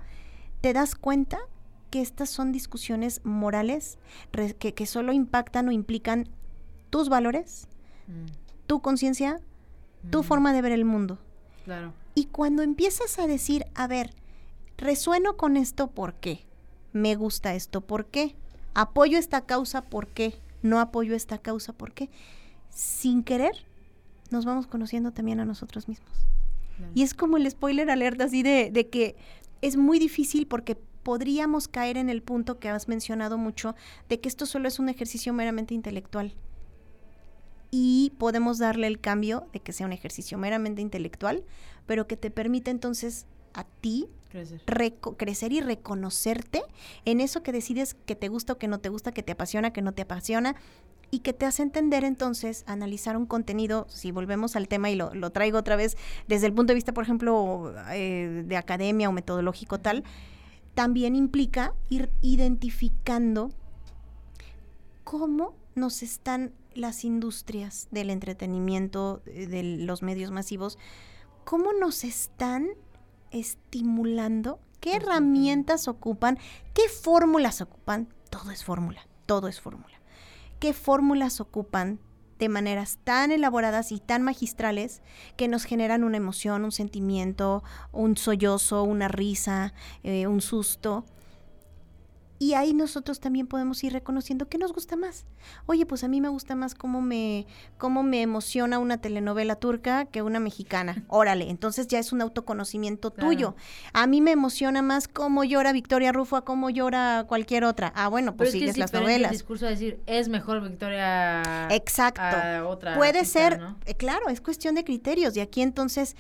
te 0.62 0.74
das 0.74 0.96
cuenta 0.96 1.40
que 1.92 2.02
estas 2.02 2.30
son 2.30 2.52
discusiones 2.52 3.22
morales 3.24 4.00
que, 4.58 4.74
que, 4.74 4.86
solo 4.88 5.14
impactan 5.14 5.68
o 5.68 5.72
implican 5.72 6.28
tus 6.90 7.08
valores, 7.08 7.68
mm. 8.08 8.66
tu 8.66 8.82
conciencia, 8.82 9.40
tu 10.10 10.22
mm. 10.22 10.24
forma 10.24 10.54
de 10.54 10.62
ver 10.62 10.72
el 10.72 10.86
mundo. 10.86 11.20
Claro. 11.66 11.94
Y 12.16 12.26
cuando 12.26 12.62
empiezas 12.62 13.20
a 13.20 13.28
decir, 13.28 13.66
a 13.74 13.88
ver, 13.88 14.14
resueno 14.78 15.38
con 15.38 15.58
esto, 15.58 15.88
¿por 15.88 16.14
qué? 16.16 16.46
Me 16.92 17.16
gusta 17.16 17.56
esto, 17.56 17.82
¿por 17.82 18.06
qué? 18.06 18.36
Apoyo 18.74 19.18
esta 19.18 19.42
causa, 19.46 19.82
¿por 19.82 20.08
qué? 20.08 20.36
No 20.62 20.80
apoyo 20.80 21.16
esta 21.16 21.38
causa, 21.38 21.74
¿por 21.74 21.94
qué? 21.94 22.10
Sin 22.70 23.24
querer, 23.24 23.66
nos 24.30 24.46
vamos 24.46 24.68
conociendo 24.68 25.12
también 25.12 25.40
a 25.40 25.46
nosotros 25.46 25.88
mismos. 25.88 26.12
Y 26.96 27.04
es 27.04 27.14
como 27.14 27.38
el 27.38 27.50
spoiler 27.50 27.90
alerta 27.92 28.26
así 28.26 28.42
de, 28.42 28.72
de 28.72 28.90
que 28.90 29.16
es 29.62 29.78
muy 29.78 30.00
difícil 30.00 30.48
porque 30.48 30.76
podríamos 30.76 31.68
caer 31.68 31.98
en 31.98 32.10
el 32.10 32.24
punto 32.24 32.60
que 32.60 32.70
has 32.70 32.88
mencionado 32.88 33.38
mucho 33.38 33.76
de 34.10 34.20
que 34.20 34.28
esto 34.28 34.46
solo 34.46 34.68
es 34.68 34.80
un 34.80 34.90
ejercicio 34.90 35.34
meramente 35.34 35.76
intelectual 35.76 36.34
y 37.76 38.12
podemos 38.20 38.60
darle 38.60 38.86
el 38.86 39.00
cambio 39.00 39.48
de 39.52 39.60
que 39.60 39.74
sea 39.74 39.88
un 39.88 39.94
ejercicio 39.94 40.38
meramente 40.38 40.84
intelectual, 40.84 41.44
pero 41.88 42.06
que 42.06 42.16
te 42.16 42.30
permite 42.30 42.70
entonces 42.70 43.26
a 43.56 43.64
ti 43.64 44.08
crecer. 44.30 44.62
crecer 45.18 45.52
y 45.54 45.60
reconocerte 45.60 46.62
en 47.06 47.20
eso 47.20 47.42
que 47.42 47.52
decides 47.52 47.96
que 48.06 48.16
te 48.16 48.28
gusta 48.28 48.54
o 48.54 48.58
que 48.60 48.68
no 48.68 48.78
te 48.78 48.90
gusta, 48.90 49.12
que 49.12 49.24
te 49.24 49.32
apasiona, 49.32 49.74
que 49.74 49.82
no 49.82 49.92
te 49.92 50.04
apasiona, 50.04 50.56
y 51.10 51.20
que 51.20 51.34
te 51.34 51.48
hace 51.48 51.64
entender 51.64 52.04
entonces, 52.04 52.64
analizar 52.68 53.18
un 53.18 53.26
contenido, 53.26 53.88
si 53.90 54.12
volvemos 54.12 54.56
al 54.56 54.68
tema 54.68 54.92
y 54.92 54.96
lo, 54.96 55.12
lo 55.16 55.32
traigo 55.32 55.58
otra 55.58 55.76
vez 55.76 55.98
desde 56.28 56.46
el 56.46 56.54
punto 56.54 56.74
de 56.74 56.76
vista, 56.76 56.94
por 56.94 57.04
ejemplo, 57.04 57.74
eh, 57.90 58.44
de 58.46 58.56
academia 58.56 59.10
o 59.10 59.12
metodológico 59.12 59.80
tal, 59.80 60.04
también 60.76 61.16
implica 61.16 61.74
ir 61.90 62.12
identificando 62.22 63.50
cómo 65.04 65.56
nos 65.74 66.04
están 66.04 66.54
las 66.76 67.04
industrias 67.04 67.88
del 67.92 68.10
entretenimiento, 68.10 69.22
eh, 69.26 69.48
de 69.48 69.64
los 69.64 70.02
medios 70.02 70.32
masivos, 70.32 70.78
cómo 71.44 71.74
nos 71.74 72.04
están 72.04 72.68
estimulando, 73.32 74.60
qué 74.80 74.96
herramientas 74.96 75.88
ocupan, 75.88 76.38
qué 76.74 76.88
fórmulas 76.90 77.62
ocupan, 77.62 78.08
todo 78.30 78.52
es 78.52 78.64
fórmula, 78.64 79.08
todo 79.26 79.48
es 79.48 79.60
fórmula. 79.60 80.02
¿Qué 80.60 80.74
fórmulas 80.74 81.42
ocupan 81.42 82.00
de 82.40 82.50
maneras 82.50 82.98
tan 83.04 83.32
elaboradas 83.32 83.92
y 83.92 84.00
tan 84.00 84.22
magistrales 84.22 85.02
que 85.36 85.48
nos 85.48 85.66
generan 85.66 86.04
una 86.04 86.18
emoción, 86.18 86.64
un 86.64 86.72
sentimiento, 86.72 87.64
un 87.92 88.18
sollozo, 88.18 88.84
una 88.84 89.08
risa, 89.08 89.74
eh, 90.04 90.28
un 90.28 90.42
susto? 90.42 91.06
Y 92.44 92.56
ahí 92.56 92.74
nosotros 92.74 93.22
también 93.22 93.48
podemos 93.48 93.82
ir 93.86 93.94
reconociendo 93.94 94.50
qué 94.50 94.58
nos 94.58 94.74
gusta 94.74 94.98
más. 94.98 95.24
Oye, 95.66 95.86
pues 95.86 96.04
a 96.04 96.10
mí 96.10 96.20
me 96.20 96.28
gusta 96.28 96.56
más 96.56 96.76
cómo 96.76 97.02
me, 97.02 97.48
cómo 97.78 98.04
me 98.04 98.22
emociona 98.22 98.80
una 98.80 98.98
telenovela 98.98 99.56
turca 99.56 100.04
que 100.04 100.22
una 100.22 100.42
mexicana. 100.42 101.06
Órale, 101.08 101.50
entonces 101.50 101.88
ya 101.88 102.00
es 102.00 102.12
un 102.12 102.22
autoconocimiento 102.22 103.12
tuyo. 103.12 103.56
A 103.94 104.08
mí 104.08 104.20
me 104.20 104.32
emociona 104.32 104.82
más 104.82 105.08
cómo 105.08 105.46
llora 105.46 105.72
Victoria 105.72 106.12
Rufo 106.12 106.36
a 106.36 106.44
cómo 106.44 106.70
llora 106.70 107.24
cualquier 107.30 107.64
otra. 107.64 107.94
Ah, 107.96 108.10
bueno, 108.10 108.36
pues 108.36 108.52
sigues 108.52 108.78
las 108.78 108.92
novelas. 108.92 109.32
El 109.32 109.38
discurso 109.38 109.64
de 109.64 109.72
decir, 109.72 110.02
es 110.06 110.28
mejor 110.28 110.62
Victoria 110.62 111.70
Exacto. 111.70 112.20
A 112.22 112.68
otra. 112.68 112.98
Puede 112.98 113.24
ser, 113.24 113.62
eh, 113.86 113.96
claro, 113.96 114.28
es 114.28 114.42
cuestión 114.42 114.76
de 114.76 114.84
criterios. 114.84 115.38
Y 115.38 115.40
aquí 115.40 115.62
entonces, 115.62 116.18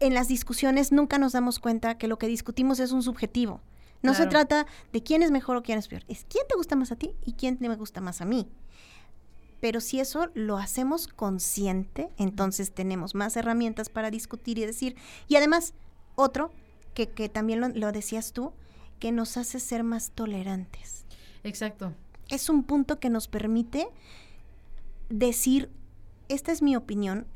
en 0.00 0.12
las 0.12 0.26
discusiones 0.26 0.90
nunca 0.90 1.18
nos 1.18 1.34
damos 1.34 1.60
cuenta 1.60 1.98
que 1.98 2.08
lo 2.08 2.18
que 2.18 2.26
discutimos 2.26 2.80
es 2.80 2.90
un 2.90 3.04
subjetivo. 3.04 3.60
No 4.02 4.14
se 4.14 4.26
trata 4.26 4.66
de 4.92 5.02
quién 5.02 5.22
es 5.22 5.30
mejor 5.30 5.56
o 5.56 5.62
quién 5.62 5.78
es 5.78 5.88
peor. 5.88 6.04
Es 6.08 6.24
quién 6.28 6.46
te 6.48 6.56
gusta 6.56 6.76
más 6.76 6.90
a 6.90 6.96
ti 6.96 7.14
y 7.24 7.34
quién 7.34 7.58
me 7.60 7.74
gusta 7.76 8.00
más 8.00 8.20
a 8.20 8.24
mí. 8.24 8.48
Pero 9.60 9.80
si 9.80 10.00
eso 10.00 10.30
lo 10.34 10.56
hacemos 10.56 11.06
consciente, 11.06 12.10
entonces 12.16 12.72
tenemos 12.72 13.14
más 13.14 13.36
herramientas 13.36 13.90
para 13.90 14.10
discutir 14.10 14.58
y 14.58 14.64
decir. 14.64 14.96
Y 15.28 15.36
además, 15.36 15.74
otro, 16.14 16.50
que, 16.94 17.10
que 17.10 17.28
también 17.28 17.60
lo, 17.60 17.68
lo 17.68 17.92
decías 17.92 18.32
tú, 18.32 18.52
que 18.98 19.12
nos 19.12 19.36
hace 19.36 19.60
ser 19.60 19.84
más 19.84 20.12
tolerantes. 20.12 21.04
Exacto. 21.44 21.94
Es 22.28 22.48
un 22.48 22.62
punto 22.64 23.00
que 23.00 23.10
nos 23.10 23.28
permite 23.28 23.88
decir, 25.10 25.70
esta 26.28 26.52
es 26.52 26.62
mi 26.62 26.76
opinión, 26.76 27.26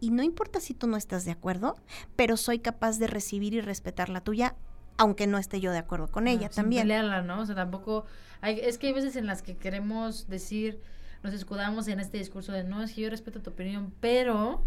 y 0.00 0.10
no 0.10 0.22
importa 0.22 0.60
si 0.60 0.74
tú 0.74 0.86
no 0.86 0.98
estás 0.98 1.24
de 1.24 1.30
acuerdo, 1.30 1.76
pero 2.14 2.36
soy 2.36 2.58
capaz 2.58 2.98
de 2.98 3.06
recibir 3.06 3.54
y 3.54 3.62
respetar 3.62 4.10
la 4.10 4.20
tuya 4.20 4.54
aunque 4.96 5.26
no 5.26 5.38
esté 5.38 5.60
yo 5.60 5.72
de 5.72 5.78
acuerdo 5.78 6.08
con 6.08 6.28
ella 6.28 6.48
también. 6.48 6.82
Pelearla, 6.82 7.22
¿no? 7.22 7.40
O 7.40 7.46
sea, 7.46 7.54
tampoco... 7.54 8.06
Hay, 8.40 8.60
es 8.60 8.78
que 8.78 8.88
hay 8.88 8.92
veces 8.92 9.16
en 9.16 9.26
las 9.26 9.42
que 9.42 9.56
queremos 9.56 10.28
decir, 10.28 10.80
nos 11.22 11.32
escudamos 11.32 11.88
en 11.88 12.00
este 12.00 12.18
discurso 12.18 12.52
de, 12.52 12.64
no, 12.64 12.82
es 12.82 12.92
que 12.92 13.00
yo 13.00 13.10
respeto 13.10 13.40
tu 13.40 13.50
opinión, 13.50 13.92
pero... 14.00 14.62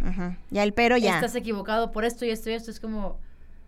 Ya 0.50 0.64
el 0.64 0.74
pero 0.74 0.98
ya. 0.98 1.16
Estás 1.16 1.36
equivocado 1.36 1.92
por 1.92 2.04
esto 2.04 2.26
y 2.26 2.32
esto 2.32 2.50
y 2.50 2.54
esto. 2.54 2.72
Es 2.72 2.80
como, 2.80 3.20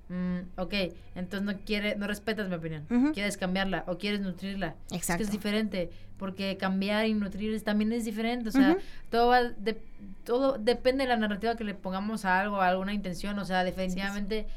mm, 0.10 0.40
ok, 0.58 0.74
entonces 1.16 1.44
no 1.44 1.56
quiere, 1.64 1.96
no 1.96 2.08
respetas 2.08 2.50
mi 2.50 2.56
opinión. 2.56 2.86
Quieres 3.14 3.38
cambiarla 3.38 3.84
o 3.88 3.98
quieres 3.98 4.22
nutrirla. 4.22 4.76
Exacto. 4.92 5.00
Es 5.00 5.18
que 5.18 5.24
es 5.24 5.32
diferente, 5.32 5.92
porque 6.18 6.58
cambiar 6.58 7.06
y 7.06 7.14
nutrir 7.14 7.62
también 7.62 7.94
es 7.94 8.06
diferente. 8.06 8.50
O 8.50 8.52
sea, 8.52 8.78
todo 9.12 9.28
va 9.28 9.44
de, 9.44 9.80
todo 10.26 10.58
depende 10.58 11.04
de 11.04 11.10
la 11.10 11.18
narrativa 11.18 11.56
que 11.56 11.64
le 11.64 11.76
pongamos 11.76 12.26
a 12.26 12.40
algo, 12.40 12.60
a 12.60 12.68
alguna 12.70 12.94
intención. 12.94 13.38
O 13.38 13.46
sea, 13.46 13.64
definitivamente 13.64 14.48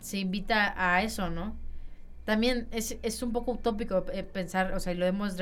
se 0.00 0.18
invita 0.18 0.74
a 0.76 1.02
eso, 1.02 1.30
¿no? 1.30 1.56
También 2.24 2.68
es, 2.70 2.96
es 3.02 3.22
un 3.22 3.32
poco 3.32 3.52
utópico 3.52 4.04
eh, 4.12 4.22
pensar, 4.22 4.72
o 4.74 4.80
sea, 4.80 4.92
y 4.92 4.96
lo 4.96 5.06
hemos 5.06 5.36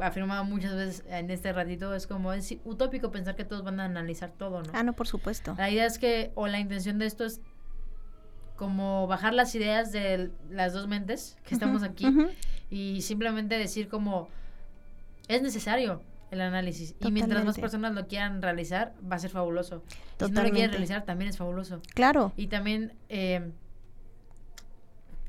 afirmado 0.00 0.44
muchas 0.44 0.74
veces 0.74 1.04
en 1.08 1.30
este 1.30 1.52
ratito, 1.52 1.94
es 1.94 2.06
como 2.06 2.32
es 2.32 2.54
utópico 2.64 3.10
pensar 3.10 3.34
que 3.36 3.44
todos 3.44 3.64
van 3.64 3.80
a 3.80 3.84
analizar 3.86 4.30
todo, 4.36 4.62
¿no? 4.62 4.70
Ah, 4.74 4.82
no, 4.82 4.92
por 4.92 5.06
supuesto. 5.06 5.54
La 5.56 5.70
idea 5.70 5.86
es 5.86 5.98
que, 5.98 6.32
o 6.34 6.46
la 6.46 6.58
intención 6.58 6.98
de 6.98 7.06
esto 7.06 7.24
es 7.24 7.40
como 8.56 9.06
bajar 9.06 9.32
las 9.34 9.54
ideas 9.54 9.90
de 9.92 10.30
las 10.50 10.72
dos 10.72 10.86
mentes 10.86 11.36
que 11.44 11.54
estamos 11.54 11.82
aquí 11.82 12.06
y 12.70 13.00
simplemente 13.02 13.56
decir 13.58 13.88
como, 13.88 14.28
es 15.28 15.40
necesario 15.42 16.02
el 16.30 16.40
análisis. 16.40 16.94
Y 17.00 17.10
mientras 17.10 17.44
más 17.44 17.54
Totalmente. 17.56 17.60
personas 17.60 17.94
lo 17.94 18.06
quieran 18.08 18.42
realizar, 18.42 18.92
va 19.10 19.16
a 19.16 19.18
ser 19.18 19.30
fabuloso. 19.30 19.82
Y 19.86 19.90
Si 19.90 19.96
no 19.96 20.02
lo 20.02 20.16
Totalmente. 20.18 20.52
quieren 20.52 20.70
realizar, 20.72 21.04
también 21.04 21.30
es 21.30 21.38
fabuloso. 21.38 21.80
Claro, 21.94 22.32
Y 22.36 22.48
también 22.48 22.92
eh, 23.08 23.52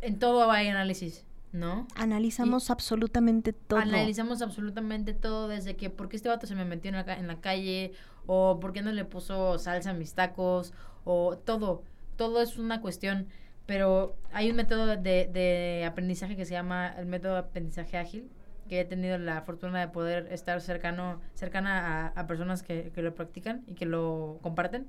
en 0.06 0.20
todo 0.20 0.52
hay 0.52 0.68
análisis, 0.68 1.26
¿no? 1.52 1.88
analizamos 1.96 2.70
absolutamente 2.70 3.54
todo. 3.54 3.80
Analizamos 3.80 4.42
absolutamente 4.42 5.14
todo, 5.14 5.48
desde 5.48 5.76
que 5.76 5.90
por 5.90 6.10
qué 6.10 6.18
este 6.18 6.30
vato 6.30 6.48
se 6.48 6.56
me 6.56 6.66
metió 6.66 6.90
en 6.90 7.06
la, 7.06 7.14
en 7.18 7.28
la 7.28 7.42
calle, 7.42 7.94
o 8.28 8.60
por 8.60 8.72
qué 8.74 8.82
no 8.82 8.92
le 8.92 9.06
puso 9.06 9.58
salsa 9.58 9.92
a 9.92 9.94
mis 9.94 10.14
tacos, 10.14 10.74
o 11.04 11.38
todo. 11.38 11.84
Todo 12.18 12.42
es 12.42 12.58
una 12.58 12.82
cuestión. 12.82 13.28
Pero 13.66 14.16
hay 14.32 14.52
un 14.52 14.58
método 14.58 14.86
de, 14.86 14.96
de 14.98 15.86
aprendizaje 15.88 16.36
que 16.36 16.46
se 16.46 16.54
llama 16.54 16.94
el 17.00 17.08
método 17.08 17.34
de 17.34 17.40
aprendizaje 17.40 17.98
ágil, 17.98 18.30
que 18.70 18.82
he 18.82 18.86
tenido 18.86 19.18
la 19.18 19.42
fortuna 19.42 19.80
de 19.80 19.88
poder 19.88 20.28
estar 20.32 20.62
cercano, 20.62 21.20
cercana 21.34 22.14
a, 22.16 22.20
a 22.20 22.28
personas 22.28 22.62
que, 22.62 22.92
que 22.94 23.02
lo 23.02 23.16
practican 23.16 23.64
y 23.66 23.74
que 23.74 23.88
lo 23.88 24.38
comparten. 24.44 24.88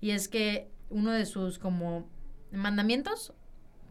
Y 0.00 0.12
es 0.12 0.28
que 0.28 0.70
uno 0.88 1.10
de 1.10 1.26
sus 1.26 1.58
como 1.58 2.06
mandamientos, 2.52 3.32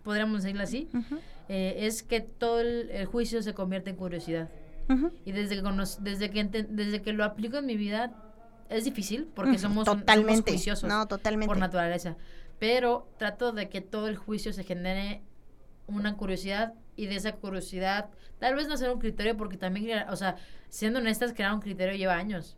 podríamos 0.04 0.44
decirlo 0.44 0.64
así, 0.64 0.90
Ujú, 0.94 1.18
eh, 1.50 1.76
es 1.86 2.04
que 2.04 2.22
todo 2.22 2.60
el, 2.62 2.90
el 2.92 3.06
juicio 3.06 3.42
se 3.44 3.54
convierte 3.54 3.90
en 3.90 3.96
curiosidad. 3.96 4.50
ujú. 4.90 5.12
Y 5.26 5.32
desde 5.32 5.56
que, 5.62 5.62
desde 6.02 6.30
que, 6.32 6.44
desde 6.70 7.02
que 7.02 7.14
lo 7.14 7.24
aplico 7.24 7.58
en 7.58 7.66
mi 7.66 7.78
vida, 7.78 8.12
es 8.70 8.86
difícil 8.86 9.28
porque 9.36 9.58
somos, 9.58 9.80
un- 9.80 9.86
somos 9.86 10.00
totalmente. 10.02 10.52
juiciosos 10.52 10.88
No, 10.90 11.08
totalmente. 11.08 11.48
por 11.48 11.58
naturaleza. 11.58 12.16
Pero 12.60 13.08
trato 13.18 13.52
de 13.52 13.70
que 13.70 13.82
todo 13.82 14.08
el 14.08 14.16
juicio 14.18 14.54
se 14.54 14.64
genere 14.64 15.22
una 15.88 16.16
curiosidad 16.16 16.74
y 16.96 17.08
de 17.08 17.16
esa 17.16 17.34
curiosidad, 17.34 18.10
tal 18.40 18.56
vez 18.56 18.68
no 18.68 18.76
hacer 18.76 18.90
un 18.92 19.00
criterio 19.00 19.36
porque 19.36 19.58
también, 19.58 20.08
o 20.10 20.16
sea, 20.16 20.36
siendo 20.70 21.00
honestas, 21.00 21.34
crear 21.34 21.54
un 21.54 21.60
criterio 21.60 21.96
lleva 21.96 22.14
años. 22.16 22.56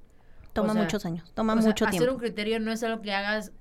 Toma 0.51 0.69
o 0.71 0.73
sea, 0.73 0.83
muchos 0.83 1.05
años, 1.05 1.31
toma 1.33 1.53
O 1.53 1.57
sea, 1.57 1.65
mucho 1.69 1.85
hacer 1.85 1.99
tiempo. 1.99 2.13
un 2.13 2.19
criterio 2.19 2.59
no 2.59 2.71
es 2.71 2.83
algo 2.83 3.01
que 3.01 3.11
hagas 3.13 3.51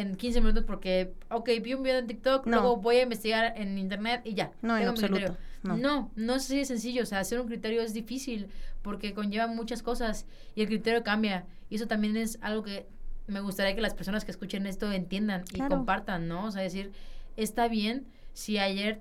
en 0.00 0.16
15 0.16 0.40
minutos 0.40 0.64
porque, 0.66 1.12
ok, 1.30 1.48
vi 1.62 1.74
un 1.74 1.82
video 1.82 1.98
en 1.98 2.06
TikTok, 2.06 2.46
No. 2.46 2.60
luego 2.60 2.76
voy 2.76 2.96
a 2.96 3.02
investigar 3.02 3.52
en 3.56 3.78
internet 3.78 4.22
y 4.24 4.34
ya. 4.34 4.50
No, 4.62 4.76
en 4.76 4.82
tengo 4.82 4.92
mi 4.92 4.98
criterio. 4.98 5.28
absoluto. 5.28 5.50
No. 5.62 5.76
No, 5.76 6.10
no 6.16 6.34
es 6.36 6.44
así 6.46 6.56
de 6.58 6.64
sencillo. 6.64 7.02
O 7.02 7.06
sea, 7.06 7.18
hacer 7.20 7.38
un 7.40 7.46
criterio 7.46 7.82
es 7.82 7.92
difícil 7.92 8.48
porque 8.82 9.12
conlleva 9.12 9.46
muchas 9.46 9.82
cosas 9.82 10.26
y 10.54 10.62
el 10.62 10.68
criterio 10.68 11.02
cambia. 11.02 11.44
Y 11.68 11.76
eso 11.76 11.86
también 11.86 12.16
es 12.16 12.38
algo 12.40 12.62
que 12.62 12.86
me 13.26 13.40
gustaría 13.40 13.74
que 13.74 13.80
las 13.82 13.94
personas 13.94 14.24
que 14.24 14.30
escuchen 14.30 14.66
esto 14.66 14.90
entiendan 14.90 15.44
y 15.52 15.56
Claro. 15.56 15.76
compartan, 15.76 16.26
¿no? 16.28 16.46
O 16.46 16.50
sea, 16.50 16.62
decir, 16.62 16.92
está 17.36 17.68
bien 17.68 18.06
si 18.32 18.58
ayer 18.58 19.00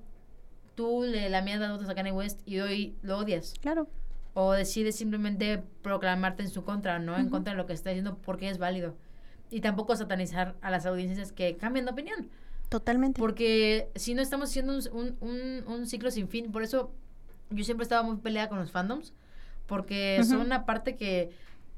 tú 0.75 1.03
le 1.03 1.29
las 1.29 1.71
botas 1.71 1.89
a 1.89 1.95
Kanye 1.95 2.11
West 2.11 2.41
y 2.45 2.59
hoy 2.59 2.95
lo 3.01 3.17
odias. 3.17 3.53
Claro, 3.61 3.87
O 4.35 4.51
decides 4.53 4.95
simplemente 4.95 5.63
proclamarte 5.81 6.43
en 6.43 6.49
su 6.49 6.63
contra, 6.63 6.99
¿no? 6.99 7.17
En 7.17 7.29
contra 7.29 7.53
de 7.53 7.57
lo 7.57 7.65
que 7.65 7.73
está 7.73 7.89
diciendo 7.89 8.17
porque 8.23 8.49
es 8.49 8.57
válido. 8.59 8.95
Y 9.51 9.61
tampoco 9.61 9.95
satanizar 9.95 10.55
a 10.61 10.69
las 10.71 10.85
audiencias 10.85 11.31
que 11.31 11.57
cambian 11.57 11.85
de 11.85 11.91
opinión. 11.91 12.29
totalmente. 12.69 13.19
Porque 13.19 13.89
si 13.95 14.13
no 14.13 14.21
estamos 14.21 14.49
haciendo 14.49 14.73
un, 14.93 15.17
un, 15.21 15.63
un- 15.67 15.87
ciclo 15.87 16.11
sin 16.11 16.27
fin. 16.27 16.51
Por 16.51 16.61
eso 16.63 16.91
yo 17.49 17.63
siempre 17.63 17.83
estaba 17.83 18.03
muy 18.03 18.17
peleada 18.17 18.47
con 18.49 18.59
los 18.59 18.71
fandoms. 18.71 19.13
Porque 19.65 20.17
Ujú. 20.21 20.29
son 20.29 20.39
una 20.41 20.65
parte 20.65 20.95
que 20.95 21.31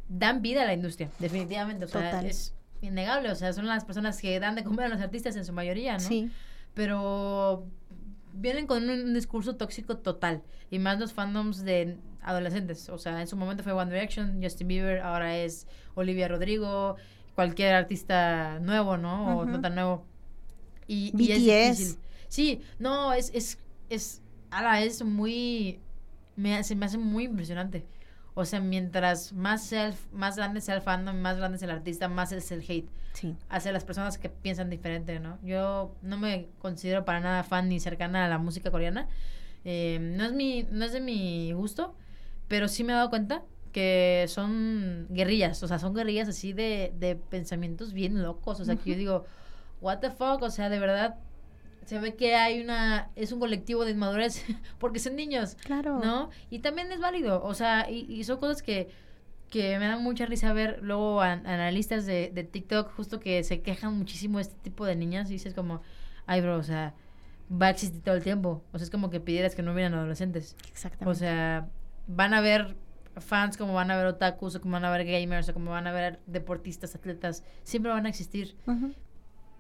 dan 0.10 0.42
vida 0.42 0.64
a 0.64 0.66
la 0.66 0.74
industria, 0.74 1.10
definitivamente. 1.20 1.86
O 1.86 1.88
sea, 1.88 2.12
Total. 2.12 2.26
es 2.26 2.54
innegable. 2.82 3.32
O 3.32 3.36
sea, 3.36 3.54
son 3.54 3.68
las 3.68 3.86
personas 3.86 4.20
que 4.20 4.40
dan 4.40 4.56
de 4.56 4.64
comer 4.66 4.86
a 4.88 4.90
los 4.90 5.00
artistas 5.02 5.36
en 5.38 5.46
su 5.46 5.54
mayoría, 5.54 5.94
¿no? 5.94 6.00
Sí, 6.00 6.30
Pero 6.74 7.66
vienen 8.34 8.66
con 8.68 8.90
un 8.90 9.14
discurso 9.14 9.56
tóxico 9.56 9.98
total. 9.98 10.42
Y 10.70 10.80
más 10.80 11.00
los 11.00 11.14
fandoms 11.14 11.64
de 11.64 11.98
adolescentes. 12.22 12.90
O 12.90 12.98
sea, 12.98 13.20
en 13.22 13.28
su 13.28 13.36
momento 13.36 13.64
fue 13.64 13.74
One 13.74 13.92
Direction, 13.94 14.40
Justin 14.42 14.68
Bieber, 14.68 15.02
ahora 15.02 15.38
es 15.38 15.68
Olivia 15.96 16.28
Rodrigo, 16.28 16.96
cualquier 17.36 17.74
artista 17.76 18.60
nuevo, 18.62 18.98
¿no? 18.98 19.40
O 19.40 19.46
no 19.46 19.62
tan 19.62 19.76
nuevo. 19.76 20.06
Y, 20.88 21.14
y 21.18 21.32
es 21.32 21.46
BTS. 21.46 21.48
difícil. 21.48 22.00
Sí, 22.28 22.62
no, 22.80 23.14
es, 23.14 23.32
es, 23.34 23.60
es, 23.90 24.22
ala, 24.50 24.82
es 24.82 25.04
muy, 25.04 25.80
me, 26.36 26.56
hace- 26.58 26.76
me 26.76 26.86
hace 26.86 26.98
muy 26.98 27.26
impresionante. 27.26 27.86
O 28.34 28.46
sea, 28.46 28.60
mientras 28.62 29.34
más, 29.34 29.66
sea 29.66 29.94
más 30.14 30.38
grande 30.38 30.62
sea 30.62 30.76
el 30.76 30.82
fandom, 30.82 31.18
más 31.20 31.38
grande 31.38 31.58
es 31.58 31.64
el 31.64 31.72
artista, 31.72 32.08
más 32.08 32.32
es 32.32 32.52
el 32.52 32.62
hate 32.68 32.90
sí. 33.14 33.36
hacia 33.50 33.72
las 33.74 33.84
personas 33.84 34.18
que 34.18 34.30
piensan 34.30 34.70
diferente, 34.70 35.20
¿no? 35.20 35.38
Yo 35.44 35.96
no 36.02 36.18
me 36.18 36.48
considero 36.60 37.04
para 37.06 37.20
nada 37.20 37.44
fan 37.44 37.68
ni 37.70 37.80
cercana 37.80 38.26
a 38.26 38.30
la 38.30 38.38
música 38.38 38.72
coreana. 38.72 39.10
Eh, 39.66 40.00
no, 40.02 40.26
es 40.26 40.34
mi, 40.34 40.66
no 40.72 40.86
es 40.86 40.94
de 40.94 41.02
mi 41.02 41.52
gusto, 41.54 41.96
pero 42.48 42.68
sí 42.68 42.84
me 42.84 42.94
he 42.94 42.96
dado 42.96 43.10
cuenta 43.10 43.44
que 43.72 44.26
son 44.28 45.08
guerrillas, 45.10 45.62
o 45.64 45.68
sea, 45.68 45.80
son 45.80 45.94
guerrillas 45.94 46.28
así 46.28 46.54
de, 46.54 46.94
de 47.00 47.16
pensamientos 47.16 47.94
bien 47.94 48.22
locos, 48.22 48.60
o 48.60 48.66
sea, 48.66 48.76
que 48.76 48.92
yo 48.92 48.96
digo, 48.98 49.26
what 49.82 50.00
the 50.00 50.12
fuck, 50.12 50.42
o 50.42 50.50
sea, 50.50 50.70
de 50.70 50.80
verdad, 50.80 51.16
se 51.86 52.00
ve 52.00 52.16
que 52.16 52.36
hay 52.36 52.62
una, 52.62 53.10
es 53.16 53.32
un 53.32 53.40
colectivo 53.40 53.86
de 53.86 53.92
inmadurez 53.92 54.44
porque 54.80 55.00
son 55.00 55.16
niños, 55.16 55.56
Claro. 55.56 56.00
¿no? 56.00 56.30
Y 56.50 56.60
también 56.60 56.92
es 56.92 57.00
válido, 57.00 57.44
o 57.44 57.54
sea, 57.54 57.90
y, 57.90 58.06
y 58.12 58.24
son 58.24 58.38
cosas 58.40 58.62
que, 58.62 58.90
que 59.50 59.78
me 59.80 59.88
dan 59.88 60.02
mucha 60.04 60.26
risa 60.26 60.54
ver 60.54 60.80
luego 60.82 61.22
a, 61.22 61.34
analistas 61.34 62.06
de, 62.06 62.32
de 62.34 62.44
TikTok 62.44 62.94
justo 62.96 63.20
que 63.20 63.44
se 63.44 63.62
quejan 63.62 63.98
muchísimo 63.98 64.38
de 64.38 64.44
este 64.44 64.56
tipo 64.62 64.86
de 64.86 64.96
niñas 64.96 65.30
y 65.30 65.34
dices 65.34 65.54
como, 65.54 65.82
ay, 66.26 66.42
bro, 66.42 66.58
o 66.58 66.64
sea, 66.64 66.94
va 67.52 67.68
a 67.68 67.70
existir 67.72 68.02
todo 68.02 68.16
el 68.16 68.24
tiempo. 68.24 68.64
O 68.72 68.78
sea, 68.78 68.86
es 68.86 68.90
como 68.90 69.10
que 69.10 69.20
pidieras 69.20 69.56
que 69.56 69.62
no 69.62 69.74
hubieran 69.74 69.94
adolescentes. 69.94 70.56
Exactamente. 70.70 71.10
O 71.12 71.16
sea, 71.16 71.68
van 72.08 72.34
a 72.34 72.40
ver 72.40 72.78
fans 73.18 73.58
como 73.58 73.74
van 73.74 73.92
a 73.92 73.98
ver 73.98 74.06
otakus 74.06 74.56
o 74.56 74.62
como 74.62 74.74
van 74.74 74.86
a 74.86 74.92
ver 74.92 75.06
gamers 75.06 75.50
o 75.50 75.54
como 75.54 75.72
van 75.72 75.88
a 75.88 75.92
ver 75.92 76.20
deportistas, 76.28 76.96
atletas, 76.96 77.44
siempre 77.64 77.92
van 77.92 78.06
a 78.06 78.10
existir. 78.10 78.56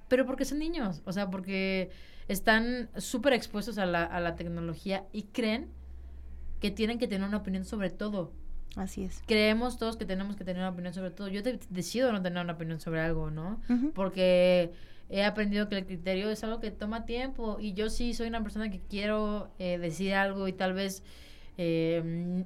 Pero 0.07 0.25
porque 0.25 0.45
son 0.45 0.59
niños, 0.59 1.01
o 1.05 1.11
sea, 1.13 1.29
porque 1.29 1.89
están 2.27 2.89
súper 2.97 3.33
expuestos 3.33 3.77
a 3.77 3.85
la, 3.85 4.03
a 4.03 4.19
la 4.19 4.35
tecnología 4.35 5.05
y 5.13 5.23
creen 5.23 5.69
que 6.59 6.69
tienen 6.71 6.99
que 6.99 7.07
tener 7.07 7.27
una 7.27 7.37
opinión 7.37 7.65
sobre 7.65 7.89
todo. 7.89 8.31
Así 8.75 9.03
es. 9.03 9.21
Creemos 9.25 9.77
todos 9.77 9.97
que 9.97 10.05
tenemos 10.05 10.35
que 10.37 10.43
tener 10.45 10.61
una 10.61 10.69
opinión 10.69 10.93
sobre 10.93 11.11
todo. 11.11 11.27
Yo 11.27 11.43
te- 11.43 11.59
decido 11.69 12.11
no 12.13 12.21
tener 12.21 12.43
una 12.43 12.53
opinión 12.53 12.79
sobre 12.79 13.01
algo, 13.01 13.31
¿no? 13.31 13.59
Porque 13.93 14.71
he 15.09 15.25
aprendido 15.25 15.67
que 15.67 15.77
el 15.77 15.85
criterio 15.85 16.29
es 16.29 16.41
algo 16.45 16.59
que 16.61 16.71
toma 16.71 17.05
tiempo 17.05 17.57
y 17.59 17.73
yo 17.73 17.89
sí 17.89 18.13
soy 18.13 18.27
una 18.27 18.41
persona 18.43 18.69
que 18.69 18.79
quiero 18.79 19.51
eh, 19.59 19.77
decir 19.77 20.13
algo 20.13 20.47
y 20.47 20.53
tal 20.53 20.73
vez 20.73 21.03
eh, 21.57 22.45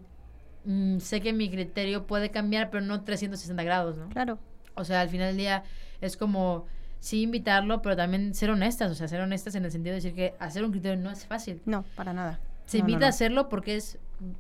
mm, 0.66 1.00
sé 1.00 1.22
que 1.22 1.34
mi 1.34 1.50
criterio 1.50 2.06
puede 2.08 2.32
cambiar, 2.32 2.70
pero 2.70 2.84
no 2.84 3.04
360 3.04 3.64
grados, 3.64 3.98
¿no? 3.98 4.10
Claro. 4.10 4.40
O 4.76 4.84
sea, 4.84 5.02
al 5.02 5.10
final 5.10 5.28
del 5.30 5.38
día 5.38 5.64
es 6.02 6.18
como 6.18 6.66
sí 7.00 7.22
invitarlo, 7.22 7.82
pero 7.82 7.96
también 7.96 8.34
ser 8.34 8.50
honestas, 8.50 8.92
o 8.92 8.96
sea, 8.96 9.08
ser 9.08 9.22
honestas 9.22 9.56
en 9.56 9.64
el 9.66 9.72
sentido 9.72 9.92
de 9.94 9.98
decir 10.02 10.14
que 10.16 10.34
hacer 10.40 10.64
un 10.66 10.72
criterio 10.72 10.98
no 11.02 11.12
es 11.12 11.26
fácil. 11.26 11.62
No, 11.66 11.84
para 11.96 12.14
nada. 12.14 12.40
Se 12.66 12.80
No, 12.80 12.84
no, 12.84 12.90
invita 12.90 13.00
no. 13.02 13.06
a 13.06 13.10
hacerlo 13.10 13.48
porque 13.50 13.76
es 13.76 14.00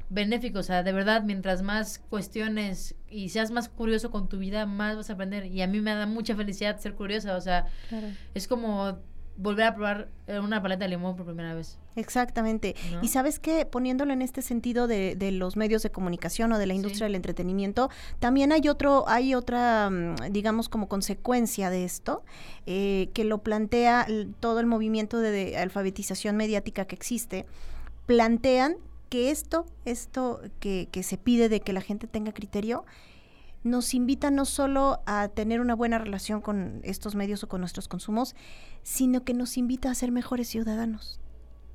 benéfico, 0.09 0.59
o 0.59 0.63
sea, 0.63 0.81
de 0.83 0.91
verdad, 0.91 1.23
mientras 1.23 1.61
más 1.61 1.99
cuestiones 2.09 2.95
y 3.09 3.29
seas 3.29 3.51
más 3.51 3.69
curioso 3.69 4.09
con 4.09 4.27
tu 4.29 4.39
vida, 4.39 4.65
más 4.65 4.95
vas 4.95 5.09
a 5.09 5.13
aprender. 5.13 5.45
Y 5.45 5.61
a 5.61 5.67
mí 5.67 5.79
me 5.79 5.93
da 5.93 6.05
mucha 6.07 6.35
felicidad 6.35 6.79
ser 6.79 6.95
curiosa, 6.95 7.35
o 7.35 7.41
sea, 7.41 7.67
Claro. 7.89 8.07
es 8.33 8.47
como 8.47 8.97
volver 9.37 9.65
a 9.65 9.75
probar 9.75 10.07
eh, 10.27 10.39
una 10.39 10.61
paleta 10.61 10.85
de 10.85 10.89
limón 10.89 11.15
por 11.15 11.25
primera 11.25 11.53
vez. 11.53 11.77
Exactamente. 11.97 12.75
¿no? 12.91 13.03
Y 13.03 13.09
sabes 13.09 13.37
que 13.39 13.65
poniéndolo 13.65 14.13
en 14.13 14.21
este 14.21 14.41
sentido 14.41 14.87
de, 14.87 15.15
de 15.15 15.31
los 15.31 15.57
medios 15.57 15.83
de 15.83 15.89
comunicación 15.91 16.51
o 16.53 16.57
de 16.57 16.65
la 16.67 16.73
Sí. 16.73 16.77
industria 16.77 17.05
del 17.05 17.15
entretenimiento, 17.15 17.89
también 18.19 18.51
hay 18.51 18.67
otro, 18.69 19.03
hay 19.07 19.35
otra, 19.35 19.89
mm, 19.89 20.31
digamos, 20.31 20.69
como 20.69 20.87
consecuencia 20.87 21.69
de 21.69 21.83
esto, 21.83 22.23
eh, 22.65 23.09
que 23.13 23.23
lo 23.25 23.39
plantea 23.39 24.07
todo 24.39 24.59
el 24.61 24.65
movimiento 24.65 25.19
de, 25.19 25.31
de 25.31 25.57
alfabetización 25.57 26.35
mediática 26.37 26.85
que 26.85 26.95
existe, 26.95 27.45
plantean 28.05 28.75
que 29.09 29.31
esto, 29.31 29.65
esto 29.85 30.41
que, 30.59 30.87
que 30.91 31.03
se 31.03 31.17
pide 31.17 31.49
de 31.49 31.61
que 31.61 31.73
la 31.73 31.81
gente 31.81 32.07
tenga 32.07 32.31
criterio, 32.33 32.85
nos 33.65 33.93
invita 33.93 34.31
no 34.31 34.45
solo 34.45 35.01
a 35.05 35.27
tener 35.27 35.59
una 35.59 35.75
buena 35.75 35.97
relación 35.97 36.39
con 36.39 36.79
estos 36.83 37.15
medios 37.15 37.43
o 37.43 37.49
con 37.49 37.59
nuestros 37.59 37.89
consumos, 37.89 38.35
sino 38.83 39.25
que 39.25 39.33
nos 39.33 39.57
invita 39.57 39.91
a 39.91 39.95
ser 39.95 40.11
mejores 40.11 40.47
ciudadanos 40.47 41.19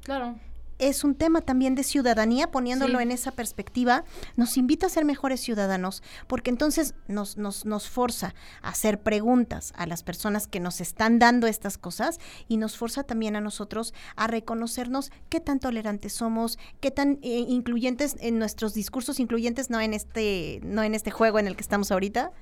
Claro. 0.03 0.39
Es 0.81 1.05
un 1.05 1.15
tema 1.15 1.41
también 1.41 1.75
de 1.75 1.85
ciudadanía, 1.85 2.51
poniéndolo 2.51 2.99
Sí. 2.99 3.03
en 3.03 3.11
esa 3.11 3.31
perspectiva, 3.33 4.05
nos 4.37 4.57
invita 4.57 4.87
a 4.87 4.91
ser 4.91 5.05
mejores 5.05 5.41
ciudadanos, 5.41 6.03
porque 6.27 6.51
entonces 6.51 6.95
nos, 7.09 7.37
nos, 7.37 7.65
nos 7.65 7.89
forza 7.89 8.35
a 8.63 8.71
hacer 8.71 9.01
preguntas 9.01 9.73
a 9.77 9.87
las 9.87 10.03
personas 10.03 10.47
que 10.47 10.61
nos 10.61 10.81
están 10.81 11.19
dando 11.19 11.47
estas 11.47 11.79
cosas 11.79 12.19
y 12.49 12.57
nos 12.57 12.77
forza 12.77 13.05
también 13.05 13.37
a 13.37 13.41
nosotros 13.41 13.95
a 14.17 14.27
reconocernos 14.27 15.11
qué 15.29 15.41
tan 15.41 15.61
tolerantes 15.61 16.13
somos, 16.13 16.59
qué 16.81 16.91
tan 16.91 17.19
eh, 17.23 17.45
incluyentes 17.49 18.17
en 18.21 18.39
nuestros 18.39 18.75
discursos 18.75 19.21
incluyentes, 19.21 19.71
no 19.71 19.81
en 19.81 19.95
este, 19.95 20.61
no 20.65 20.83
en 20.83 20.95
este 20.95 21.11
juego 21.11 21.39
en 21.39 21.47
el 21.47 21.57
que 21.57 21.63
estamos 21.63 21.91
ahorita, 21.91 22.33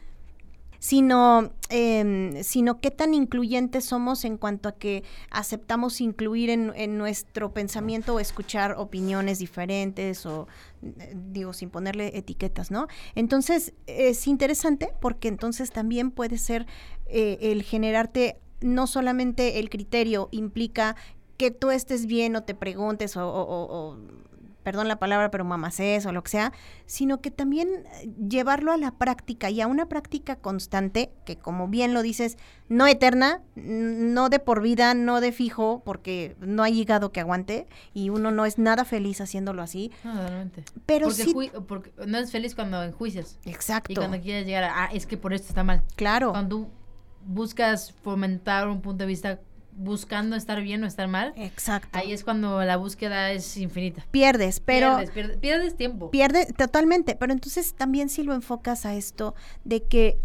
sino, 0.78 1.52
em, 1.70 2.42
sino 2.42 2.80
qué 2.80 2.90
tan 2.90 3.14
incluyentes 3.14 3.84
somos 3.84 4.24
en 4.24 4.36
cuanto 4.38 4.68
a 4.68 4.72
que 4.72 5.02
aceptamos 5.30 6.00
incluir 6.00 6.50
en, 6.50 6.98
nuestro 6.98 7.52
pensamiento 7.52 8.14
o 8.14 8.20
escuchar 8.20 8.74
opiniones 8.78 9.38
diferentes 9.38 10.24
o, 10.26 10.46
eh, 10.82 11.14
digo, 11.14 11.52
sin 11.52 11.70
ponerle 11.70 12.16
etiquetas, 12.16 12.70
¿no? 12.70 12.88
Entonces, 13.14 13.74
es 13.86 14.26
interesante 14.26 14.92
porque 15.00 15.28
entonces 15.28 15.70
también 15.70 16.10
puede 16.10 16.38
ser 16.38 16.66
eh, 17.06 17.38
el 17.40 17.62
generarte 17.62 18.40
no 18.60 18.86
solamente 18.86 19.58
el 19.60 19.70
criterio 19.70 20.28
implica 20.32 20.96
que 21.36 21.52
tú 21.52 21.70
estés 21.70 22.06
bien 22.06 22.34
o 22.34 22.42
te 22.42 22.54
preguntes 22.54 23.16
o, 23.16 23.28
o 23.28 23.96
perdón 24.68 24.86
la 24.86 24.98
palabra, 24.98 25.30
pero 25.30 25.46
mamacés 25.46 26.04
o 26.04 26.12
lo 26.12 26.22
que 26.22 26.28
sea, 26.28 26.52
sino 26.84 27.22
que 27.22 27.30
también 27.30 27.70
eh, 27.70 28.10
llevarlo 28.28 28.70
a 28.70 28.76
la 28.76 28.90
práctica 28.90 29.48
y 29.48 29.62
a 29.62 29.66
una 29.66 29.86
práctica 29.86 30.36
constante, 30.36 31.10
que 31.24 31.38
como 31.38 31.68
bien 31.68 31.94
lo 31.94 32.02
dices, 32.02 32.36
no 32.68 32.86
eterna, 32.86 33.40
no 33.54 34.28
de 34.28 34.40
por 34.40 34.60
vida, 34.60 34.92
no 34.92 35.22
de 35.22 35.32
fijo, 35.32 35.80
porque 35.86 36.36
no 36.40 36.62
hay 36.64 36.78
hígado 36.78 37.12
que 37.12 37.20
aguante 37.20 37.66
y 37.94 38.10
uno 38.10 38.30
no 38.30 38.44
es 38.44 38.58
nada 38.58 38.84
feliz 38.84 39.22
haciéndolo 39.22 39.62
así. 39.62 39.90
No, 40.04 40.12
realmente. 40.12 40.64
Pero 40.84 41.06
porque 41.06 41.22
sí. 41.22 41.34
porque 41.66 41.92
no 42.06 42.18
es 42.18 42.30
feliz 42.30 42.54
cuando 42.54 42.82
enjuicias. 42.82 43.38
Exacto. 43.46 43.92
Y 43.92 43.94
cuando 43.94 44.20
quieres 44.20 44.44
llegar 44.44 44.64
a, 44.64 44.84
ah, 44.84 44.90
es 44.92 45.06
que 45.06 45.16
por 45.16 45.32
esto 45.32 45.48
está 45.48 45.64
mal. 45.64 45.82
Claro. 45.96 46.32
Cuando 46.32 46.68
buscas 47.24 47.92
fomentar 48.04 48.68
un 48.68 48.82
punto 48.82 49.04
de 49.04 49.08
vista 49.08 49.40
buscando 49.78 50.36
estar 50.36 50.60
bien 50.60 50.82
o 50.84 50.86
estar 50.86 51.08
mal. 51.08 51.32
Exacto. 51.36 51.96
Ahí 51.96 52.12
es 52.12 52.24
cuando 52.24 52.62
la 52.64 52.76
búsqueda 52.76 53.32
es 53.32 53.56
infinita. 53.56 54.04
Pierdes, 54.10 54.60
pero... 54.60 54.96
Pierdes, 54.96 55.10
pierdes, 55.10 55.36
pierdes 55.38 55.76
tiempo. 55.76 56.10
Pierde 56.10 56.46
totalmente, 56.52 57.14
pero 57.14 57.32
entonces 57.32 57.74
también 57.74 58.08
si 58.08 58.24
lo 58.24 58.34
enfocas 58.34 58.84
a 58.84 58.94
esto 58.94 59.34
de 59.64 59.84
que 59.84 60.18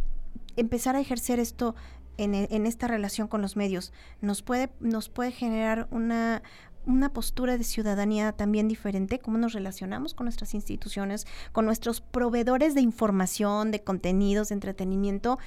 empezar 0.58 0.96
a 0.96 1.00
ejercer 1.00 1.40
esto 1.40 1.76
en, 2.18 2.36
en 2.36 2.66
esta 2.66 2.88
relación 2.88 3.28
con 3.28 3.42
los 3.42 3.56
medios 3.56 3.92
nos 4.22 4.42
puede, 4.42 4.70
nos 4.80 5.10
puede 5.10 5.32
generar 5.32 5.88
una, 5.92 6.44
una 6.86 7.10
postura 7.10 7.58
de 7.58 7.64
ciudadanía 7.64 8.32
también 8.34 8.68
diferente, 8.68 9.20
cómo 9.20 9.38
nos 9.38 9.54
relacionamos 9.54 10.14
con 10.14 10.26
nuestras 10.26 10.54
instituciones, 10.54 11.26
con 11.52 11.66
nuestros 11.66 12.02
proveedores 12.02 12.76
de 12.76 12.82
información, 12.82 13.72
de 13.72 13.84
contenidos, 13.84 14.50
de 14.50 14.56
entretenimiento. 14.56 15.40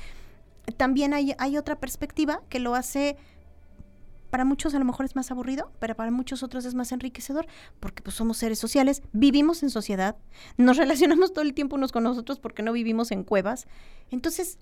También 0.76 1.14
hay, 1.14 1.34
hay 1.38 1.56
otra 1.56 1.76
perspectiva 1.76 2.42
que 2.48 2.58
lo 2.58 2.74
hace 2.74 3.16
para 4.36 4.44
muchos 4.44 4.74
a 4.74 4.78
lo 4.78 4.84
mejor 4.84 5.06
es 5.06 5.16
más 5.16 5.30
aburrido, 5.30 5.72
pero 5.78 5.96
para 5.96 6.10
muchos 6.10 6.42
otros 6.42 6.66
es 6.66 6.74
más 6.74 6.92
enriquecedor, 6.92 7.46
porque 7.80 8.02
pues 8.02 8.16
somos 8.16 8.36
seres 8.36 8.58
sociales, 8.58 9.00
vivimos 9.14 9.62
en 9.62 9.70
sociedad, 9.70 10.18
nos 10.58 10.76
relacionamos 10.76 11.32
todo 11.32 11.42
el 11.42 11.54
tiempo 11.54 11.76
unos 11.76 11.90
con 11.90 12.02
nosotros 12.02 12.38
porque 12.38 12.62
no 12.62 12.74
vivimos 12.74 13.12
en 13.12 13.24
cuevas. 13.24 13.66
Entonces, 14.10 14.58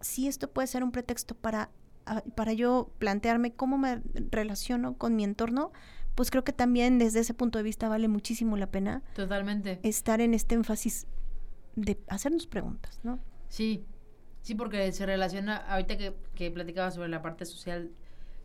si 0.00 0.28
esto 0.28 0.48
puede 0.48 0.68
ser 0.68 0.84
un 0.84 0.92
pretexto 0.92 1.34
para, 1.34 1.72
ah, 2.06 2.22
para 2.36 2.52
yo 2.52 2.92
plantearme 3.00 3.52
cómo 3.52 3.78
me 3.78 4.00
relaciono 4.30 4.96
con 4.96 5.16
mi 5.16 5.24
entorno, 5.24 5.72
pues 6.14 6.30
creo 6.30 6.44
que 6.44 6.52
también 6.52 6.98
desde 7.00 7.18
ese 7.18 7.34
punto 7.34 7.58
de 7.58 7.64
vista 7.64 7.88
vale 7.88 8.06
muchísimo 8.06 8.56
la 8.56 8.70
pena. 8.70 9.02
Totalmente. 9.16 9.80
Estar 9.82 10.20
en 10.20 10.34
este 10.34 10.54
énfasis 10.54 11.08
de 11.74 11.98
hacernos 12.06 12.46
preguntas, 12.46 13.00
¿no? 13.02 13.18
Sí, 13.48 13.84
sí, 14.42 14.54
porque 14.54 14.92
se 14.92 15.04
relaciona, 15.04 15.56
ahorita 15.56 15.96
que, 15.96 16.14
que 16.36 16.52
platicaba 16.52 16.92
sobre 16.92 17.08
la 17.08 17.22
parte 17.22 17.44
social, 17.44 17.90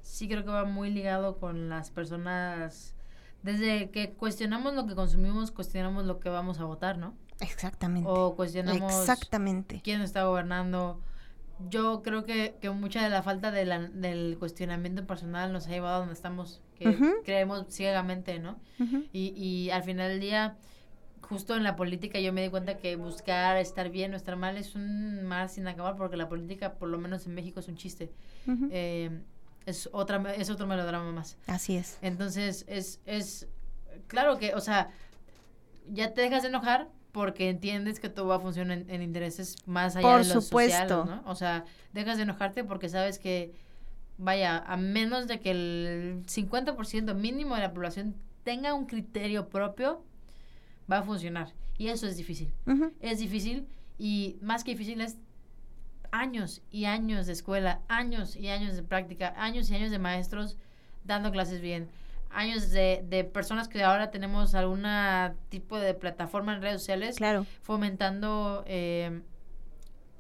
sí 0.06 0.28
creo 0.28 0.44
que 0.46 0.52
va 0.52 0.66
muy 0.66 0.92
ligado 0.92 1.38
con 1.38 1.68
las 1.68 1.90
personas. 1.90 2.96
Desde 3.44 3.90
que 3.90 4.14
cuestionamos 4.14 4.74
lo 4.74 4.88
que 4.88 4.96
consumimos, 4.96 5.52
cuestionamos 5.52 6.06
lo 6.06 6.20
que 6.20 6.30
vamos 6.30 6.60
a 6.60 6.66
votar, 6.66 6.98
¿no? 6.98 7.16
Exactamente. 7.40 8.10
O 8.10 8.36
cuestionamos 8.36 8.94
Exactamente. 8.94 9.82
quién 9.84 10.02
está 10.02 10.24
gobernando. 10.24 11.02
Yo 11.70 12.02
creo 12.02 12.24
que, 12.24 12.56
que 12.62 12.70
mucha 12.70 13.04
de 13.04 13.10
la 13.10 13.24
falta 13.24 13.52
de 13.52 13.66
la, 13.66 13.80
del 13.80 14.38
cuestionamiento 14.38 15.06
personal 15.06 15.52
nos 15.54 15.68
ha 15.68 15.72
llevado 15.72 15.96
a 15.96 16.00
donde 16.00 16.14
estamos, 16.14 16.62
que 16.78 16.98
creemos 17.24 17.66
ciegamente, 17.70 18.40
¿no? 18.40 18.60
Y, 19.12 19.34
y 19.36 19.70
al 19.70 19.84
final 19.84 20.10
del 20.10 20.20
día, 20.20 20.58
justo 21.22 21.56
en 21.56 21.64
la 21.64 21.76
política 21.76 22.20
yo 22.20 22.34
me 22.34 22.42
di 22.42 22.50
cuenta 22.50 22.78
que 22.78 22.96
buscar 22.96 23.58
estar 23.58 23.90
bien 23.90 24.14
o 24.14 24.18
estar 24.18 24.36
mal 24.36 24.58
es 24.58 24.76
un 24.76 25.24
mar 25.24 25.50
sin 25.50 25.68
acabar, 25.68 25.96
porque 25.96 26.18
la 26.18 26.28
política, 26.28 26.74
por 26.74 26.90
lo 26.90 26.98
menos 26.98 27.26
en 27.26 27.34
México, 27.36 27.60
es 27.60 27.68
un 27.68 27.78
chiste. 27.78 28.12
Eh, 28.70 29.22
es, 29.66 29.90
otra, 29.92 30.34
es 30.36 30.50
otro 30.50 30.68
melodrama 30.68 31.12
más. 31.12 31.38
Así 31.48 31.76
es. 31.76 31.98
Entonces, 32.02 32.66
es, 32.68 33.00
es 33.06 33.48
claro 34.08 34.38
que, 34.38 34.54
o 34.54 34.62
sea, 34.62 34.92
ya 35.92 36.14
te 36.14 36.22
dejas 36.22 36.44
de 36.44 36.50
enojar 36.50 36.90
porque 37.12 37.50
entiendes 37.50 38.00
que 38.00 38.10
todo 38.10 38.28
va 38.28 38.36
a 38.36 38.40
funcionar 38.40 38.78
en, 38.80 38.90
en 38.90 39.02
intereses 39.02 39.56
más 39.66 39.96
allá 39.96 40.08
Por 40.08 40.26
de 40.26 40.34
los 40.34 40.46
supuesto. 40.46 40.78
sociales, 41.02 41.24
¿no? 41.24 41.32
O 41.32 41.36
sea, 41.36 41.66
dejas 41.94 42.18
de 42.18 42.24
enojarte 42.24 42.64
porque 42.64 42.90
sabes 42.90 43.20
que, 43.20 43.54
vaya, 44.18 44.58
a 44.58 44.76
menos 44.78 45.28
de 45.28 45.40
que 45.40 45.52
el 45.52 46.24
50% 46.26 47.14
mínimo 47.16 47.56
de 47.56 47.62
la 47.62 47.74
población 47.74 48.16
tenga 48.44 48.74
un 48.74 48.86
criterio 48.86 49.48
propio, 49.50 50.04
va 50.92 51.00
a 51.00 51.04
funcionar. 51.04 51.54
Y 51.78 51.88
eso 51.88 52.08
es 52.08 52.16
difícil. 52.18 52.54
Es 53.00 53.20
difícil 53.20 53.68
y 53.98 54.38
más 54.42 54.64
que 54.64 54.72
difícil 54.72 55.02
es 55.02 55.18
años 56.20 56.62
y 56.72 56.86
años 56.86 57.26
de 57.28 57.34
escuela, 57.34 57.82
años 57.88 58.36
y 58.36 58.48
años 58.50 58.76
de 58.76 58.84
práctica, 58.84 59.34
años 59.38 59.70
y 59.70 59.76
años 59.76 59.92
de 59.92 60.00
maestros 60.00 60.58
dando 61.04 61.32
clases 61.32 61.62
bien, 61.62 61.88
años 62.32 62.72
de, 62.72 63.04
de 63.08 63.24
personas 63.24 63.68
que 63.68 63.84
ahora 63.84 64.12
tenemos 64.12 64.56
algún 64.56 64.84
tipo 65.50 65.80
de 65.80 65.94
plataforma 65.94 66.56
en 66.56 66.62
redes 66.62 66.82
sociales 66.82 67.16
Claro. 67.18 67.46
fomentando 67.62 68.64
eh, 68.68 69.22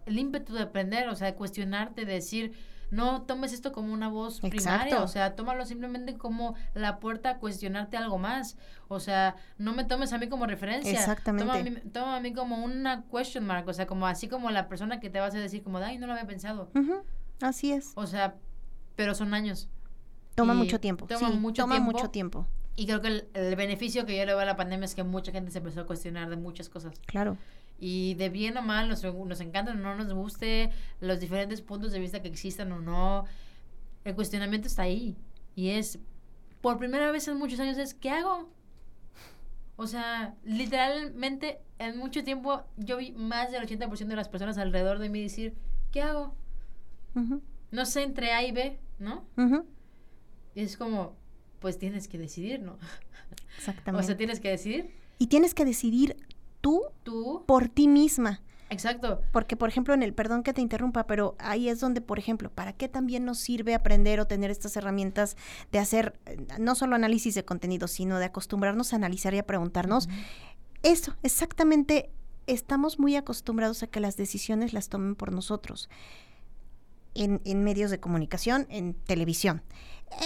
el 0.06 0.20
ímpetu 0.20 0.54
de 0.54 0.62
aprender, 0.64 1.10
o 1.10 1.16
sea, 1.16 1.28
de 1.28 1.36
cuestionarte, 1.36 2.06
de 2.06 2.14
decir, 2.14 2.54
no 2.96 3.24
tomes 3.24 3.52
esto 3.54 3.72
como 3.72 3.94
una 3.94 4.08
voz 4.08 4.40
primaria, 4.40 5.02
o 5.02 5.08
sea, 5.08 5.36
tómalo 5.36 5.66
simplemente 5.66 6.18
como 6.18 6.56
la 6.74 7.00
puerta 7.00 7.32
a 7.32 7.38
cuestionarte 7.38 7.98
algo 7.98 8.18
más, 8.18 8.58
o 8.88 9.00
sea, 9.00 9.36
no 9.58 9.74
me 9.74 9.84
tomes 9.84 10.14
a 10.14 10.18
mí 10.18 10.28
como 10.30 10.48
referencia, 10.48 10.92
Exactamente. 10.92 11.46
Toma 11.46 11.60
a, 11.60 11.64
mí, 11.64 11.76
toma 11.92 12.16
a 12.16 12.20
mí 12.22 12.34
como 12.34 12.64
una 12.64 13.04
question 13.12 13.46
mark, 13.46 13.68
o 13.68 13.74
sea, 13.74 13.86
como 13.86 14.08
así 14.08 14.28
como 14.28 14.50
la 14.50 14.68
persona 14.68 15.00
que 15.00 15.10
te 15.10 15.20
vas 15.20 15.36
a 15.36 15.40
decir 15.40 15.62
como, 15.62 15.78
ay, 15.80 15.98
no 15.98 16.08
lo 16.08 16.14
había 16.14 16.26
pensado, 16.26 16.70
Ujú. 16.74 17.04
Así 17.42 17.72
es. 17.72 17.92
o 17.96 18.08
sea, 18.08 18.36
pero 18.96 19.14
son 19.14 19.34
años. 19.34 19.68
Toma 20.36 20.54
y 20.54 20.58
mucho 20.58 20.80
tiempo. 20.80 21.06
toma 21.06 21.30
sí, 21.30 21.38
mucho 21.38 21.64
toma 21.64 21.76
tiempo. 21.76 21.92
mucho 21.92 22.10
tiempo. 22.10 22.48
Y 22.78 22.86
creo 22.88 23.02
que 23.02 23.08
el, 23.08 23.28
el 23.34 23.56
beneficio 23.56 24.06
que 24.06 24.18
yo 24.18 24.26
le 24.26 24.34
veo 24.34 24.40
a 24.40 24.46
la 24.46 24.58
pandemia 24.58 24.86
es 24.86 24.96
que 24.96 25.04
mucha 25.04 25.32
gente 25.32 25.52
se 25.52 25.60
empezó 25.60 25.82
a 25.82 25.86
cuestionar 25.86 26.30
de 26.30 26.36
muchas 26.36 26.68
cosas. 26.70 27.00
Claro. 27.06 27.38
Y 27.80 28.14
de 28.16 28.30
bien 28.30 28.58
o 28.58 28.62
mal, 28.62 28.88
nos, 28.88 29.04
nos 29.04 29.42
encanta 29.42 29.72
o 29.72 29.76
no 29.76 29.96
nos 29.96 30.14
guste, 30.14 30.72
los 31.02 31.20
diferentes 31.20 31.62
puntos 31.62 31.92
de 31.92 32.00
vista 32.00 32.22
que 32.22 32.30
existan 32.30 32.72
o 32.72 32.80
no, 32.80 33.26
el 34.06 34.16
cuestionamiento 34.16 34.68
está 34.68 34.84
ahí. 34.84 35.16
Y 35.56 35.70
es, 35.70 36.00
por 36.62 36.78
primera 36.78 37.12
vez 37.12 37.28
en 37.28 37.38
muchos 37.38 37.60
años, 37.60 37.78
es, 37.78 37.94
¿qué 37.94 38.10
hago? 38.10 38.50
O 39.76 39.88
sea, 39.88 40.36
literalmente, 40.44 41.60
en 41.80 41.98
mucho 41.98 42.24
tiempo, 42.24 42.64
yo 42.78 42.98
vi 42.98 43.12
más 43.12 43.52
del 43.52 43.68
80% 43.68 44.08
de 44.08 44.16
las 44.16 44.30
personas 44.30 44.58
alrededor 44.58 45.00
de 45.00 45.10
mí 45.10 45.22
decir, 45.22 45.54
¿qué 45.92 46.02
hago? 46.02 46.34
Ujú. 47.14 47.42
No 47.72 47.86
sé, 47.86 48.04
entre 48.04 48.32
A 48.32 48.44
y 48.44 48.52
B, 48.52 48.80
¿no? 49.00 49.26
Ujú. 49.38 49.66
Y 50.56 50.62
es 50.62 50.78
como, 50.78 51.18
pues 51.60 51.78
tienes 51.78 52.08
que 52.08 52.18
decidir, 52.18 52.62
¿no? 52.62 52.78
O 53.56 53.58
Exactamente. 53.58 54.06
sea, 54.06 54.18
tienes 54.18 54.40
que 54.40 54.50
decidir 54.50 54.94
y 55.18 55.28
tienes 55.28 55.54
que 55.54 55.66
decidir 55.66 56.18
tú 56.66 56.82
tú. 57.04 57.44
por 57.46 57.70
ti 57.70 57.88
misma. 57.88 58.42
Exacto. 58.70 59.22
Porque, 59.32 59.56
por 59.56 59.70
ejemplo, 59.70 59.94
en 59.94 60.02
el, 60.02 60.14
perdón 60.14 60.44
que 60.44 60.54
te 60.54 60.62
interrumpa, 60.62 61.06
pero 61.06 61.36
ahí 61.38 61.70
es 61.70 61.80
donde, 61.80 62.02
por 62.02 62.18
ejemplo, 62.18 62.50
¿para 62.50 62.74
qué 62.74 62.90
también 62.90 63.24
nos 63.24 63.38
sirve 63.38 63.76
aprender 63.76 64.20
o 64.20 64.26
tener 64.26 64.50
estas 64.50 64.76
herramientas 64.76 65.38
de 65.72 65.80
hacer 65.80 66.20
eh, 66.26 66.38
no 66.60 66.74
solo 66.76 66.96
análisis 66.96 67.36
de 67.36 67.46
contenido, 67.46 67.88
sino 67.88 68.18
de 68.18 68.26
acostumbrarnos 68.26 68.92
a 68.92 68.96
analizar 68.96 69.34
y 69.34 69.38
a 69.38 69.46
preguntarnos? 69.46 70.10
Eso, 70.82 71.16
exactamente, 71.22 72.10
estamos 72.48 73.00
muy 73.00 73.16
acostumbrados 73.16 73.84
a 73.84 73.88
que 73.88 74.00
las 74.00 74.18
decisiones 74.18 74.74
las 74.74 74.90
tomen 74.90 75.16
por 75.16 75.32
nosotros. 75.32 75.90
En, 77.14 77.42
en 77.46 77.64
medios 77.64 77.92
de 77.92 78.00
comunicación, 78.00 78.68
en 78.70 78.94
televisión. 78.94 79.62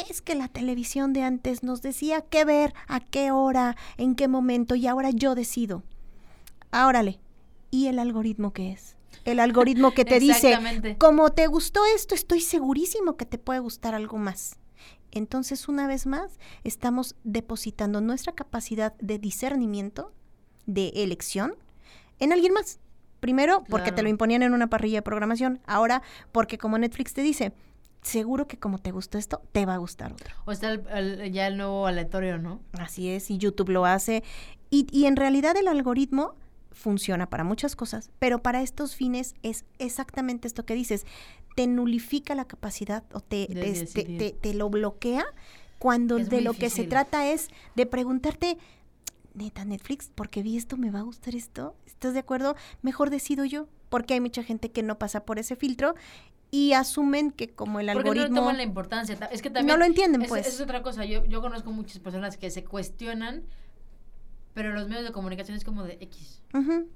Es 0.10 0.22
que 0.22 0.34
la 0.34 0.48
televisión 0.48 1.14
de 1.14 1.24
antes 1.24 1.62
nos 1.62 1.82
decía 1.82 2.22
qué 2.22 2.46
ver, 2.46 2.74
a 2.88 3.00
qué 3.00 3.32
hora, 3.32 3.76
en 3.98 4.16
qué 4.16 4.28
momento, 4.28 4.76
y 4.76 4.88
ahora 4.88 5.12
yo 5.12 5.36
decido. 5.36 5.84
Árale, 6.72 7.20
¿y 7.72 7.88
el 7.88 8.00
algoritmo 8.00 8.54
qué 8.54 8.72
es? 8.72 8.96
El 9.26 9.40
algoritmo 9.40 9.92
que 9.94 10.06
te 10.06 10.20
dice, 10.20 10.54
como 10.98 11.30
te 11.32 11.48
gustó 11.48 11.82
esto, 11.96 12.16
estoy 12.16 12.42
segurísimo 12.42 13.18
que 13.18 13.26
te 13.26 13.38
puede 13.38 13.60
gustar 13.60 13.96
algo 13.96 14.18
más. 14.18 14.56
Entonces, 15.12 15.68
una 15.68 15.88
vez 15.88 16.06
más, 16.06 16.40
estamos 16.64 17.16
depositando 17.24 18.00
nuestra 18.02 18.34
capacidad 18.34 18.94
de 19.00 19.18
discernimiento, 19.18 20.14
de 20.68 20.90
elección, 20.96 21.56
en 22.20 22.32
alguien 22.34 22.54
más. 22.54 22.80
Primero, 23.20 23.64
porque 23.70 23.92
te 23.96 24.04
lo 24.04 24.10
imponían 24.10 24.44
en 24.44 24.54
una 24.54 24.68
parrilla 24.68 25.00
de 25.00 25.02
programación. 25.02 25.60
Ahora, 25.66 26.02
porque 26.32 26.58
como 26.58 26.78
Netflix 26.78 27.14
te 27.14 27.22
dice, 27.22 27.52
seguro 28.02 28.48
que 28.48 28.58
como 28.58 28.78
te 28.78 28.92
gustó 28.92 29.18
esto, 29.18 29.42
te 29.52 29.66
va 29.66 29.74
a 29.74 29.78
gustar 29.78 30.14
otro. 30.14 30.34
O 30.46 30.52
está 30.54 30.70
el- 30.72 30.88
el- 30.88 31.32
ya 31.34 31.48
el 31.48 31.58
nuevo 31.58 31.86
aleatorio, 31.88 32.38
¿no? 32.38 32.62
Así 32.74 33.10
es, 33.10 33.30
y 33.32 33.38
YouTube 33.38 33.70
lo 33.72 33.86
hace. 33.86 34.24
Y, 34.70 34.88
y 34.92 35.06
en 35.08 35.18
realidad 35.18 35.58
el 35.58 35.68
algoritmo 35.68 36.36
funciona 36.72 37.30
para 37.30 37.44
muchas 37.44 37.76
cosas, 37.76 38.12
pero 38.20 38.42
para 38.42 38.62
estos 38.62 38.96
fines 38.96 39.36
es 39.44 39.66
exactamente 39.80 40.48
esto 40.48 40.66
que 40.66 40.76
dices. 40.76 41.06
Te 41.56 41.68
nulifica 41.68 42.36
la 42.36 42.46
capacidad 42.46 43.04
o 43.14 43.20
te, 43.20 43.48
te- 43.48 44.38
te- 44.40 44.54
lo 44.54 44.70
bloquea 44.70 45.26
cuando 45.78 46.18
Es 46.18 46.30
de 46.30 46.42
lo 46.42 46.54
que 46.54 46.70
se 46.70 46.84
trata 46.86 47.30
es 47.32 47.50
de 47.76 47.86
preguntarte, 47.86 48.58
neta, 49.34 49.66
Netflix, 49.66 50.12
porque 50.14 50.42
vi 50.44 50.58
esto, 50.58 50.78
¿me 50.78 50.92
va 50.92 51.00
a 51.00 51.04
gustar 51.04 51.36
esto? 51.36 51.76
¿Estás 51.86 52.14
de 52.14 52.20
acuerdo? 52.20 52.56
Mejor 52.82 53.10
decido 53.10 53.44
yo, 53.46 53.68
porque 53.90 54.14
hay 54.14 54.22
mucha 54.22 54.44
gente 54.44 54.72
que 54.72 54.84
no 54.84 54.98
pasa 55.00 55.26
por 55.26 55.40
ese 55.40 55.56
filtro 55.56 55.96
y 56.52 56.74
asumen 56.74 57.32
que 57.32 57.50
como 57.50 57.80
el 57.80 57.88
Porque 57.88 58.04
no 58.06 58.12
algoritmo 58.12 58.40
toman 58.42 58.58
la 58.58 58.64
importancia. 58.64 59.18
Ta- 59.18 59.26
Es 59.26 59.42
que 59.42 59.50
también... 59.50 59.68
no 59.68 59.78
lo 59.78 59.86
entienden, 59.86 60.22
es, 60.22 60.30
pues. 60.30 60.48
es 60.48 60.62
otra 60.62 60.82
cosa. 60.82 61.06
Yo, 61.06 61.26
yo 61.26 61.42
conozco 61.42 61.72
muchas 61.72 62.00
personas 62.00 62.38
que 62.38 62.50
se 62.52 62.64
cuestionan, 62.64 63.44
pero 64.54 64.74
los 64.74 64.88
medios 64.88 65.06
de 65.06 65.12
comunicación 65.12 65.56
es 65.58 65.64
como 65.64 65.84
de 65.84 65.98
X. 66.02 66.42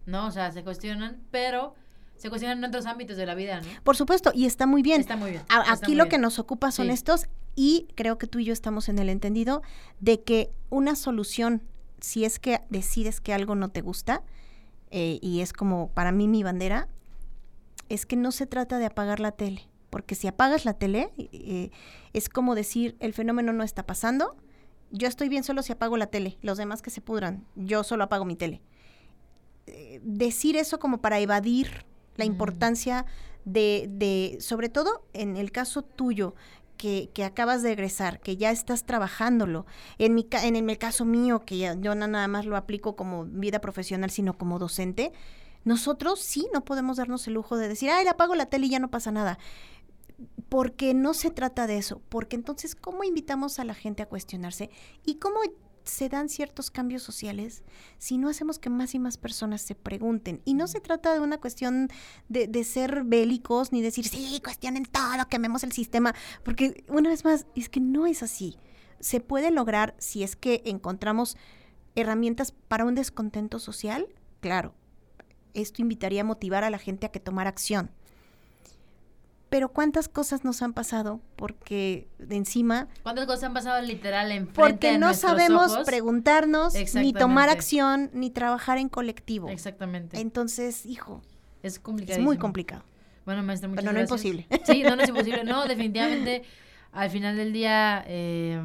¿no? 0.06 0.28
O 0.28 0.32
sea, 0.32 0.52
se 0.52 0.64
cuestionan, 0.64 1.22
pero 1.32 1.76
se 2.18 2.30
cuestionan 2.30 2.58
en 2.60 2.66
otros 2.66 2.86
ámbitos 2.86 3.18
de 3.18 3.26
la 3.26 3.36
vida, 3.36 3.60
¿no? 3.62 3.68
Por 3.84 3.96
supuesto, 3.98 4.32
y 4.34 4.46
está 4.46 4.66
muy 4.66 4.82
bien. 4.82 5.02
Está 5.02 5.16
muy 5.18 5.32
bien. 5.32 5.44
A- 5.50 5.62
está 5.62 5.74
aquí 5.74 5.88
muy 5.92 5.96
lo 5.96 6.04
bien. 6.06 6.10
que 6.12 6.18
nos 6.18 6.40
ocupa 6.40 6.72
son 6.72 6.88
Sí. 6.88 6.94
estos 6.94 7.28
y 7.56 7.88
creo 7.96 8.18
que 8.18 8.28
tú 8.28 8.40
y 8.40 8.46
yo 8.46 8.54
estamos 8.54 8.90
en 8.90 8.98
el 9.00 9.10
entendido 9.10 9.62
de 10.00 10.22
que 10.24 10.52
una 10.70 10.96
solución, 10.96 11.62
si 12.00 12.26
es 12.26 12.40
que 12.40 12.62
decides 12.70 13.22
que 13.22 13.34
algo 13.34 13.56
no 13.56 13.70
te 13.70 13.82
gusta, 13.82 14.24
eh, 14.92 15.20
y 15.22 15.42
es 15.42 15.54
como 15.54 15.90
para 15.90 16.12
mí 16.12 16.28
mi 16.28 16.44
bandera, 16.44 16.88
es 17.90 18.06
que 18.06 18.16
no 18.16 18.32
se 18.32 18.48
trata 18.48 18.78
de 18.80 18.86
apagar 18.86 19.20
la 19.20 19.32
tele, 19.32 19.68
porque 19.90 20.16
si 20.16 20.28
apagas 20.28 20.66
la 20.66 20.74
tele, 20.74 21.12
eh, 21.18 21.70
es 22.14 22.30
como 22.30 22.56
decir, 22.56 22.96
el 23.00 23.14
fenómeno 23.14 23.54
no 23.54 23.64
está 23.64 23.86
pasando, 23.86 24.36
yo 24.94 25.08
estoy 25.10 25.28
bien 25.28 25.44
solo 25.44 25.62
si 25.64 25.74
apago 25.74 25.98
la 25.98 26.08
tele, 26.08 26.38
los 26.42 26.58
demás 26.58 26.82
que 26.82 26.90
se 26.90 27.02
pudran, 27.02 27.44
yo 27.56 27.84
solo 27.84 28.06
apago 28.06 28.24
mi 28.24 28.38
tele. 28.38 28.62
Eh, 29.68 30.00
decir 30.04 30.56
eso 30.56 30.80
como 30.80 31.00
para 31.02 31.20
evadir 31.20 31.86
la 32.16 32.24
Mm. 32.26 32.28
importancia 32.28 33.06
de, 33.44 33.88
de, 33.90 34.38
sobre 34.40 34.70
todo 34.70 35.04
en 35.14 35.36
el 35.36 35.52
caso 35.52 35.82
tuyo, 35.82 36.36
que, 36.78 37.10
que 37.14 37.24
acabas 37.24 37.62
de 37.64 37.72
egresar, 37.72 38.20
que 38.20 38.36
ya 38.36 38.52
estás 38.52 38.84
trabajándolo, 38.86 39.66
en, 40.00 40.16
mi, 40.16 40.24
ca- 40.26 40.46
en 40.46 40.56
el 40.56 40.78
caso 40.78 41.06
mío, 41.06 41.44
que 41.46 41.58
ya, 41.58 41.76
yo 41.76 41.96
no 41.96 42.08
nada 42.08 42.28
más 42.28 42.46
lo 42.46 42.58
aplico 42.58 42.96
como 42.96 43.26
vida 43.26 43.60
profesional, 43.60 44.10
sino 44.10 44.38
como 44.38 44.60
docente, 44.60 45.14
nosotros 45.66 46.20
sí 46.20 46.48
no 46.54 46.66
podemos 46.66 46.98
darnos 46.98 47.26
el 47.28 47.36
lujo 47.36 47.56
de 47.56 47.70
decir, 47.70 47.90
ay, 47.90 48.04
le 48.04 48.10
apago 48.10 48.36
la 48.36 48.48
tele 48.48 48.66
y 48.66 48.70
ya 48.70 48.80
no 48.80 48.90
pasa 48.92 49.12
nada. 49.12 49.38
Porque 50.54 50.94
no 50.94 51.16
se 51.16 51.32
trata 51.32 51.66
de 51.66 51.80
eso, 51.80 52.04
porque 52.10 52.36
entonces, 52.36 52.76
¿cómo 52.76 53.04
invitamos 53.04 53.58
a 53.58 53.64
la 53.64 53.74
gente 53.74 54.04
a 54.04 54.06
cuestionarse? 54.08 54.70
¿Y 55.04 55.16
cómo 55.16 55.40
se 55.84 56.10
dan 56.10 56.30
ciertos 56.30 56.70
cambios 56.70 57.02
sociales 57.02 57.64
si 57.98 58.20
no 58.20 58.30
hacemos 58.30 58.60
que 58.60 58.70
más 58.70 58.94
y 58.94 59.00
más 59.00 59.18
personas 59.18 59.64
se 59.64 59.74
pregunten? 59.74 60.44
Y 60.46 60.54
no 60.54 60.68
se 60.68 60.80
trata 60.80 61.12
de 61.12 61.22
una 61.22 61.40
cuestión 61.40 61.88
de, 62.30 62.46
de 62.46 62.64
ser 62.66 63.04
bélicos 63.04 63.72
ni 63.72 63.82
decir, 63.82 64.08
sí, 64.08 64.40
cuestionen 64.44 64.86
todo, 64.86 65.28
quememos 65.28 65.64
el 65.64 65.72
sistema, 65.72 66.14
porque 66.44 66.84
una 66.88 67.10
vez 67.10 67.26
más, 67.26 67.48
es 67.56 67.68
que 67.68 67.80
no 67.80 68.06
es 68.06 68.22
así. 68.22 68.60
Se 69.00 69.22
puede 69.22 69.50
lograr 69.50 69.96
si 69.98 70.22
es 70.22 70.36
que 70.36 70.62
encontramos 70.66 71.36
herramientas 71.96 72.52
para 72.52 72.86
un 72.86 72.94
descontento 72.94 73.58
social, 73.58 74.08
claro. 74.40 74.76
Esto 75.56 75.82
invitaría 75.82 76.22
a 76.22 76.26
motivar 76.26 76.64
a 76.64 76.70
la 76.70 76.78
gente 76.78 77.08
a 77.08 77.12
que 77.12 77.20
tomara 77.20 77.50
acción. 77.50 77.90
Pero 79.54 79.70
cuántas 79.70 80.10
cosas 80.10 80.44
nos 80.44 80.64
han 80.64 80.74
pasado 80.74 81.22
porque 81.36 82.08
de 82.18 82.38
encima, 82.38 82.88
¿Cuántas 83.04 83.28
cosas 83.28 83.44
han 83.44 83.54
pasado 83.54 83.84
literal 83.84 84.32
enfrente 84.32 84.60
porque 84.60 84.98
no 84.98 85.14
sabemos 85.14 85.74
ojos? 85.74 85.86
preguntarnos, 85.86 86.74
ni 86.96 87.14
tomar 87.14 87.50
acción, 87.50 88.10
ni 88.16 88.32
trabajar 88.32 88.80
en 88.80 88.90
colectivo. 88.90 89.50
Exactamente. 89.50 90.20
Entonces, 90.20 90.88
hijo, 90.88 91.22
es 91.62 91.74
es 91.74 91.80
complicado. 91.80 92.24
muy 92.24 92.40
complicado. 92.40 92.84
Bueno, 93.28 93.44
maestra, 93.44 93.70
muchas 93.70 93.84
Pero 93.84 93.94
no 93.94 94.00
gracias. 94.00 94.26
imposible. 94.26 94.48
Sí, 94.66 94.82
no, 94.82 94.96
no 94.96 95.04
es 95.04 95.10
imposible. 95.14 95.44
No, 95.44 95.68
definitivamente, 95.68 96.42
al 96.92 97.12
final 97.12 97.38
del 97.38 97.54
día, 97.54 98.04
eh, 98.08 98.60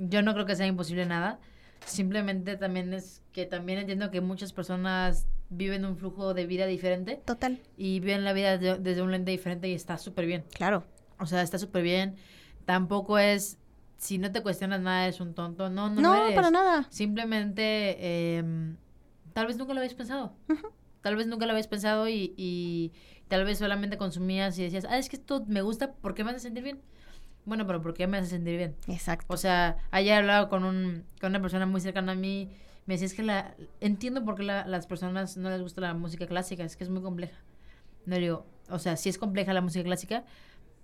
yo 0.00 0.22
no 0.22 0.32
creo 0.34 0.46
que 0.46 0.56
sea 0.56 0.66
imposible 0.66 1.06
nada. 1.06 1.38
Simplemente 1.86 2.56
también 2.56 2.92
es 2.92 3.22
que 3.32 3.46
también 3.46 3.78
entiendo 3.78 4.10
que 4.10 4.20
muchas 4.20 4.52
personas 4.52 5.28
viven 5.50 5.84
un 5.84 5.96
flujo 5.96 6.34
de 6.34 6.46
vida 6.46 6.66
diferente 6.66 7.20
Total, 7.24 7.60
y 7.76 8.00
viven 8.00 8.24
la 8.24 8.32
vida 8.32 8.58
de- 8.58 8.78
desde 8.78 9.02
un 9.02 9.10
lente 9.12 9.30
diferente 9.30 9.68
y 9.68 9.74
está 9.74 9.98
súper 9.98 10.26
bien. 10.26 10.44
claro. 10.54 10.84
O 11.18 11.26
sea, 11.26 11.42
está 11.42 11.58
súper 11.58 11.82
bien. 11.84 12.16
Tampoco 12.64 13.18
es, 13.18 13.58
si 13.98 14.18
no 14.18 14.32
te 14.32 14.42
cuestionas 14.42 14.80
nada, 14.80 15.06
es 15.06 15.20
un 15.20 15.32
tonto. 15.34 15.70
No, 15.70 15.88
no, 15.88 16.00
No, 16.00 16.14
eres. 16.24 16.34
para 16.34 16.50
nada. 16.50 16.86
Simplemente, 16.90 18.36
em, 18.38 18.76
tal 19.32 19.46
vez 19.46 19.56
nunca 19.56 19.74
lo 19.74 19.80
habéis 19.80 19.94
pensado. 19.94 20.32
Tal 21.02 21.16
vez 21.16 21.26
nunca 21.26 21.44
lo 21.46 21.52
habéis 21.52 21.66
pensado 21.66 22.08
y, 22.08 22.34
y 22.36 22.92
tal 23.28 23.44
vez 23.44 23.58
solamente 23.58 23.96
consumías 23.96 24.58
y 24.58 24.62
decías, 24.64 24.86
ah, 24.88 24.98
es 24.98 25.08
que 25.08 25.16
esto 25.16 25.44
me 25.46 25.62
gusta, 25.62 25.92
¿por 25.92 26.14
qué 26.14 26.24
me 26.24 26.30
hace 26.30 26.40
sentir 26.40 26.64
bien? 26.64 26.80
Bueno, 27.44 27.66
pero 27.66 27.82
¿por 27.82 27.92
qué 27.94 28.06
me 28.06 28.16
hace 28.18 28.30
sentir 28.30 28.56
bien? 28.56 28.74
Exacto. 28.88 29.26
O 29.28 29.36
sea, 29.36 29.76
ayer 29.90 30.14
hablaba 30.14 30.48
con, 30.48 30.64
un, 30.64 31.04
con 31.20 31.30
una 31.30 31.42
persona 31.42 31.66
muy 31.66 31.80
cercana 31.82 32.12
a 32.12 32.14
mí, 32.14 32.48
me 32.86 32.94
decía, 32.94 33.06
es 33.06 33.14
que 33.14 33.22
la, 33.22 33.54
entiendo 33.80 34.24
por 34.24 34.34
qué 34.36 34.42
la- 34.42 34.66
las 34.66 34.86
personas 34.86 35.36
no 35.36 35.48
les 35.50 35.62
gusta 35.62 35.80
la 35.80 35.94
música 35.94 36.26
clásica, 36.26 36.64
es 36.64 36.76
que 36.76 36.84
es 36.84 36.90
muy 36.90 37.02
compleja. 37.02 37.38
No 38.06 38.16
digo, 38.16 38.46
o 38.68 38.78
sea, 38.78 38.96
sí 38.96 39.08
es 39.08 39.18
compleja 39.18 39.52
la 39.54 39.60
música 39.62 39.84
clásica, 39.84 40.24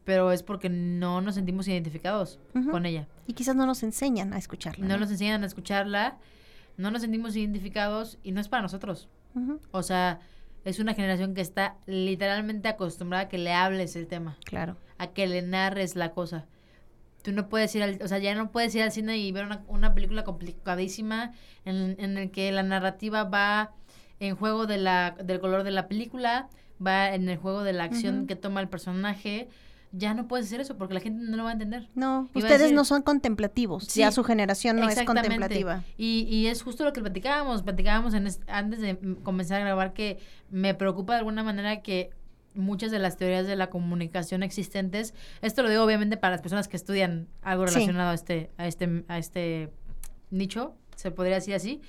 pero 0.05 0.32
es 0.32 0.42
porque 0.42 0.70
no 0.70 1.20
nos 1.20 1.34
sentimos 1.34 1.68
identificados 1.68 2.38
con 2.70 2.86
ella. 2.86 3.07
Y 3.26 3.34
quizás 3.34 3.55
no 3.55 3.66
nos 3.66 3.82
enseñan 3.82 4.32
a 4.32 4.38
escucharla. 4.38 4.86
No 4.86 4.96
nos 4.96 5.11
enseñan 5.11 5.42
a 5.42 5.46
escucharla, 5.46 6.16
no 6.78 6.90
nos 6.90 7.03
sentimos 7.03 7.36
identificados 7.36 8.18
y 8.22 8.32
no 8.32 8.40
es 8.40 8.48
para 8.48 8.62
nosotros. 8.62 9.09
O 9.70 9.82
sea, 9.82 10.20
es 10.64 10.78
una 10.78 10.94
generación 10.94 11.34
que 11.34 11.42
está 11.42 11.76
literalmente 11.86 12.68
acostumbrada 12.68 13.24
a 13.24 13.28
que 13.28 13.38
le 13.38 13.53
hables 13.53 13.94
el 13.96 14.07
tema, 14.07 14.36
Claro. 14.44 14.76
a 14.98 15.09
que 15.09 15.26
le 15.26 15.42
narres 15.42 15.94
la 15.96 16.12
cosa. 16.12 16.46
Tú 17.22 17.32
no 17.32 17.48
puedes 17.48 17.74
ir 17.74 17.82
al, 17.82 17.98
o 18.02 18.08
sea, 18.08 18.18
ya 18.18 18.34
no 18.34 18.50
puedes 18.50 18.74
ir 18.74 18.82
al 18.82 18.92
cine 18.92 19.18
y 19.18 19.30
ver 19.32 19.44
una, 19.46 19.62
una 19.68 19.94
película 19.94 20.24
complicadísima 20.24 21.32
en, 21.64 21.96
en 21.98 22.16
el 22.18 22.30
que 22.30 22.50
la 22.52 22.62
narrativa 22.62 23.24
va 23.24 23.72
en 24.20 24.36
juego 24.36 24.66
de 24.66 24.78
la, 24.78 25.16
del 25.22 25.40
color 25.40 25.62
de 25.62 25.70
la 25.70 25.88
película, 25.88 26.48
va 26.84 27.14
en 27.14 27.28
el 27.28 27.36
juego 27.38 27.62
de 27.62 27.72
la 27.72 27.84
acción 27.84 28.26
que 28.26 28.36
toma 28.36 28.60
el 28.60 28.68
personaje. 28.68 29.48
Ya 29.92 30.14
no 30.14 30.28
puedes 30.28 30.46
hacer 30.46 30.60
eso 30.60 30.76
porque 30.78 30.94
la 30.94 31.00
gente 31.00 31.24
no 31.28 31.36
lo 31.36 31.42
va 31.44 31.50
a 31.50 31.52
entender. 31.54 31.88
No, 31.96 32.28
ustedes 32.32 32.60
decir- 32.60 32.74
no 32.76 32.84
son 32.84 33.02
contemplativos. 33.02 33.84
Sí, 33.86 34.00
ya 34.00 34.12
su 34.12 34.22
generación 34.22 34.76
no 34.78 34.88
es 34.88 35.02
contemplativa. 35.02 35.82
Y, 35.98 36.28
y 36.30 36.46
es 36.46 36.62
justo 36.62 36.84
lo 36.84 36.92
que 36.92 37.00
platicábamos, 37.00 37.62
platicábamos 37.62 38.14
en 38.14 38.28
es- 38.28 38.40
antes 38.46 38.80
de 38.80 38.96
comenzar 39.24 39.60
a 39.60 39.64
grabar 39.64 39.92
que 39.92 40.18
me 40.48 40.74
preocupa 40.74 41.14
de 41.14 41.18
alguna 41.18 41.42
manera 41.42 41.82
que 41.82 42.10
muchas 42.55 42.90
de 42.90 42.98
las 42.98 43.16
teorías 43.16 43.46
de 43.46 43.57
la 43.57 43.70
comunicación 43.70 44.42
existentes, 44.42 45.14
esto 45.42 45.62
lo 45.62 45.68
digo 45.70 45.84
obviamente 45.84 46.16
para 46.16 46.32
las 46.32 46.42
personas 46.42 46.68
que 46.68 46.76
estudian 46.76 47.28
algo 47.42 47.66
Sí. 47.68 47.74
relacionado 47.74 48.11
a 48.11 48.14
este 48.14 48.51
a 48.59 48.66
este 48.66 49.05
a 49.09 49.18
este 49.18 49.70
nicho, 50.30 50.74
se 50.96 51.11
podría 51.11 51.36
decir 51.36 51.55
así, 51.55 51.80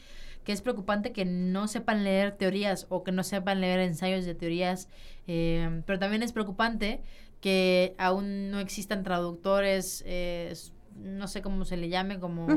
que 0.44 0.52
es 0.52 0.62
preocupante 0.62 1.12
que 1.12 1.26
no 1.26 1.68
sepan 1.68 2.04
leer 2.04 2.32
teorías 2.34 2.86
o 2.90 3.04
que 3.04 3.12
no 3.12 3.24
sepan 3.24 3.62
leer 3.62 3.80
ensayos 3.80 4.26
de 4.26 4.34
teorías, 4.36 4.88
eh, 5.28 5.82
pero 5.86 6.00
también 6.00 6.24
es 6.24 6.32
preocupante 6.32 7.02
que 7.42 7.96
aún 7.98 8.52
no 8.52 8.60
existan 8.60 9.04
traductores, 9.04 10.04
eh, 10.06 10.54
no 10.96 11.28
sé 11.28 11.42
cómo 11.42 11.66
se 11.66 11.78
le 11.78 11.90
llame, 11.90 12.20
como. 12.20 12.48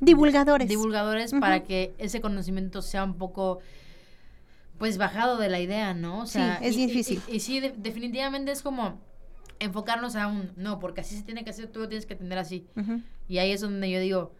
Divulgadores. 0.00 0.66
divulgadores 0.68 1.32
para 1.32 1.62
que 1.62 1.92
ese 1.98 2.20
conocimiento 2.22 2.80
sea 2.80 3.04
un 3.04 3.14
poco 3.18 3.58
pues 4.80 4.98
bajado 4.98 5.36
de 5.38 5.48
la 5.48 5.60
idea, 5.60 5.94
¿no? 5.94 6.22
O 6.22 6.26
Sí, 6.26 6.32
sea, 6.32 6.56
es 6.56 6.76
y- 6.76 6.82
y- 6.82 6.86
difícil. 6.86 7.22
Y, 7.28 7.36
y 7.36 7.40
sí, 7.40 7.60
de- 7.60 7.74
definitivamente 7.76 8.50
es 8.50 8.62
como 8.62 8.98
enfocarnos 9.60 10.16
a 10.16 10.26
un 10.26 10.50
no, 10.56 10.80
porque 10.80 11.02
así 11.02 11.16
se 11.16 11.22
tiene 11.22 11.44
que 11.44 11.50
hacer, 11.50 11.68
tú 11.68 11.78
lo 11.80 11.88
tienes 11.88 12.06
que 12.06 12.14
atender 12.14 12.38
así. 12.38 12.66
Y 13.28 13.38
ahí 13.38 13.52
es 13.52 13.60
donde 13.60 13.88
yo 13.90 14.00
digo, 14.00 14.34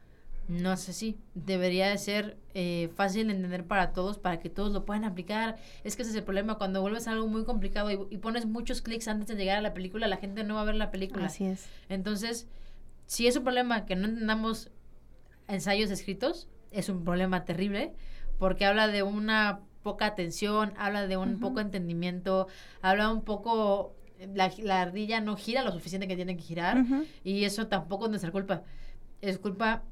no 0.49 0.73
es 0.73 0.89
así. 0.89 1.17
Debería 1.35 1.89
de 1.91 1.99
ser 1.99 2.39
eh, 2.55 2.91
fácil 2.97 3.29
de 3.29 3.35
entender 3.35 3.65
para 3.67 3.93
todos, 3.93 4.19
para 4.19 4.41
que 4.41 4.49
todos 4.51 4.73
lo 4.73 4.85
puedan 4.87 5.05
aplicar. 5.05 5.57
Es 5.85 5.95
que 5.95 6.03
ese 6.03 6.11
es 6.13 6.17
el 6.17 6.25
problema. 6.25 6.57
Cuando 6.57 6.81
vuelves 6.81 7.07
algo 7.07 7.29
muy 7.29 7.45
complicado 7.45 7.91
y, 7.91 7.99
y 8.11 8.17
pones 8.17 8.47
muchos 8.47 8.81
clics 8.83 9.07
antes 9.07 9.29
de 9.29 9.37
llegar 9.37 9.59
a 9.59 9.61
la 9.61 9.75
película, 9.75 10.09
la 10.09 10.17
gente 10.17 10.43
no 10.43 10.55
va 10.57 10.63
a 10.63 10.65
ver 10.65 10.75
la 10.75 10.91
película. 10.91 11.27
Así 11.27 11.45
es. 11.45 11.69
Entonces, 11.91 12.49
si 13.07 13.27
es 13.29 13.37
un 13.37 13.45
problema 13.45 13.85
que 13.87 13.95
no 13.95 14.07
entendamos 14.09 14.71
ensayos 15.49 15.91
escritos, 15.91 16.49
es 16.73 16.89
un 16.89 17.05
problema 17.05 17.45
terrible, 17.45 17.93
porque 18.39 18.65
habla 18.65 18.89
de 18.89 19.03
una 19.03 19.61
poca 19.83 20.07
atención, 20.07 20.73
habla 20.77 21.07
de 21.07 21.17
un 21.17 21.41
poco 21.41 21.61
entendimiento, 21.61 22.49
habla 22.83 23.11
un 23.11 23.23
poco, 23.23 23.95
la, 24.35 24.51
la 24.63 24.83
ardilla 24.83 25.21
no 25.21 25.37
gira 25.37 25.63
lo 25.63 25.73
suficiente 25.73 26.07
que 26.07 26.17
tiene 26.17 26.37
que 26.37 26.43
girar, 26.43 26.85
y 27.25 27.45
eso 27.45 27.67
tampoco 27.69 28.05
es 28.05 28.11
nuestra 28.11 28.31
culpa. 28.33 28.63
Es 29.21 29.39
culpa, 29.39 29.83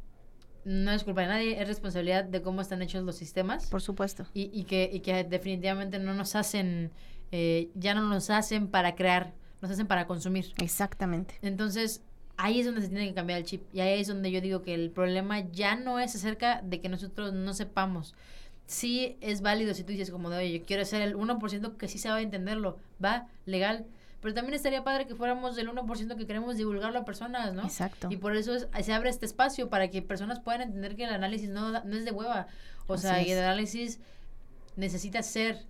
no 0.64 0.90
es 0.90 1.04
culpa 1.04 1.22
de 1.22 1.26
nadie, 1.28 1.60
es 1.60 1.68
responsabilidad 1.68 2.24
de 2.24 2.42
cómo 2.42 2.60
están 2.60 2.82
hechos 2.82 3.02
los 3.04 3.16
sistemas 3.16 3.66
Por 3.66 3.82
supuesto. 3.82 4.26
y, 4.34 4.50
y 4.52 4.64
que, 4.64 4.88
y 4.92 5.00
que 5.00 5.24
definitivamente 5.24 5.98
no 5.98 6.14
nos 6.14 6.34
hacen, 6.34 6.90
eh, 7.32 7.70
ya 7.74 7.94
no 7.94 8.08
nos 8.08 8.30
hacen 8.30 8.68
para 8.68 8.94
crear, 8.94 9.34
nos 9.60 9.70
hacen 9.70 9.86
para 9.86 10.06
consumir. 10.06 10.52
Exactamente. 10.62 11.34
Entonces, 11.42 12.02
ahí 12.36 12.60
es 12.60 12.66
donde 12.66 12.80
se 12.82 12.88
tiene 12.88 13.08
que 13.08 13.14
cambiar 13.14 13.38
el 13.38 13.44
chip. 13.44 13.62
Y 13.74 13.80
ahí 13.80 14.00
es 14.00 14.08
donde 14.08 14.30
yo 14.30 14.40
digo 14.40 14.62
que 14.62 14.74
el 14.74 14.90
problema 14.90 15.40
ya 15.50 15.74
no 15.76 15.98
es 15.98 16.14
acerca 16.14 16.62
de 16.62 16.80
que 16.80 16.88
nosotros 16.88 17.32
no 17.32 17.52
sepamos. 17.52 18.14
Sí 18.68 19.16
es 19.20 19.40
válido 19.40 19.74
si 19.74 19.82
tú 19.82 19.90
dices 19.90 20.10
como 20.12 20.30
de, 20.30 20.36
oye, 20.38 20.58
yo 20.60 20.64
quiero 20.64 20.84
ser 20.84 21.02
el 21.02 21.16
1% 21.16 21.76
que 21.76 21.88
sí 21.88 21.98
sabe 21.98 22.22
entenderlo, 22.22 22.78
va, 23.04 23.26
legal. 23.46 23.86
Pero 24.20 24.34
también 24.34 24.54
estaría 24.54 24.82
padre 24.84 25.06
que 25.06 25.14
fuéramos 25.14 25.56
el 25.58 25.68
1% 25.68 26.16
que 26.16 26.26
queremos 26.26 26.56
divulgarlo 26.56 26.98
a 26.98 27.04
personas, 27.04 27.54
¿no? 27.54 27.62
Exacto. 27.62 28.08
Y 28.10 28.16
por 28.18 28.36
eso 28.36 28.54
es- 28.54 28.68
se 28.84 28.92
abre 28.92 29.10
este 29.10 29.26
espacio 29.26 29.68
para 29.70 29.88
que 29.90 30.02
personas 30.02 30.38
puedan 30.40 30.60
entender 30.60 30.94
que 30.96 31.04
el 31.04 31.10
análisis 31.10 31.48
no, 31.48 31.70
no 31.84 31.96
es 31.96 32.04
de 32.04 32.10
hueva. 32.12 32.46
O 32.86 32.94
Así 32.94 33.02
sea, 33.02 33.20
el 33.22 33.38
análisis 33.38 33.98
necesita 34.76 35.22
ser. 35.22 35.64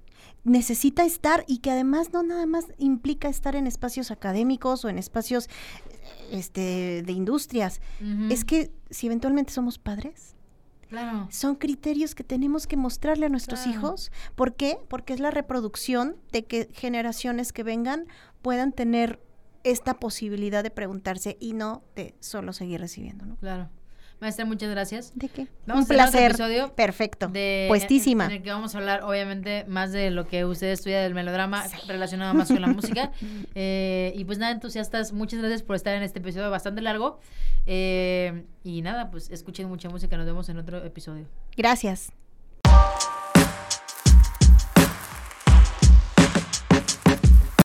necesita 0.45 1.05
estar 1.05 1.45
y 1.47 1.59
que 1.59 1.71
además 1.71 2.13
no 2.13 2.23
nada 2.23 2.47
más 2.47 2.65
implica 2.79 3.29
estar 3.29 3.55
en 3.55 3.67
espacios 3.67 4.11
académicos 4.11 4.85
o 4.85 4.89
en 4.89 4.99
espacios 4.99 5.49
este, 6.31 7.03
de 7.03 7.13
industrias. 7.13 7.81
Es 8.31 8.45
que 8.45 8.71
si 8.91 9.07
eventualmente 9.07 9.53
somos 9.53 9.79
padres, 9.79 10.35
Claro. 10.89 11.29
son 11.31 11.55
criterios 11.57 12.15
que 12.15 12.25
tenemos 12.25 12.67
que 12.67 12.77
mostrarle 12.77 13.27
a 13.27 13.29
nuestros 13.29 13.61
Claro. 13.61 13.79
hijos. 13.79 14.11
¿Por 14.35 14.55
qué? 14.55 14.79
Porque 14.89 15.13
es 15.13 15.21
la 15.21 15.31
reproducción 15.31 16.17
de 16.33 16.45
que 16.45 16.69
generaciones 16.73 17.53
que 17.53 17.63
vengan 17.63 18.07
puedan 18.43 18.73
tener 18.73 19.21
esta 19.65 19.95
posibilidad 19.95 20.63
de 20.63 20.71
preguntarse 20.71 21.37
y 21.41 21.53
no 21.53 21.83
de 21.95 22.15
solo 22.21 22.53
seguir 22.53 22.81
recibiendo, 22.81 23.27
¿no? 23.27 23.37
Claro. 23.37 23.69
Maestra, 24.21 24.45
muchas 24.45 24.69
gracias. 24.71 25.13
¿De 25.15 25.29
qué? 25.29 25.47
Vamos 25.67 25.85
Un 25.85 25.85
a 25.85 25.89
tener 25.89 26.03
otro 26.03 26.11
placer. 26.13 26.31
episodio 26.33 26.75
Perfecto. 26.75 27.29
de 27.29 27.67
Puestísima. 27.69 28.25
En, 28.25 28.31
en 28.33 28.37
el 28.39 28.43
que 28.43 28.51
vamos 28.51 28.75
a 28.75 28.79
hablar, 28.79 29.03
obviamente, 29.05 29.65
más 29.69 29.93
de 29.93 30.11
lo 30.11 30.27
que 30.27 30.45
usted 30.45 30.69
estudia 30.69 31.01
del 31.01 31.15
melodrama 31.15 31.65
relacionado 31.87 32.35
más 32.35 32.49
con 32.49 32.61
la 32.61 32.67
música. 32.69 33.13
Eh, 33.55 34.13
y 34.17 34.25
pues 34.25 34.39
nada, 34.39 34.53
entusiastas, 34.53 35.13
muchas 35.13 35.41
gracias 35.41 35.63
por 35.63 35.75
estar 35.77 35.95
en 35.95 36.03
este 36.03 36.19
episodio 36.21 36.51
bastante 36.51 36.81
largo. 36.81 37.19
Eh, 37.67 38.45
y 38.63 38.83
nada, 38.83 39.11
pues 39.11 39.31
escuchen 39.31 39.69
mucha 39.69 39.89
música. 39.89 40.17
Nos 40.17 40.27
vemos 40.27 40.49
en 40.49 40.59
otro 40.59 40.85
episodio. 40.85 41.27
Gracias. 41.57 42.13